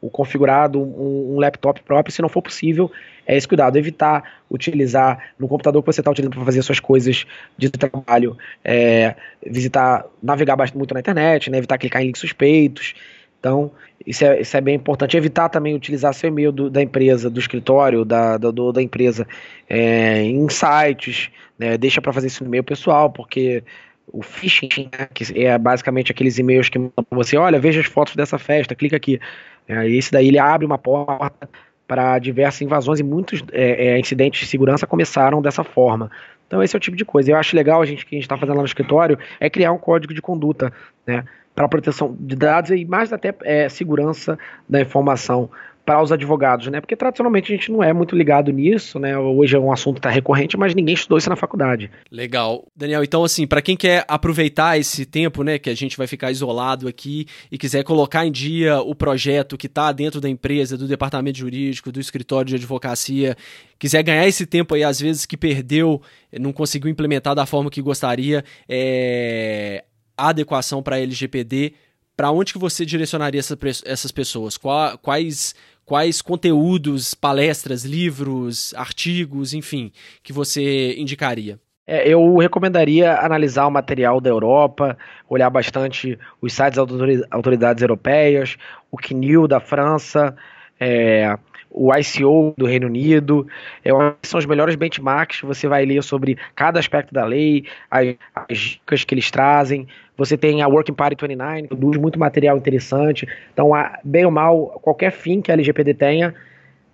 o 0.00 0.10
configurado, 0.10 0.78
um, 0.80 1.34
um, 1.34 1.40
laptop 1.40 1.80
próprio, 1.82 2.12
se 2.12 2.20
não 2.20 2.28
for 2.28 2.42
possível, 2.42 2.90
é 3.26 3.36
esse 3.36 3.48
cuidado, 3.48 3.78
evitar 3.78 4.22
utilizar 4.50 5.30
no 5.38 5.48
computador 5.48 5.82
que 5.82 5.86
você 5.86 6.00
está 6.00 6.10
utilizando 6.10 6.34
para 6.34 6.44
fazer 6.44 6.60
suas 6.62 6.78
coisas 6.78 7.24
de 7.56 7.70
trabalho, 7.70 8.36
é, 8.62 9.14
visitar, 9.46 10.04
navegar 10.22 10.56
bastante 10.56 10.76
muito 10.76 10.92
na 10.92 11.00
internet, 11.00 11.50
né, 11.50 11.58
evitar 11.58 11.78
clicar 11.78 12.02
em 12.02 12.06
links 12.06 12.20
suspeitos. 12.20 12.94
Então, 13.42 13.72
isso 14.06 14.24
é, 14.24 14.40
isso 14.40 14.56
é 14.56 14.60
bem 14.60 14.76
importante. 14.76 15.16
Evitar 15.16 15.48
também 15.48 15.74
utilizar 15.74 16.14
seu 16.14 16.28
e-mail 16.28 16.52
do, 16.52 16.70
da 16.70 16.80
empresa, 16.80 17.28
do 17.28 17.40
escritório, 17.40 18.04
da, 18.04 18.38
do, 18.38 18.72
da 18.72 18.80
empresa 18.80 19.26
é, 19.68 20.22
em 20.22 20.48
sites, 20.48 21.28
né, 21.58 21.76
deixa 21.76 22.00
para 22.00 22.12
fazer 22.12 22.28
isso 22.28 22.44
no 22.44 22.48
e-mail 22.48 22.62
pessoal, 22.62 23.10
porque 23.10 23.64
o 24.06 24.22
phishing, 24.22 24.88
né, 24.96 25.08
que 25.12 25.44
é 25.44 25.58
basicamente 25.58 26.12
aqueles 26.12 26.38
e-mails 26.38 26.68
que 26.68 26.78
mandam 26.78 27.04
você, 27.10 27.36
olha, 27.36 27.58
veja 27.58 27.80
as 27.80 27.86
fotos 27.86 28.14
dessa 28.14 28.38
festa, 28.38 28.76
clica 28.76 28.96
aqui. 28.96 29.18
É, 29.66 29.88
esse 29.88 30.12
daí 30.12 30.28
ele 30.28 30.38
abre 30.38 30.64
uma 30.64 30.78
porta 30.78 31.48
para 31.86 32.18
diversas 32.18 32.62
invasões 32.62 33.00
e 33.00 33.02
muitos 33.02 33.42
é, 33.52 33.88
é, 33.88 33.98
incidentes 33.98 34.40
de 34.40 34.46
segurança 34.46 34.86
começaram 34.86 35.42
dessa 35.42 35.64
forma. 35.64 36.10
Então 36.46 36.62
esse 36.62 36.76
é 36.76 36.78
o 36.78 36.80
tipo 36.80 36.96
de 36.96 37.04
coisa. 37.04 37.30
Eu 37.30 37.36
acho 37.36 37.56
legal 37.56 37.80
a 37.82 37.86
gente 37.86 38.04
que 38.04 38.14
a 38.14 38.16
gente 38.16 38.24
está 38.24 38.36
fazendo 38.36 38.56
lá 38.56 38.62
no 38.62 38.66
escritório 38.66 39.18
é 39.40 39.48
criar 39.48 39.72
um 39.72 39.78
código 39.78 40.12
de 40.12 40.22
conduta, 40.22 40.72
né, 41.06 41.24
para 41.54 41.68
proteção 41.68 42.16
de 42.18 42.34
dados 42.34 42.70
e 42.70 42.84
mais 42.84 43.12
até 43.12 43.34
é, 43.42 43.68
segurança 43.68 44.38
da 44.68 44.80
informação 44.80 45.50
para 45.84 46.02
os 46.02 46.12
advogados, 46.12 46.68
né? 46.68 46.80
Porque 46.80 46.94
tradicionalmente 46.94 47.52
a 47.52 47.56
gente 47.56 47.72
não 47.72 47.82
é 47.82 47.92
muito 47.92 48.14
ligado 48.14 48.52
nisso, 48.52 48.98
né? 48.98 49.18
Hoje 49.18 49.56
é 49.56 49.58
um 49.58 49.72
assunto 49.72 49.94
que 49.94 49.98
está 50.00 50.10
recorrente, 50.10 50.56
mas 50.56 50.74
ninguém 50.74 50.94
estudou 50.94 51.18
isso 51.18 51.28
na 51.28 51.36
faculdade. 51.36 51.90
Legal. 52.10 52.64
Daniel, 52.74 53.02
então 53.02 53.24
assim, 53.24 53.46
para 53.46 53.60
quem 53.60 53.76
quer 53.76 54.04
aproveitar 54.06 54.78
esse 54.78 55.04
tempo, 55.04 55.42
né, 55.42 55.58
que 55.58 55.68
a 55.68 55.74
gente 55.74 55.96
vai 55.96 56.06
ficar 56.06 56.30
isolado 56.30 56.86
aqui 56.86 57.26
e 57.50 57.58
quiser 57.58 57.82
colocar 57.82 58.24
em 58.24 58.30
dia 58.30 58.80
o 58.80 58.94
projeto 58.94 59.56
que 59.56 59.66
está 59.66 59.90
dentro 59.90 60.20
da 60.20 60.28
empresa, 60.28 60.78
do 60.78 60.86
departamento 60.86 61.38
jurídico, 61.38 61.90
do 61.90 62.00
escritório 62.00 62.48
de 62.48 62.54
advocacia, 62.54 63.36
quiser 63.78 64.02
ganhar 64.02 64.26
esse 64.26 64.46
tempo 64.46 64.74
aí, 64.74 64.84
às 64.84 65.00
vezes 65.00 65.26
que 65.26 65.36
perdeu, 65.36 66.00
não 66.38 66.52
conseguiu 66.52 66.90
implementar 66.90 67.34
da 67.34 67.44
forma 67.44 67.70
que 67.70 67.82
gostaria, 67.82 68.44
é... 68.68 69.84
a 70.16 70.28
adequação 70.28 70.82
para 70.82 71.00
LGPD, 71.00 71.74
para 72.16 72.30
onde 72.30 72.52
que 72.52 72.58
você 72.58 72.84
direcionaria 72.84 73.40
essa, 73.40 73.58
essas 73.84 74.12
pessoas? 74.12 74.56
Quais 74.56 75.54
quais 75.84 76.22
conteúdos, 76.22 77.14
palestras, 77.14 77.84
livros, 77.84 78.74
artigos, 78.74 79.52
enfim, 79.54 79.92
que 80.22 80.32
você 80.32 80.94
indicaria? 80.98 81.58
É, 81.86 82.08
eu 82.08 82.36
recomendaria 82.36 83.18
analisar 83.18 83.66
o 83.66 83.70
material 83.70 84.20
da 84.20 84.30
Europa, 84.30 84.96
olhar 85.28 85.50
bastante 85.50 86.18
os 86.40 86.52
sites 86.52 86.76
das 86.76 87.22
autoridades 87.30 87.82
europeias, 87.82 88.56
o 88.90 88.96
CNIL 88.96 89.48
da 89.48 89.58
França, 89.58 90.36
é, 90.78 91.36
o 91.74 91.90
ICO 91.96 92.54
do 92.56 92.66
Reino 92.66 92.86
Unido, 92.86 93.46
é, 93.82 93.90
são 94.22 94.38
os 94.38 94.46
melhores 94.46 94.74
benchmarks, 94.74 95.40
você 95.40 95.66
vai 95.66 95.84
ler 95.86 96.02
sobre 96.02 96.36
cada 96.54 96.78
aspecto 96.78 97.14
da 97.14 97.24
lei, 97.24 97.64
as, 97.90 98.14
as 98.34 98.58
dicas 98.58 99.04
que 99.04 99.14
eles 99.14 99.30
trazem, 99.30 99.88
você 100.16 100.36
tem 100.36 100.60
a 100.60 100.68
Working 100.68 100.92
Party 100.92 101.16
29, 101.20 101.62
que 101.62 101.68
produz 101.68 101.96
muito 101.96 102.18
material 102.18 102.56
interessante, 102.56 103.26
então, 103.52 103.70
bem 104.04 104.24
ou 104.24 104.30
mal, 104.30 104.78
qualquer 104.82 105.10
fim 105.10 105.40
que 105.40 105.50
a 105.50 105.54
LGPD 105.54 105.94
tenha, 105.94 106.34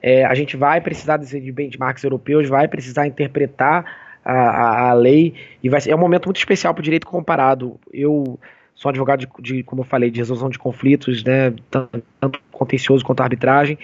é, 0.00 0.24
a 0.24 0.34
gente 0.34 0.56
vai 0.56 0.80
precisar 0.80 1.16
de 1.16 1.52
benchmarks 1.52 2.04
europeus, 2.04 2.48
vai 2.48 2.68
precisar 2.68 3.06
interpretar 3.06 3.84
a, 4.24 4.32
a, 4.32 4.90
a 4.90 4.92
lei, 4.92 5.34
e 5.62 5.68
vai 5.68 5.80
ser, 5.80 5.90
é 5.90 5.96
um 5.96 5.98
momento 5.98 6.26
muito 6.26 6.36
especial 6.36 6.72
para 6.72 6.80
o 6.80 6.84
direito 6.84 7.06
comparado. 7.06 7.80
Eu 7.92 8.38
sou 8.76 8.90
advogado 8.90 9.20
de, 9.20 9.28
de, 9.40 9.62
como 9.64 9.80
eu 9.80 9.84
falei, 9.84 10.08
de 10.08 10.20
resolução 10.20 10.48
de 10.48 10.58
conflitos, 10.58 11.24
né, 11.24 11.52
tanto 11.68 12.40
contencioso 12.52 13.04
quanto 13.04 13.22
arbitragem, 13.22 13.76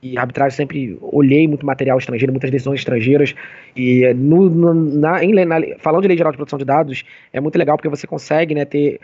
e 0.00 0.16
arbitragem 0.16 0.56
sempre 0.56 0.98
olhei 1.00 1.48
muito 1.48 1.66
material 1.66 1.98
estrangeiro, 1.98 2.32
muitas 2.32 2.50
decisões 2.50 2.80
estrangeiras. 2.80 3.34
E 3.74 4.12
no, 4.14 4.48
no, 4.48 4.74
na, 4.74 5.22
em, 5.24 5.32
na, 5.44 5.56
falando 5.78 6.02
de 6.02 6.08
lei 6.08 6.16
geral 6.16 6.32
de 6.32 6.38
proteção 6.38 6.58
de 6.58 6.64
dados, 6.64 7.04
é 7.32 7.40
muito 7.40 7.58
legal 7.58 7.76
porque 7.76 7.88
você 7.88 8.06
consegue 8.06 8.54
né, 8.54 8.64
ter, 8.64 9.00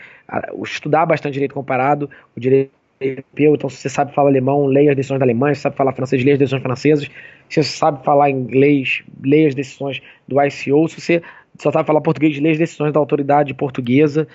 estudar 0.63 1.05
bastante 1.05 1.33
direito 1.33 1.53
comparado, 1.53 2.09
o 2.35 2.39
direito 2.39 2.71
europeu. 2.99 3.55
Então, 3.55 3.69
se 3.69 3.77
você 3.77 3.89
sabe 3.89 4.13
falar 4.13 4.29
alemão, 4.29 4.65
leia 4.67 4.91
as 4.91 4.95
decisões 4.95 5.19
da 5.19 5.25
Alemanha. 5.25 5.53
Se 5.53 5.61
sabe 5.61 5.75
falar 5.75 5.91
francês, 5.91 6.23
leia 6.23 6.35
as 6.35 6.39
decisões 6.39 6.63
francesas. 6.63 7.09
Se 7.49 7.61
você 7.61 7.69
sabe 7.69 8.03
falar 8.03 8.29
inglês, 8.29 9.03
leia 9.21 9.49
as 9.49 9.55
decisões 9.55 10.01
do 10.25 10.41
ICO. 10.41 10.87
Se 10.87 11.01
você 11.01 11.21
só 11.59 11.71
sabe 11.71 11.85
falar 11.85 11.99
português, 11.99 12.39
leia 12.39 12.53
as 12.53 12.57
decisões 12.59 12.93
da 12.93 12.99
autoridade 12.99 13.53
portuguesa. 13.53 14.25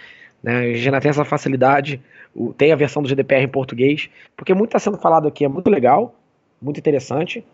Né? 0.43 0.75
Gente 0.75 1.01
tem 1.01 1.09
essa 1.09 1.25
facilidade. 1.25 2.01
Tem 2.59 2.71
a 2.71 2.77
versão 2.77 3.03
do 3.03 3.09
GDPR 3.09 3.45
em 3.45 3.49
português. 3.49 4.11
Porque 4.37 4.53
muito 4.53 4.69
está 4.69 4.79
sendo 4.79 4.99
falado 4.99 5.27
aqui, 5.27 5.45
é 5.45 5.49
muito 5.49 5.71
legal 5.71 6.20
muito 6.61 6.79
interessante, 6.79 7.45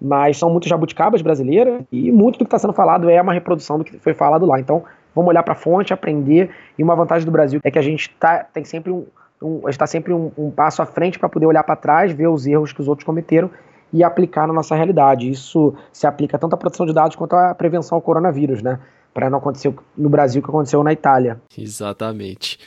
mas 0.00 0.38
são 0.38 0.50
muitos 0.50 0.68
jabuticabas 0.68 1.22
brasileiras 1.22 1.82
e 1.90 2.10
muito 2.12 2.38
do 2.38 2.44
que 2.44 2.48
está 2.48 2.58
sendo 2.58 2.72
falado 2.72 3.08
é 3.08 3.20
uma 3.20 3.32
reprodução 3.32 3.78
do 3.78 3.84
que 3.84 3.98
foi 3.98 4.14
falado 4.14 4.44
lá. 4.44 4.60
Então, 4.60 4.84
vamos 5.14 5.30
olhar 5.30 5.42
para 5.42 5.54
a 5.54 5.56
fonte, 5.56 5.92
aprender. 5.92 6.50
E 6.78 6.82
uma 6.82 6.94
vantagem 6.94 7.24
do 7.24 7.32
Brasil 7.32 7.60
é 7.64 7.70
que 7.70 7.78
a 7.78 7.82
gente 7.82 8.10
tá, 8.20 8.44
tem 8.44 8.64
sempre 8.64 8.92
um, 8.92 9.06
um 9.42 9.68
está 9.68 9.86
sempre 9.86 10.12
um, 10.12 10.30
um, 10.36 10.50
passo 10.50 10.82
à 10.82 10.86
frente 10.86 11.18
para 11.18 11.28
poder 11.28 11.46
olhar 11.46 11.64
para 11.64 11.76
trás, 11.76 12.12
ver 12.12 12.28
os 12.28 12.46
erros 12.46 12.72
que 12.72 12.80
os 12.80 12.88
outros 12.88 13.04
cometeram 13.04 13.50
e 13.92 14.04
aplicar 14.04 14.46
na 14.46 14.52
nossa 14.52 14.74
realidade. 14.74 15.30
Isso 15.30 15.74
se 15.92 16.06
aplica 16.06 16.38
tanto 16.38 16.54
à 16.54 16.56
proteção 16.56 16.84
de 16.84 16.92
dados 16.92 17.16
quanto 17.16 17.34
à 17.34 17.54
prevenção 17.54 17.96
ao 17.96 18.02
coronavírus, 18.02 18.62
né? 18.62 18.78
Para 19.14 19.30
não 19.30 19.38
acontecer 19.38 19.72
no 19.96 20.10
Brasil 20.10 20.40
o 20.40 20.44
que 20.44 20.50
aconteceu 20.50 20.82
na 20.82 20.92
Itália. 20.92 21.40
Exatamente. 21.56 22.58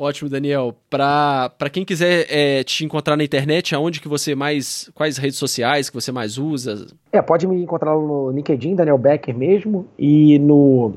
Ótimo, 0.00 0.30
Daniel. 0.30 0.74
Para 0.88 1.68
quem 1.70 1.84
quiser 1.84 2.24
é, 2.30 2.64
te 2.64 2.86
encontrar 2.86 3.18
na 3.18 3.22
internet, 3.22 3.74
aonde 3.74 4.00
que 4.00 4.08
você 4.08 4.34
mais. 4.34 4.90
Quais 4.94 5.18
redes 5.18 5.36
sociais 5.36 5.90
que 5.90 5.94
você 5.94 6.10
mais 6.10 6.38
usa? 6.38 6.86
É, 7.12 7.20
pode 7.20 7.46
me 7.46 7.62
encontrar 7.62 7.92
no 7.92 8.30
LinkedIn, 8.30 8.76
Daniel 8.76 8.96
Becker 8.96 9.36
mesmo, 9.36 9.86
e 9.98 10.38
no 10.38 10.94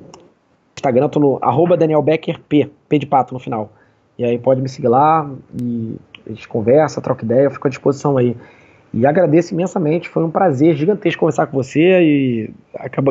Instagram, 0.78 1.10
tô 1.10 1.20
no 1.20 1.38
arroba 1.41 1.76
Daniel 1.76 2.01
Becker 2.01 2.39
P, 2.47 2.70
P 2.88 2.99
de 2.99 3.06
pato 3.06 3.34
no 3.34 3.41
final. 3.41 3.74
E 4.18 4.24
aí 4.24 4.39
pode 4.39 4.62
me 4.62 4.70
seguir 4.70 4.88
lá 4.88 5.30
e 5.62 5.97
a 6.26 6.30
gente 6.30 6.47
conversa, 6.47 7.01
troca 7.01 7.26
ideia, 7.26 7.43
eu 7.43 7.51
fico 7.51 7.68
à 7.68 7.70
disposição 7.70 8.16
aí. 8.16 8.38
E 8.93 9.06
agradeço 9.06 9.54
imensamente, 9.54 10.08
foi 10.08 10.24
um 10.24 10.32
prazer 10.32 10.78
gigantesco 10.78 11.20
conversar 11.20 11.47
com 11.47 11.58
você 11.58 12.01
e 12.01 12.54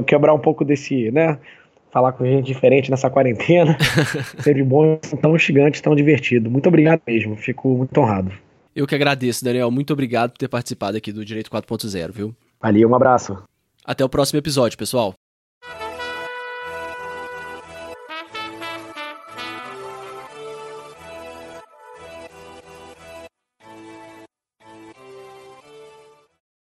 quebrar 0.06 0.32
um 0.32 0.38
pouco 0.38 0.64
desse, 0.64 1.10
né, 1.10 1.38
falar 1.92 2.12
com 2.12 2.24
gente 2.24 2.46
diferente 2.46 2.90
nessa 2.90 3.10
quarentena. 3.10 3.76
Sempre 4.40 4.62
bom, 4.64 4.96
tão 5.20 5.36
gigante, 5.38 5.82
tão 5.82 5.94
divertido. 5.94 6.50
Muito 6.50 6.68
obrigado 6.68 7.02
mesmo, 7.06 7.36
fico 7.36 7.68
muito 7.76 8.00
honrado. 8.00 8.32
Eu 8.74 8.86
que 8.86 8.94
agradeço, 8.94 9.44
Daniel. 9.44 9.70
Muito 9.70 9.92
obrigado 9.92 10.30
por 10.30 10.38
ter 10.38 10.48
participado 10.48 10.96
aqui 10.96 11.12
do 11.12 11.24
Direito 11.24 11.50
4.0, 11.50 12.10
viu? 12.10 12.34
Valeu, 12.60 12.88
um 12.88 12.94
abraço. 12.94 13.42
Até 13.84 14.04
o 14.04 14.08
próximo 14.08 14.38
episódio, 14.38 14.78
pessoal. 14.78 15.14